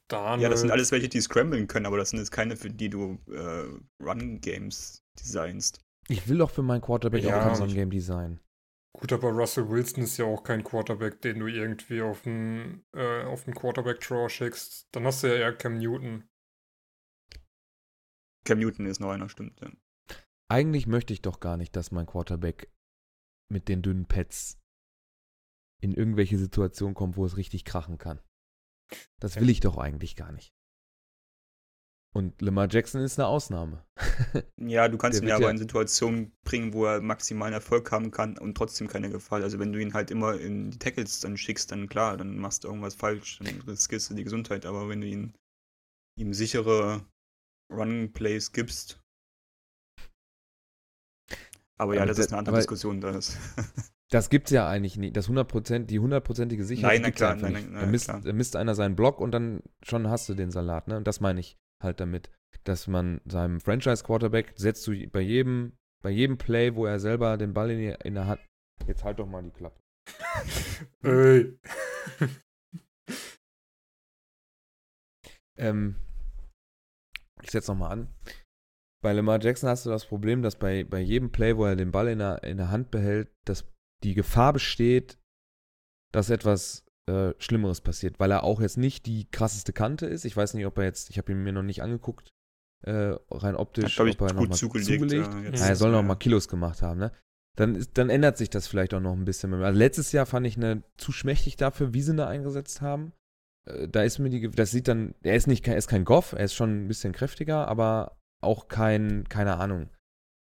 [0.08, 0.42] Darnold.
[0.42, 2.90] Ja, das sind alles welche, die scramblen können, aber das sind jetzt keine, für die
[2.90, 5.80] du äh, Run-Games designst.
[6.08, 8.40] Ich will doch für meinen Quarterback ja, auch kein Run-Game design.
[8.96, 13.24] Gut, aber Russell Wilson ist ja auch kein Quarterback, den du irgendwie auf einen, äh,
[13.24, 14.88] auf einen Quarterback-Draw schickst.
[14.92, 16.28] Dann hast du ja eher Cam Newton.
[18.44, 19.60] Cam Newton ist noch einer, stimmt.
[19.60, 19.70] Ja.
[20.48, 22.70] Eigentlich möchte ich doch gar nicht, dass mein Quarterback
[23.50, 24.60] mit den dünnen Pads
[25.84, 28.18] in irgendwelche Situationen kommt, wo es richtig krachen kann.
[29.20, 30.54] Das will ich doch eigentlich gar nicht.
[32.16, 33.84] Und Lamar Jackson ist eine Ausnahme.
[34.56, 38.38] ja, du kannst ihn ja aber in Situationen bringen, wo er maximalen Erfolg haben kann
[38.38, 39.42] und trotzdem keine Gefahr.
[39.42, 42.64] Also wenn du ihn halt immer in die Tackles dann schickst, dann klar, dann machst
[42.64, 44.64] du irgendwas falsch, dann riskierst du die Gesundheit.
[44.64, 45.34] Aber wenn du ihn
[46.16, 47.04] ihm sichere
[47.70, 49.00] Running Plays gibst.
[51.76, 53.00] Aber ja, aber das, das ist eine andere Diskussion.
[53.00, 53.36] Das.
[54.14, 55.16] Das gibt's ja eigentlich nicht.
[55.16, 57.68] Das 100%, die hundertprozentige Sicherheit nein, gibt's klar, nein, nicht.
[57.68, 60.86] Nein, da, misst, da misst einer seinen Block und dann schon hast du den Salat,
[60.86, 60.96] ne?
[60.96, 62.30] Und das meine ich halt damit,
[62.62, 67.54] dass man seinem Franchise-Quarterback setzt du bei jedem, bei jedem Play, wo er selber den
[67.54, 68.40] Ball in, die, in der Hand.
[68.86, 69.82] Jetzt halt doch mal die Klappe.
[71.02, 71.58] Ey.
[75.58, 75.96] ähm,
[77.42, 78.14] ich setze nochmal an.
[79.02, 81.90] Bei Lamar Jackson hast du das Problem, dass bei, bei jedem Play, wo er den
[81.90, 83.73] Ball in der, in der Hand behält, dass
[84.04, 85.18] die Gefahr besteht,
[86.12, 90.24] dass etwas äh, Schlimmeres passiert, weil er auch jetzt nicht die krasseste Kante ist.
[90.24, 92.32] Ich weiß nicht, ob er jetzt, ich habe ihn mir noch nicht angeguckt,
[92.86, 94.90] äh, rein optisch, ob er nochmal zugelegt.
[94.90, 95.28] zugelegt.
[95.32, 97.12] Ja, ja, er soll noch mal Kilos gemacht haben, ne?
[97.56, 99.54] Dann, ist, dann ändert sich das vielleicht auch noch ein bisschen.
[99.54, 103.12] Also letztes Jahr fand ich eine zu schmächtig dafür, wie sie da eingesetzt haben.
[103.66, 106.32] Äh, da ist mir die, das sieht dann, er ist nicht, er ist kein Goff,
[106.32, 109.88] er ist schon ein bisschen kräftiger, aber auch kein, keine Ahnung,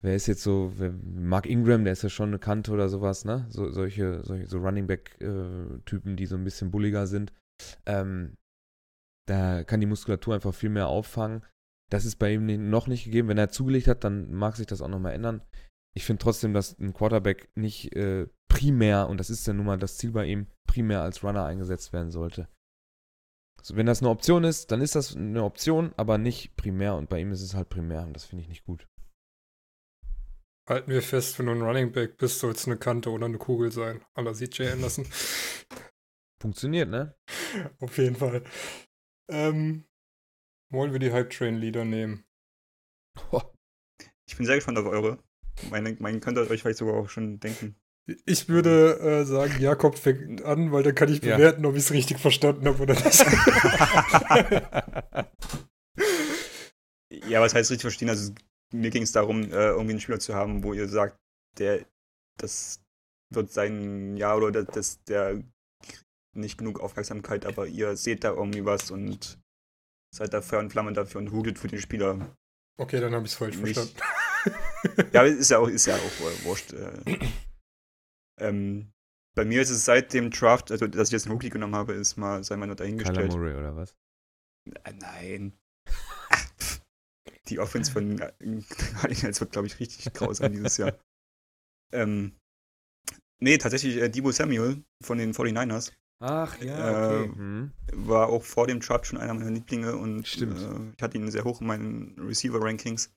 [0.03, 0.73] wer ist jetzt so,
[1.03, 3.47] Mark Ingram, der ist ja schon eine Kante oder sowas, ne?
[3.51, 7.33] So, solche, solche so Running Back-Typen, äh, die so ein bisschen bulliger sind.
[7.87, 8.37] Ähm,
[9.27, 11.45] da kann die Muskulatur einfach viel mehr auffangen.
[11.91, 13.29] Das ist bei ihm noch nicht gegeben.
[13.29, 15.43] Wenn er zugelegt hat, dann mag sich das auch nochmal ändern.
[15.95, 19.79] ich finde trotzdem, dass ein Quarterback nicht äh, primär, und das ist ja nun mal
[19.79, 22.49] das Ziel bei ihm, primär als Runner eingesetzt werden sollte.
[23.59, 26.95] Also wenn das eine Option ist, dann ist das eine Option, aber nicht primär.
[26.95, 28.87] Und bei ihm ist es halt primär und das finde ich nicht gut.
[30.71, 33.39] Halten wir fest, wenn du ein Running Back bist, soll es eine Kante oder eine
[33.39, 34.05] Kugel sein.
[34.15, 35.05] Aller CJ Anderson.
[36.41, 37.17] Funktioniert, ne?
[37.81, 38.45] Auf jeden Fall.
[39.29, 39.85] Ähm,
[40.71, 42.25] wollen wir die Hype Train Leader nehmen?
[44.29, 45.19] Ich bin sehr gespannt auf eure.
[45.71, 47.75] Meine, meinen könnt ihr euch vielleicht sogar auch schon denken.
[48.25, 51.37] Ich würde äh, sagen, Jakob fängt an, weil dann kann ich Ja.
[51.37, 53.27] bewerten, ob ich es richtig verstanden habe oder nicht.
[57.27, 58.09] Ja, was heißt richtig verstehen?
[58.09, 58.33] Also
[58.73, 61.17] mir ging es darum, äh, irgendwie einen Spieler zu haben, wo ihr sagt,
[61.59, 61.85] der,
[62.39, 62.81] das
[63.31, 65.43] wird sein Jahr oder das, das der
[66.35, 69.41] nicht genug Aufmerksamkeit, aber ihr seht da irgendwie was und
[70.15, 72.37] seid da Feuer und Flamme dafür und hutet für den Spieler.
[72.79, 73.75] okay, dann habe ich es falsch Nicht.
[73.75, 74.01] verstanden.
[75.13, 76.73] Ja, aber ist ja auch, ist ja auch äh, wurscht.
[76.73, 77.19] Äh.
[78.41, 78.91] ähm,
[79.35, 81.93] bei mir ist es seit dem Draft, also dass ich jetzt einen Rookie genommen habe,
[81.93, 83.33] ist mal, sei mal nur Kyler dahingestellt.
[83.33, 83.95] Murray oder was?
[84.85, 85.53] Äh, Nein.
[87.51, 88.33] Die Offense von äh,
[89.01, 90.93] Cardinals wird, glaube ich, richtig grausam dieses Jahr.
[91.93, 92.37] Ähm,
[93.41, 95.91] nee, tatsächlich äh, Debo Samuel von den 49ers
[96.21, 97.33] Ach ja, okay.
[97.35, 97.73] Hm.
[97.95, 100.27] war auch vor dem Draft schon einer meiner Lieblinge und.
[100.41, 103.11] Äh, ich hatte ihn sehr hoch in meinen Receiver-Rankings.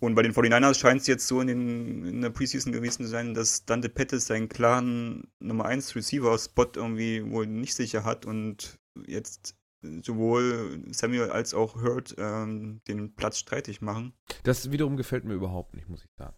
[0.00, 3.08] Und bei den 49ers scheint es jetzt so in, den, in der Preseason gewesen zu
[3.08, 8.78] sein, dass Dante Pettis seinen klaren Nummer 1 Receiver-Spot irgendwie wohl nicht sicher hat und
[9.06, 14.14] jetzt sowohl Samuel als auch Hurt ähm, den Platz streitig machen.
[14.42, 16.36] Das wiederum gefällt mir überhaupt nicht, muss ich sagen.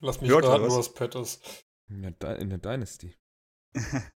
[0.00, 0.94] Lass mich Hört raten, was?
[0.94, 1.64] Pat ist.
[1.88, 3.16] In der, Dy- in der Dynasty.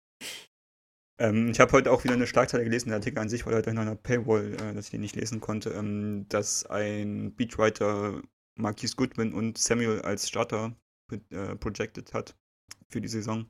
[1.20, 3.72] ähm, ich habe heute auch wieder eine Schlagzeile gelesen, der Artikel an sich war leider
[3.72, 8.22] in einer Paywall, äh, dass ich den nicht lesen konnte, ähm, dass ein Beatwriter
[8.58, 10.76] Marquise Goodman und Samuel als Starter
[11.12, 12.36] äh, projected hat
[12.90, 13.50] für die Saison.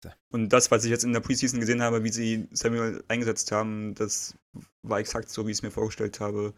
[0.00, 0.10] Du.
[0.30, 3.94] Und das, was ich jetzt in der Preseason gesehen habe, wie sie Samuel eingesetzt haben,
[3.94, 4.36] das
[4.82, 6.54] war exakt so, wie ich es mir vorgestellt habe.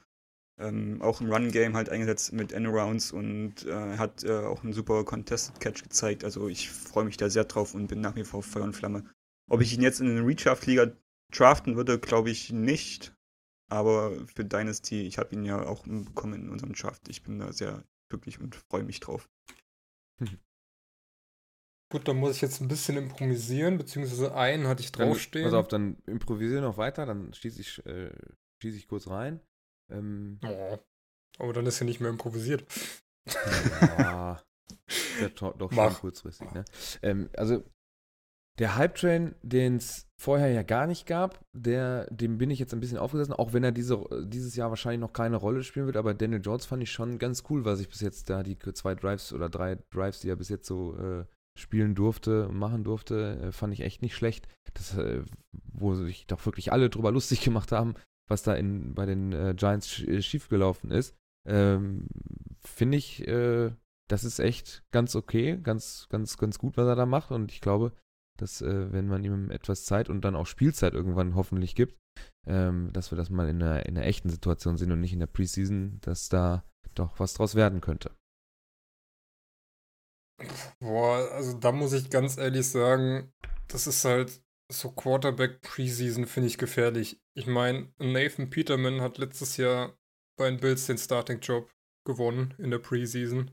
[0.58, 5.04] Ähm, auch im Run-Game halt eingesetzt mit End-Rounds und äh, hat äh, auch einen super
[5.04, 6.22] Contested Catch gezeigt.
[6.22, 9.04] Also ich freue mich da sehr drauf und bin nach wie vor Feuer und Flamme.
[9.48, 10.92] Ob ich ihn jetzt in eine Redraft-Liga
[11.32, 13.14] draften würde, glaube ich nicht.
[13.70, 17.08] Aber für Dynasty, ich habe ihn ja auch bekommen in unserem Draft.
[17.08, 19.30] Ich bin da sehr glücklich und freue mich drauf.
[21.90, 25.44] Gut, dann muss ich jetzt ein bisschen improvisieren, beziehungsweise einen hatte ich Dann, draufstehen.
[25.44, 28.12] pass auf, dann improvisiere noch weiter, dann schieße ich, äh,
[28.62, 29.40] schieß ich kurz rein.
[29.92, 30.78] Ähm, Oh.
[31.38, 32.64] Aber dann ist ja nicht mehr improvisiert.
[33.98, 34.40] ja,
[35.36, 36.64] to- doch schon kurzfristig, ne?
[37.02, 37.64] Ähm, also,
[38.58, 42.80] der Hype-Train, den es vorher ja gar nicht gab, der, dem bin ich jetzt ein
[42.80, 46.12] bisschen aufgesessen, auch wenn er diese, dieses Jahr wahrscheinlich noch keine Rolle spielen wird, aber
[46.14, 49.32] Daniel Jones fand ich schon ganz cool, was ich bis jetzt da, die zwei Drives
[49.32, 51.24] oder drei Drives, die er bis jetzt so äh,
[51.60, 54.48] spielen durfte, machen durfte, äh, fand ich echt nicht schlecht.
[54.74, 55.22] Das, äh,
[55.72, 57.94] wo sich doch wirklich alle drüber lustig gemacht haben,
[58.28, 61.16] was da in, bei den äh, Giants sch äh, schiefgelaufen ist.
[61.48, 62.06] Ähm,
[62.62, 63.72] Finde ich, äh,
[64.08, 67.30] das ist echt ganz okay, ganz, ganz, ganz gut, was er da macht.
[67.30, 67.92] Und ich glaube,
[68.38, 71.96] dass, äh, wenn man ihm etwas Zeit und dann auch Spielzeit irgendwann hoffentlich gibt,
[72.46, 75.20] ähm, dass wir das mal in einer, in einer echten Situation sehen und nicht in
[75.20, 76.64] der Preseason, dass da
[76.94, 78.10] doch was draus werden könnte.
[80.80, 83.32] Boah, also da muss ich ganz ehrlich sagen,
[83.68, 87.20] das ist halt so Quarterback Preseason finde ich gefährlich.
[87.34, 89.98] Ich meine, Nathan Peterman hat letztes Jahr
[90.36, 91.70] bei den Bills den Starting Job
[92.06, 93.50] gewonnen in der Preseason.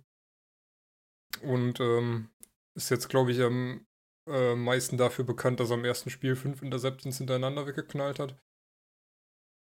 [1.41, 2.29] Und ähm,
[2.75, 3.85] ist jetzt, glaube ich, am
[4.27, 8.39] äh, meisten dafür bekannt, dass er im ersten Spiel fünf Interceptions hintereinander weggeknallt hat.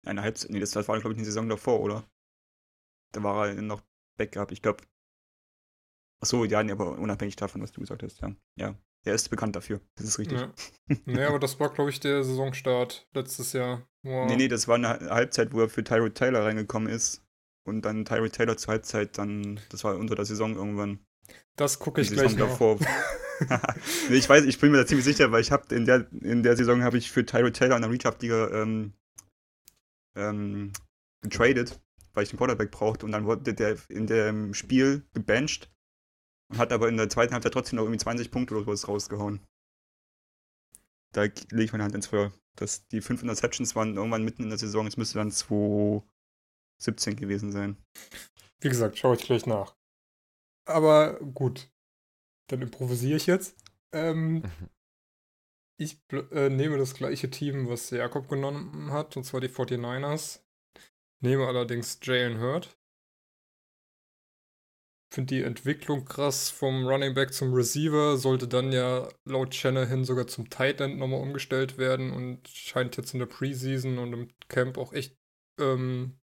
[0.05, 2.09] Eine Halbzeit, nee, das war, glaube ich, eine Saison davor, oder?
[3.11, 3.81] Da war er noch
[4.17, 4.83] Backup, ich glaube.
[6.21, 8.33] Achso, ja, nee, aber unabhängig davon, was du gesagt hast, ja.
[8.55, 10.39] Ja, er ist bekannt dafür, das ist richtig.
[10.39, 10.53] Ja.
[11.05, 13.87] nee, aber das war, glaube ich, der Saisonstart letztes Jahr.
[14.03, 14.27] Wow.
[14.27, 17.23] Nee, nee, das war eine Halbzeit, wo er für Tyrod Taylor reingekommen ist.
[17.63, 20.99] Und dann Tyrod Taylor zur Halbzeit, dann, das war unter der Saison irgendwann.
[21.55, 22.77] Das gucke ich Die gleich davor.
[24.09, 26.43] nee, ich weiß, ich bin mir da ziemlich sicher, weil ich habe in der, in
[26.43, 28.93] der Saison habe ich für Tyrod Taylor in der Redraft-Liga ähm,
[30.15, 30.71] ähm,
[31.21, 31.79] getradet,
[32.13, 35.71] weil ich einen Quarterback brauchte und dann wurde der in dem Spiel gebencht
[36.51, 39.39] und hat aber in der zweiten Halbzeit trotzdem noch irgendwie 20 Punkte oder sowas rausgehauen.
[41.13, 42.31] Da lege ich meine Hand ins Feuer.
[42.55, 47.51] Das, die fünf Interceptions waren irgendwann mitten in der Saison, es müsste dann 2017 gewesen
[47.51, 47.77] sein.
[48.59, 49.75] Wie gesagt, schaue ich gleich nach.
[50.65, 51.71] Aber gut,
[52.47, 53.55] dann improvisiere ich jetzt.
[53.93, 54.43] Ähm,
[55.77, 60.41] ich bl- äh, nehme das gleiche Team, was Jakob genommen hat, und zwar die 49ers.
[61.21, 62.77] Nehme allerdings Jalen Hurt.
[65.11, 70.27] Finde die Entwicklung krass vom Running Back zum Receiver, sollte dann ja laut Shanahan sogar
[70.27, 74.77] zum Tight End nochmal umgestellt werden und scheint jetzt in der Preseason und im Camp
[74.77, 75.17] auch echt
[75.59, 76.17] ähm,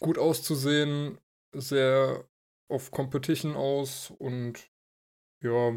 [0.00, 1.18] gut auszusehen,
[1.54, 2.28] sehr
[2.68, 4.70] auf Competition aus und
[5.42, 5.76] ja,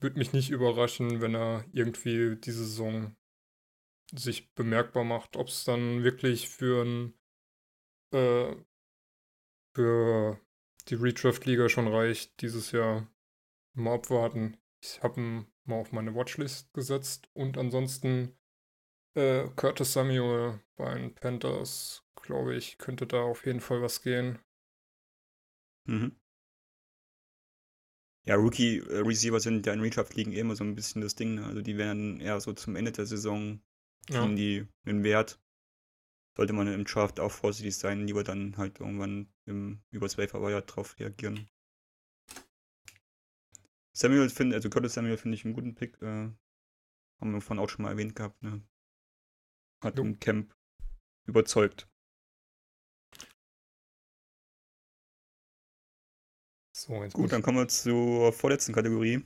[0.00, 3.16] würde mich nicht überraschen, wenn er irgendwie diese Saison
[4.12, 5.36] sich bemerkbar macht.
[5.36, 7.14] Ob es dann wirklich für ein
[8.12, 8.56] äh,
[9.74, 10.40] für
[10.88, 13.10] die Redraft-Liga schon reicht, dieses Jahr
[13.74, 14.56] mal abwarten.
[14.80, 18.36] Ich habe ihn mal auf meine Watchlist gesetzt und ansonsten
[19.14, 24.38] äh, Curtis Samuel bei den Panthers, glaube ich, könnte da auf jeden Fall was gehen.
[25.86, 26.16] Mhm.
[28.24, 31.36] Ja, Rookie-Receiver sind ja in Redraft-Ligen eh immer so ein bisschen das Ding.
[31.36, 31.46] Ne?
[31.46, 33.60] Also die werden eher so zum Ende der Saison
[34.06, 34.34] kriegen ja.
[34.36, 35.40] die einen Wert.
[36.36, 40.62] Sollte man im Draft auch vorsichtig sein, lieber dann halt irgendwann im über 12 Wire
[40.62, 41.48] drauf reagieren.
[43.94, 46.00] Samuel finde, also Curtis Samuel finde ich einen guten Pick.
[46.02, 46.30] Äh,
[47.18, 48.42] haben wir vorhin auch schon mal erwähnt gehabt.
[48.42, 48.62] Ne?
[49.82, 50.54] Hat im Camp
[51.26, 51.88] überzeugt.
[56.76, 59.24] So, jetzt Gut, dann kommen wir zur vorletzten Kategorie.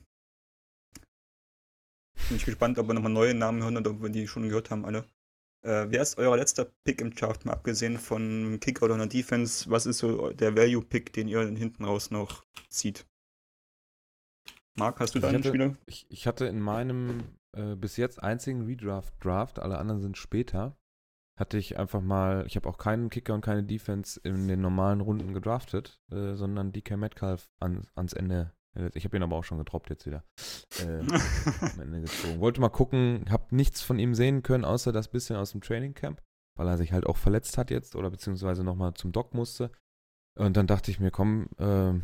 [2.29, 4.71] Bin ich gespannt, ob wir nochmal neue Namen hören oder ob wir die schon gehört
[4.71, 5.05] haben, alle.
[5.63, 9.71] Äh, wer ist euer letzter Pick im Draft, mal abgesehen von Kick oder einer Defense?
[9.71, 13.07] Was ist so der Value-Pick, den ihr hinten raus noch zieht?
[14.75, 15.77] Marc, hast du da einen Spieler?
[15.87, 20.79] Ich, ich, hatte in meinem äh, bis jetzt einzigen Redraft-Draft, alle anderen sind später,
[21.37, 25.01] hatte ich einfach mal, ich habe auch keinen Kicker und keine Defense in den normalen
[25.01, 28.53] Runden gedraftet, äh, sondern DK Metcalf an, ans Ende.
[28.95, 30.25] Ich habe ihn aber auch schon getroppt jetzt wieder.
[30.79, 31.01] Äh,
[31.61, 32.41] am Ende gezogen.
[32.41, 35.95] Wollte mal gucken, habe nichts von ihm sehen können, außer das bisschen aus dem Training
[35.95, 36.23] Camp,
[36.57, 39.73] weil er sich halt auch verletzt hat jetzt oder beziehungsweise nochmal zum Doc musste.
[40.39, 42.01] Und dann dachte ich mir, komm, äh,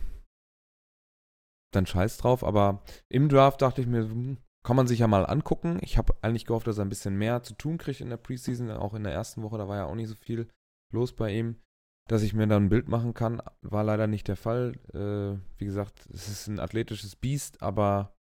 [1.72, 2.42] dann scheiß drauf.
[2.42, 5.78] Aber im Draft dachte ich mir, hm, kann man sich ja mal angucken.
[5.82, 8.70] Ich habe eigentlich gehofft, dass er ein bisschen mehr zu tun kriegt in der Preseason.
[8.72, 10.48] Auch in der ersten Woche, da war ja auch nicht so viel
[10.92, 11.60] los bei ihm.
[12.08, 14.74] Dass ich mir dann ein Bild machen kann, war leider nicht der Fall.
[14.94, 18.16] Äh, wie gesagt, es ist ein athletisches Biest, aber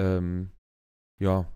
[0.00, 0.50] ähm,
[1.20, 1.46] ja.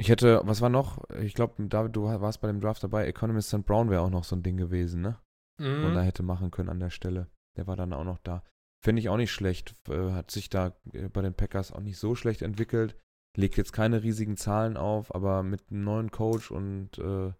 [0.00, 1.08] Ich hätte, was war noch?
[1.20, 3.06] Ich glaube, David, du warst bei dem Draft dabei.
[3.06, 3.64] Economist St.
[3.64, 5.18] Brown wäre auch noch so ein Ding gewesen, ne?
[5.58, 5.86] Mhm.
[5.86, 7.28] Und er hätte machen können an der Stelle.
[7.56, 8.44] Der war dann auch noch da.
[8.84, 9.74] Finde ich auch nicht schlecht.
[9.88, 12.96] Äh, hat sich da äh, bei den Packers auch nicht so schlecht entwickelt.
[13.36, 17.32] Legt jetzt keine riesigen Zahlen auf, aber mit einem neuen Coach und äh,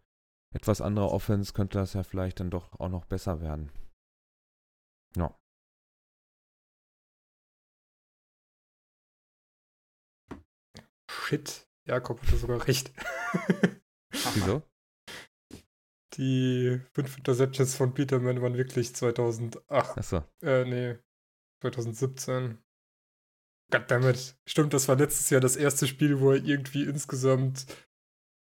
[0.54, 3.70] etwas anderer Offense könnte das ja vielleicht dann doch auch noch besser werden.
[5.16, 5.38] Ja.
[11.10, 11.66] Shit.
[11.86, 12.92] Jakob hatte sogar recht.
[14.34, 14.62] Wieso?
[16.14, 19.62] Die fünf Interceptions von Peterman waren wirklich 2008.
[19.70, 20.24] Achso.
[20.42, 20.98] Äh, nee,
[21.62, 22.58] 2017.
[23.70, 24.38] Goddammit.
[24.46, 27.66] Stimmt, das war letztes Jahr das erste Spiel, wo er irgendwie insgesamt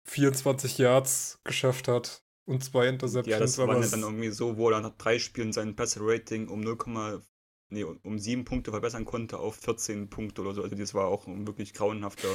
[0.10, 3.32] 24 Yards geschafft hat und zwei Interceptions.
[3.32, 7.22] Ja, das war dann irgendwie so, wo er nach drei Spielen sein Passer-Rating um 0,
[7.70, 10.64] nee, um 7 Punkte verbessern konnte auf 14 Punkte oder so.
[10.64, 12.30] Also das war auch ein wirklich grauenhafter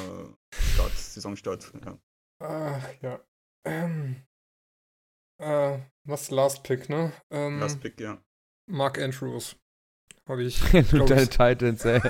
[0.52, 1.72] Start, Saisonstart.
[1.84, 1.98] Ja.
[2.40, 3.20] Ach, ja.
[3.64, 4.16] Ähm,
[5.38, 7.12] äh, was Last Pick, ne?
[7.30, 8.22] Ähm, Last Pick, ja.
[8.66, 9.56] Mark Andrews.
[10.26, 10.60] Habe ich.
[10.90, 12.00] du deine Titans, ey.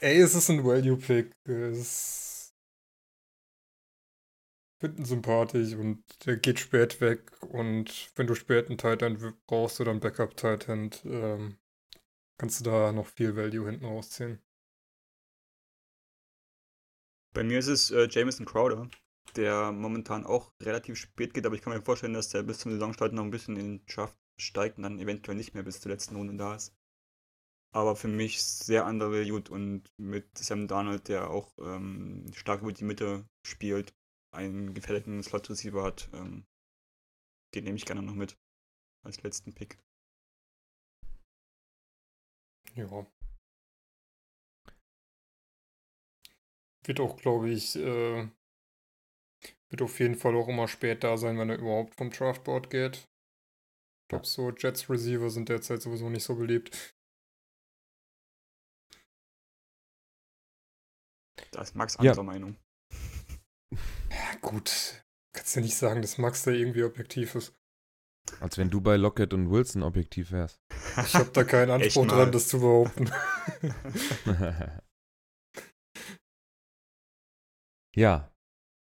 [0.00, 1.32] ey, es ist ein Value-Pick.
[1.44, 2.33] Es
[4.84, 7.32] finden sympathisch und der geht spät weg.
[7.40, 11.56] Und wenn du spät einen Titan brauchst oder einen Backup-Titan, ähm,
[12.38, 14.42] kannst du da noch viel Value hinten rausziehen.
[17.32, 18.90] Bei mir ist es äh, Jameson Crowder,
[19.36, 22.72] der momentan auch relativ spät geht, aber ich kann mir vorstellen, dass der bis zum
[22.72, 25.92] Saisonstart noch ein bisschen in den Draft steigt und dann eventuell nicht mehr bis zur
[25.92, 26.76] letzten Runde da ist.
[27.72, 32.84] Aber für mich sehr undervalued und mit Sam Darnold, der auch ähm, stark über die
[32.84, 33.94] Mitte spielt,
[34.34, 36.46] einen gefährlichen Slot-Receiver hat, ähm,
[37.54, 38.38] den nehme ich gerne noch mit
[39.02, 39.78] als letzten Pick.
[42.74, 43.06] Ja.
[46.86, 48.28] Wird auch, glaube ich, äh,
[49.70, 53.08] wird auf jeden Fall auch immer spät da sein, wenn er überhaupt vom Draftboard geht.
[54.02, 56.94] Ich glaube, so Jets Receiver sind derzeit sowieso nicht so beliebt.
[61.52, 62.22] Da ist Max anderer ja.
[62.22, 62.56] Meinung.
[63.72, 65.04] Ja, gut.
[65.34, 67.54] Kannst ja nicht sagen, dass Max da irgendwie objektiv ist.
[68.40, 70.58] Als wenn du bei Lockett und Wilson objektiv wärst.
[71.04, 73.10] Ich habe da keinen Anspruch dran, das zu behaupten.
[77.94, 78.32] ja.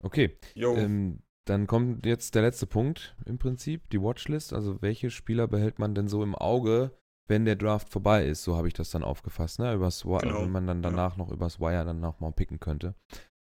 [0.02, 0.38] Okay.
[0.54, 4.52] Ähm, dann kommt jetzt der letzte Punkt im Prinzip, die Watchlist.
[4.52, 6.96] Also welche Spieler behält man denn so im Auge,
[7.28, 8.42] wenn der Draft vorbei ist?
[8.42, 9.74] So habe ich das dann aufgefasst, ne?
[9.74, 12.94] Übers Wire, Genau, wenn man dann danach noch übers Wire dann noch mal picken könnte.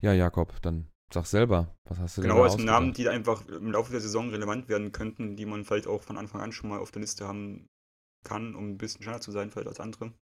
[0.01, 2.65] Ja, Jakob, dann sag selber, was hast du denn Genau, also ausgedacht?
[2.65, 6.17] Namen, die einfach im Laufe der Saison relevant werden könnten, die man vielleicht auch von
[6.17, 7.69] Anfang an schon mal auf der Liste haben
[8.23, 10.13] kann, um ein bisschen schneller zu sein, vielleicht als andere.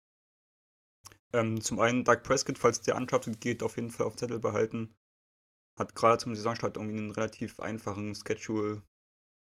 [1.33, 4.95] Ähm, zum einen Doug Prescott, falls der undrafted geht, auf jeden Fall auf Zettel behalten.
[5.77, 8.83] Hat gerade zum Saisonstart irgendwie einen relativ einfachen Schedule,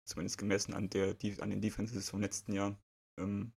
[0.06, 2.80] zumindest gemessen an, der, die, an den Defenses vom letzten Jahr.
[3.18, 3.54] Ähm,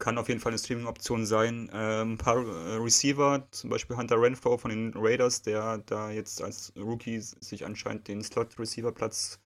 [0.00, 1.70] kann auf jeden Fall eine Streaming-Option sein.
[1.72, 6.42] Ähm, ein paar äh, Receiver, zum Beispiel Hunter Renfro von den Raiders, der da jetzt
[6.42, 9.40] als Rookie sich anscheinend den Slot-Receiver-Platz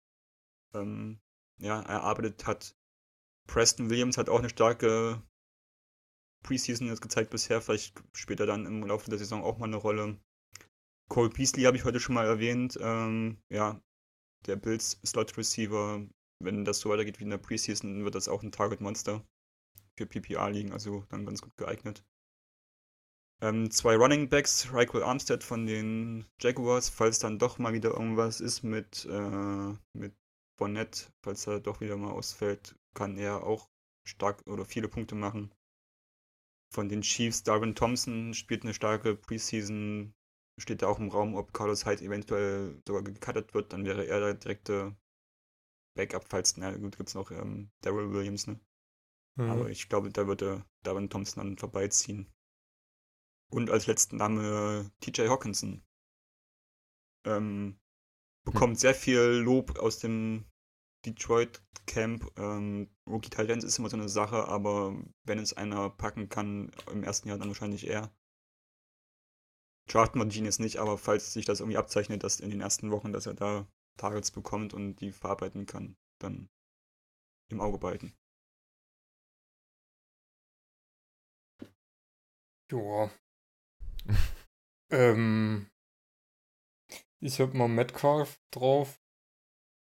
[0.74, 1.18] ähm,
[1.60, 2.74] ja, erarbeitet hat.
[3.46, 5.22] Preston Williams hat auch eine starke
[6.42, 10.18] Preseason jetzt gezeigt bisher, vielleicht später dann im Laufe der Saison auch mal eine Rolle.
[11.08, 12.78] Cole Beasley habe ich heute schon mal erwähnt.
[12.80, 13.80] Ähm, ja,
[14.46, 16.06] der Bills Slot Receiver,
[16.38, 19.22] wenn das so weitergeht wie in der Preseason, wird das auch ein Target Monster
[19.96, 22.04] für PPR liegen, also dann ganz gut geeignet.
[23.42, 28.40] Ähm, zwei Running Backs, Raquel Armstead von den Jaguars, falls dann doch mal wieder irgendwas
[28.40, 30.14] ist mit, äh, mit
[30.56, 33.68] Bonnet, falls er doch wieder mal ausfällt, kann er auch
[34.06, 35.52] stark oder viele Punkte machen.
[36.72, 40.14] Von den Chiefs, Darwin Thompson spielt eine starke Preseason,
[40.58, 44.20] steht da auch im Raum, ob Carlos Hyde eventuell sogar gecuttet wird, dann wäre er
[44.20, 44.96] der direkte
[45.96, 48.58] Backup, falls, na gut, gibt es noch ähm, Daryl Williams, ne?
[49.36, 49.50] Mhm.
[49.50, 52.32] Aber ich glaube, da wird der Darwin Thompson dann vorbeiziehen.
[53.50, 55.82] Und als letzten Name TJ Hawkinson.
[57.26, 57.78] Ähm,
[58.44, 60.44] bekommt sehr viel Lob aus dem
[61.04, 62.30] Detroit Camp.
[62.38, 67.02] Ähm, Rookie Talent ist immer so eine Sache, aber wenn es einer packen kann, im
[67.02, 68.14] ersten Jahr dann wahrscheinlich er.
[69.86, 72.90] Draften wir ihn jetzt nicht, aber falls sich das irgendwie abzeichnet, dass in den ersten
[72.90, 73.66] Wochen, dass er da
[73.98, 76.48] Targets bekommt und die verarbeiten kann, dann
[77.50, 78.14] im Auge behalten.
[82.70, 83.10] Joa.
[84.90, 85.70] ähm,
[87.20, 89.00] ich habe mal Metcalf drauf.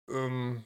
[0.09, 0.65] Ähm,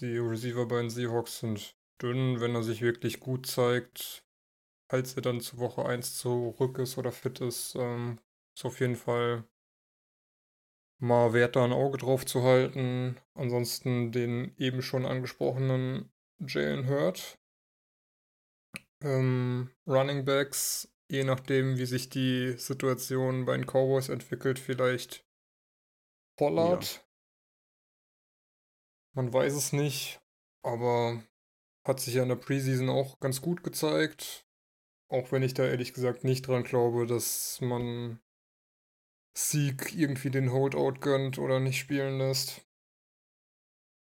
[0.00, 4.24] die Receiver bei den Seahawks sind dünn, wenn er sich wirklich gut zeigt.
[4.90, 8.18] Falls er dann zu Woche 1 zurück ist oder fit ist, ähm,
[8.54, 9.44] ist auf jeden Fall
[10.98, 13.16] mal wert, da ein Auge drauf zu halten.
[13.34, 16.10] Ansonsten den eben schon angesprochenen
[16.40, 17.38] Jalen Hurt.
[19.00, 25.26] Ähm, Running Backs, je nachdem, wie sich die Situation bei den Cowboys entwickelt, vielleicht
[26.38, 27.06] Pollard.
[29.14, 30.22] Man weiß es nicht,
[30.62, 31.22] aber
[31.84, 34.46] hat sich ja in der Preseason auch ganz gut gezeigt.
[35.08, 38.18] Auch wenn ich da ehrlich gesagt nicht dran glaube, dass man
[39.36, 42.66] Sieg irgendwie den Holdout gönnt oder nicht spielen lässt.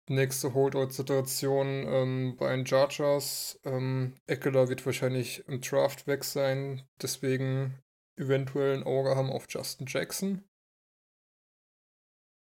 [0.09, 3.59] Nächste Holdout-Situation ähm, bei den Chargers.
[3.65, 7.83] Ähm, Eckler wird wahrscheinlich im Draft weg sein, deswegen
[8.17, 10.45] eventuell ein Auge haben auf Justin Jackson.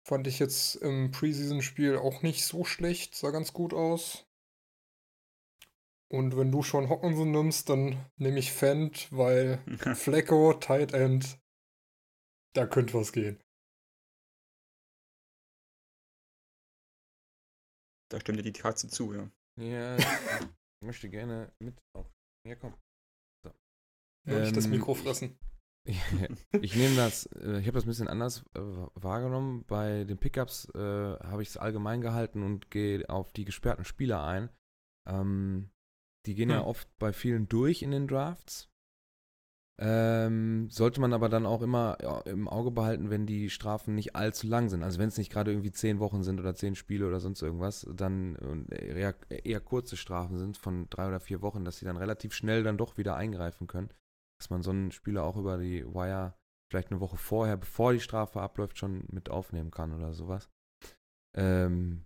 [0.04, 4.26] Fand ich jetzt im Preseason-Spiel auch nicht so schlecht, sah ganz gut aus.
[6.08, 9.58] Und wenn du schon Hockenson nimmst, dann nehme ich Fendt, weil
[9.94, 11.38] Flecko, Tight End,
[12.54, 13.40] da könnte was gehen.
[18.12, 19.30] Da stimmt dir die Katze zu, ja.
[19.58, 22.12] Ja, ich möchte gerne mit auf.
[22.46, 22.74] Ja, komm.
[24.26, 25.38] Nicht das Ähm, Mikro fressen.
[26.60, 29.64] ich nehme das, äh, ich habe das ein bisschen anders äh, wahrgenommen.
[29.66, 34.22] Bei den Pickups äh, habe ich es allgemein gehalten und gehe auf die gesperrten Spieler
[34.22, 34.50] ein.
[35.08, 35.70] Ähm,
[36.26, 36.66] die gehen ja Hm.
[36.66, 38.68] oft bei vielen durch in den Drafts.
[39.80, 44.14] Ähm, sollte man aber dann auch immer ja, im Auge behalten, wenn die Strafen nicht
[44.14, 44.82] allzu lang sind.
[44.82, 47.86] Also wenn es nicht gerade irgendwie zehn Wochen sind oder zehn Spiele oder sonst irgendwas,
[47.92, 48.36] dann
[48.70, 52.62] eher, eher kurze Strafen sind von drei oder vier Wochen, dass sie dann relativ schnell
[52.62, 53.88] dann doch wieder eingreifen können.
[54.38, 56.34] Dass man so einen Spieler auch über die Wire
[56.68, 60.48] vielleicht eine Woche vorher, bevor die Strafe abläuft, schon mit aufnehmen kann oder sowas.
[61.34, 62.04] Ähm,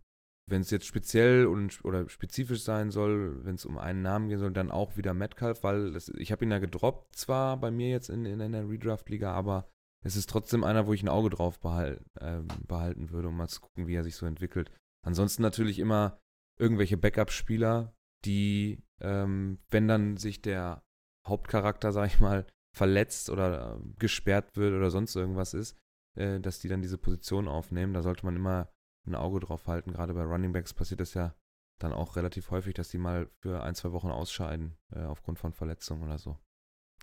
[0.49, 4.39] wenn es jetzt speziell und, oder spezifisch sein soll, wenn es um einen Namen gehen
[4.39, 7.89] soll, dann auch wieder Metcalf, weil das, ich habe ihn ja gedroppt zwar bei mir
[7.89, 9.69] jetzt in, in, in der Redraft-Liga, aber
[10.05, 13.49] es ist trotzdem einer, wo ich ein Auge drauf behal ähm, behalten würde, um mal
[13.49, 14.71] zu gucken, wie er sich so entwickelt.
[15.05, 16.21] Ansonsten natürlich immer
[16.59, 17.93] irgendwelche Backup-Spieler,
[18.25, 20.85] die, ähm, wenn dann sich der
[21.27, 25.77] Hauptcharakter, sag ich mal, verletzt oder äh, gesperrt wird oder sonst irgendwas ist,
[26.17, 27.95] äh, dass die dann diese Position aufnehmen.
[27.95, 28.69] Da sollte man immer
[29.07, 29.93] ein Auge drauf halten.
[29.93, 31.35] Gerade bei Running Backs passiert das ja
[31.79, 35.53] dann auch relativ häufig, dass die mal für ein, zwei Wochen ausscheiden äh, aufgrund von
[35.53, 36.39] Verletzungen oder so.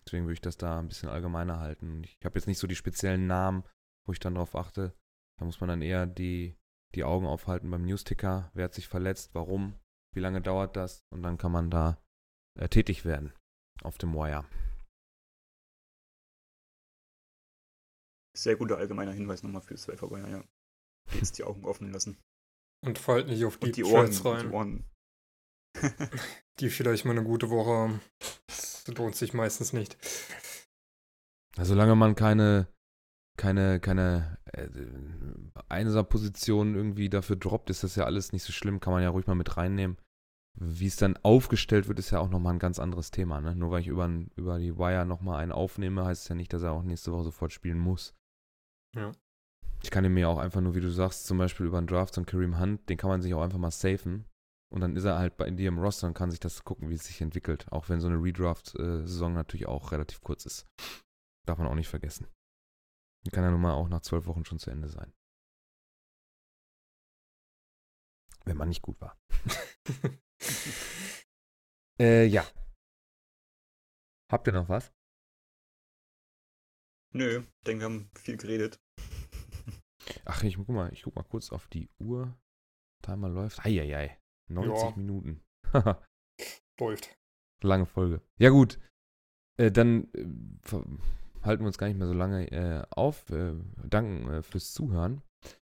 [0.05, 2.03] Deswegen würde ich das da ein bisschen allgemeiner halten.
[2.03, 3.63] Ich habe jetzt nicht so die speziellen Namen,
[4.05, 4.93] wo ich dann drauf achte.
[5.39, 6.57] Da muss man dann eher die,
[6.95, 8.51] die Augen aufhalten beim Newsticker.
[8.53, 9.33] Wer hat sich verletzt?
[9.33, 9.79] Warum?
[10.13, 11.05] Wie lange dauert das?
[11.09, 12.03] Und dann kann man da
[12.55, 13.33] äh, tätig werden
[13.81, 14.45] auf dem Wire.
[18.35, 20.43] Sehr guter allgemeiner Hinweis nochmal fürs Wire, ja.
[21.11, 22.17] Jetzt die Augen offen lassen.
[22.85, 24.83] Und fallt nicht auf die, die Ohren, rein, die Ohren.
[26.59, 28.01] die vielleicht mal eine gute Woche haben.
[28.47, 29.97] Das lohnt sich meistens nicht.
[31.55, 32.67] Also solange man keine,
[33.37, 34.67] keine, keine äh,
[35.69, 38.79] Einser-Position irgendwie dafür droppt, ist das ja alles nicht so schlimm.
[38.79, 39.97] Kann man ja ruhig mal mit reinnehmen.
[40.55, 43.41] Wie es dann aufgestellt wird, ist ja auch nochmal ein ganz anderes Thema.
[43.41, 43.55] Ne?
[43.55, 46.61] Nur weil ich über, über die Wire nochmal einen aufnehme, heißt es ja nicht, dass
[46.61, 48.13] er auch nächste Woche sofort spielen muss.
[48.95, 49.11] Ja.
[49.83, 52.25] Ich kann mir auch einfach nur, wie du sagst, zum Beispiel über einen Draft, einen
[52.25, 54.25] Kareem Hunt, den kann man sich auch einfach mal safen.
[54.71, 56.95] Und dann ist er halt bei dir im Roster und kann sich das gucken, wie
[56.95, 57.71] es sich entwickelt.
[57.71, 60.65] Auch wenn so eine Redraft-Saison natürlich auch relativ kurz ist.
[61.45, 62.27] Darf man auch nicht vergessen.
[63.25, 65.13] Die kann ja nun mal auch nach zwölf Wochen schon zu Ende sein.
[68.45, 69.17] Wenn man nicht gut war.
[71.99, 72.45] äh, ja.
[74.31, 74.91] Habt ihr noch was?
[77.11, 78.82] Nö, ich denke, wir haben viel geredet.
[80.25, 82.35] Ach, ich guck mal, ich guck mal kurz auf die Uhr.
[83.01, 83.65] Timer läuft.
[83.65, 84.17] Eieiei.
[84.49, 84.95] 90 Ja.
[84.95, 85.41] Minuten.
[86.79, 87.15] Läuft.
[87.61, 88.21] Lange Folge.
[88.39, 88.79] Ja, gut.
[89.57, 90.25] Äh, dann äh,
[91.43, 93.25] halten wir uns gar nicht mehr so lange äh, auf.
[93.27, 95.21] Danken äh, fürs Zuhören.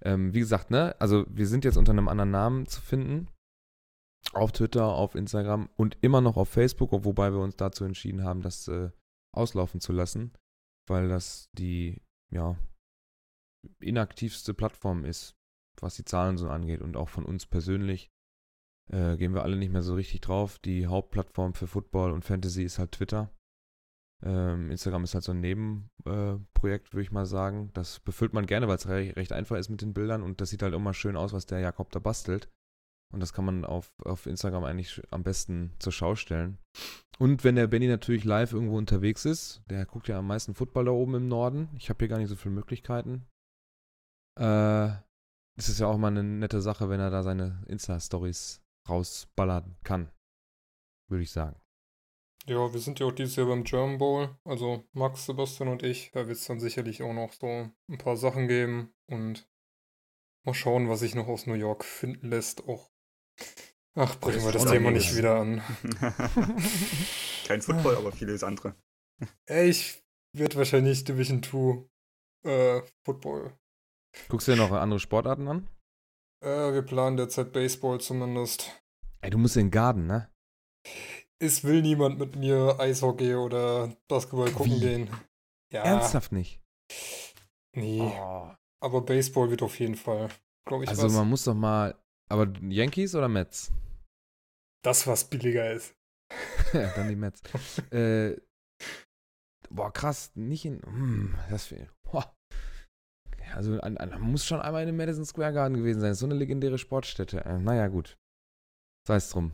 [0.03, 3.29] Ähm, wie gesagt, ne, also wir sind jetzt unter einem anderen Namen zu finden.
[4.33, 8.43] Auf Twitter, auf Instagram und immer noch auf Facebook, wobei wir uns dazu entschieden haben,
[8.43, 8.91] das äh,
[9.33, 10.33] auslaufen zu lassen,
[10.89, 12.57] weil das die, ja,
[13.81, 15.37] inaktivste Plattform ist,
[15.81, 18.11] was die Zahlen so angeht und auch von uns persönlich
[18.91, 20.59] äh, gehen wir alle nicht mehr so richtig drauf.
[20.59, 23.31] Die Hauptplattform für Football und Fantasy ist halt Twitter.
[24.23, 27.71] Ähm, Instagram ist halt so ein Nebenprojekt, äh, würde ich mal sagen.
[27.75, 30.51] Das befüllt man gerne, weil es re recht einfach ist mit den Bildern und das
[30.51, 32.49] sieht halt immer schön aus, was der Jakob da bastelt.
[33.13, 36.59] Und das kann man auf, auf Instagram eigentlich am besten zur Schau stellen.
[37.19, 40.87] Und wenn der Benny natürlich live irgendwo unterwegs ist, der guckt ja am meisten Football
[40.87, 41.69] da oben im Norden.
[41.77, 43.27] Ich habe hier gar nicht so viele Möglichkeiten.
[44.39, 44.89] Äh,
[45.59, 50.11] es ist ja auch mal eine nette Sache, wenn er da seine Insta-Stories rausballern kann.
[51.09, 51.61] Würde ich sagen.
[52.47, 54.37] Ja, wir sind ja auch dieses Jahr beim German Bowl.
[54.45, 56.11] Also Max, Sebastian und ich.
[56.13, 58.95] Da wird es dann sicherlich auch noch so ein paar Sachen geben.
[59.07, 59.49] Und
[60.45, 62.69] mal schauen, was sich noch aus New York finden lässt.
[62.69, 62.91] Auch.
[63.95, 65.63] Ach, bringen wir das noch Thema nicht wieder an.
[67.47, 68.77] Kein Football, aber vieles andere.
[69.47, 71.89] Ich werde wahrscheinlich Division 2
[72.49, 73.59] äh, Football.
[74.29, 75.69] Guckst du dir noch andere Sportarten an?
[76.45, 78.71] Äh, wir planen derzeit Baseball zumindest.
[79.21, 80.31] Ey, du musst in den Garten, ne?
[81.39, 84.81] Es will niemand mit mir Eishockey oder Basketball gucken Wie?
[84.81, 85.11] gehen.
[85.73, 86.61] Ja, Ernsthaft nicht.
[87.75, 88.01] nee.
[88.01, 88.51] Oh.
[88.83, 90.29] Aber Baseball wird auf jeden Fall,
[90.67, 91.13] glaube ich, Also was.
[91.13, 91.95] man muss doch mal.
[92.29, 93.73] Aber Yankees oder Mets?
[94.85, 95.95] das, was billiger ist.
[96.73, 97.43] ja, dann die Mets.
[97.91, 98.37] äh,
[99.71, 100.81] boah, krass, nicht in.
[100.83, 101.89] Hm, das boah.
[103.57, 106.15] Also an, an, muss schon einmal in dem Madison Square Garden gewesen sein.
[106.15, 107.45] So eine legendäre Sportstätte.
[107.45, 108.19] Äh, naja, gut.
[109.09, 109.53] Sei es drum.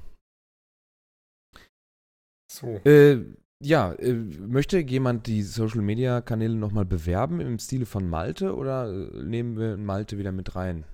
[2.50, 2.80] So.
[2.84, 3.24] Äh,
[3.62, 8.92] ja, äh, möchte jemand die Social Media Kanäle nochmal bewerben im Stile von Malte oder
[8.92, 10.84] äh, nehmen wir Malte wieder mit rein?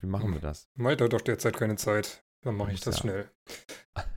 [0.00, 0.68] Wie machen wir das?
[0.76, 2.22] Malte hat doch derzeit keine Zeit.
[2.42, 3.02] Dann mache ich das Ja.
[3.02, 3.30] schnell.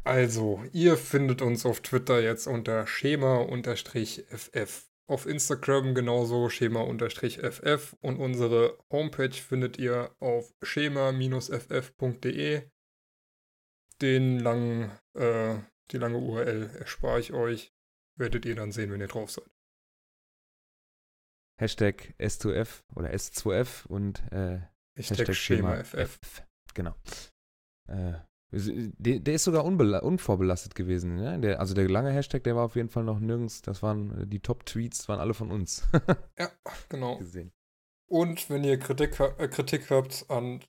[0.04, 4.87] Also, ihr findet uns auf Twitter jetzt unter Schema-FF.
[5.08, 7.96] Auf Instagram genauso Schema-FF.
[8.02, 11.42] Und unsere Homepage findet ihr auf schema-ff.de.
[14.02, 15.56] Den langen, äh,
[15.92, 17.74] die lange URL erspare ich euch.
[18.16, 19.50] Werdet ihr dann sehen, wenn ihr drauf seid.
[21.60, 24.60] Hashtag S2F oder S2F und äh,
[24.96, 26.20] Hashtag Schema-FF.
[26.74, 26.96] Genau.
[27.88, 28.14] Äh,
[28.52, 31.16] der, der ist sogar unvorbelastet gewesen.
[31.16, 31.40] Ne?
[31.40, 33.62] Der, also der lange Hashtag, der war auf jeden Fall noch nirgends.
[33.62, 35.88] Das waren äh, die Top-Tweets, waren alle von uns
[36.38, 36.50] Ja,
[36.90, 37.18] genau.
[37.18, 37.52] gesehen.
[38.10, 40.64] Und wenn ihr Kritik, äh, Kritik habt an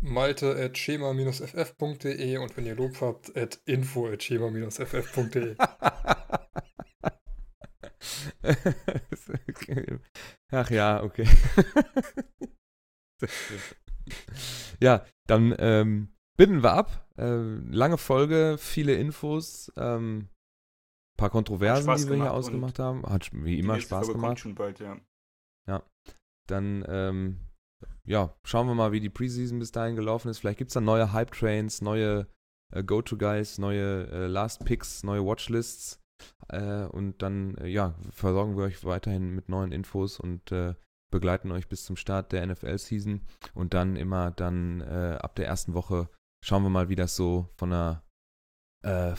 [0.00, 5.54] malte.schema-ff.de und wenn ihr Lob habt, at info.schema-ff.de.
[10.50, 11.28] Ach ja, okay.
[14.80, 16.08] Ja, dann ähm,
[16.40, 17.06] binden wir ab.
[17.18, 17.36] Äh,
[17.70, 20.30] lange Folge, viele Infos, ähm,
[21.18, 23.02] paar Kontroversen, die wir hier ausgemacht haben.
[23.02, 24.38] Hat wie immer Spaß Folge gemacht.
[24.38, 24.96] Schon bald, ja.
[26.46, 27.40] Dann, ähm,
[28.06, 30.38] ja, schauen wir mal, wie die Preseason bis dahin gelaufen ist.
[30.38, 32.26] Vielleicht gibt es dann neue Hype-Trains, neue
[32.72, 36.00] äh, Go-To-Guys, neue äh, Last-Picks, neue Watchlists.
[36.48, 40.74] Äh, und dann, äh, ja, versorgen wir euch weiterhin mit neuen Infos und äh,
[41.12, 43.20] begleiten euch bis zum Start der NFL-Season
[43.54, 46.08] und dann immer dann äh, ab der ersten Woche
[46.44, 48.02] schauen wir mal, wie das so von der,
[48.84, 49.14] äh,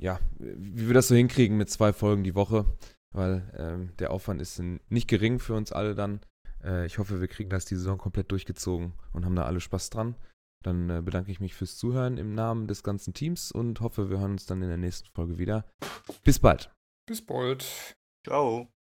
[0.00, 2.66] ja, wie wir das so hinkriegen mit zwei Folgen die Woche,
[3.14, 6.20] weil ähm, der Aufwand ist nicht gering für uns alle dann.
[6.62, 9.90] Äh, ich hoffe, wir kriegen das die Saison komplett durchgezogen und haben da alle Spaß
[9.90, 10.16] dran.
[10.64, 14.18] Dann äh, bedanke ich mich fürs Zuhören im Namen des ganzen Teams und hoffe, wir
[14.18, 15.64] hören uns dann in der nächsten Folge wieder.
[16.24, 16.72] Bis bald.
[17.06, 17.96] Bis bald.
[18.24, 18.71] Ciao.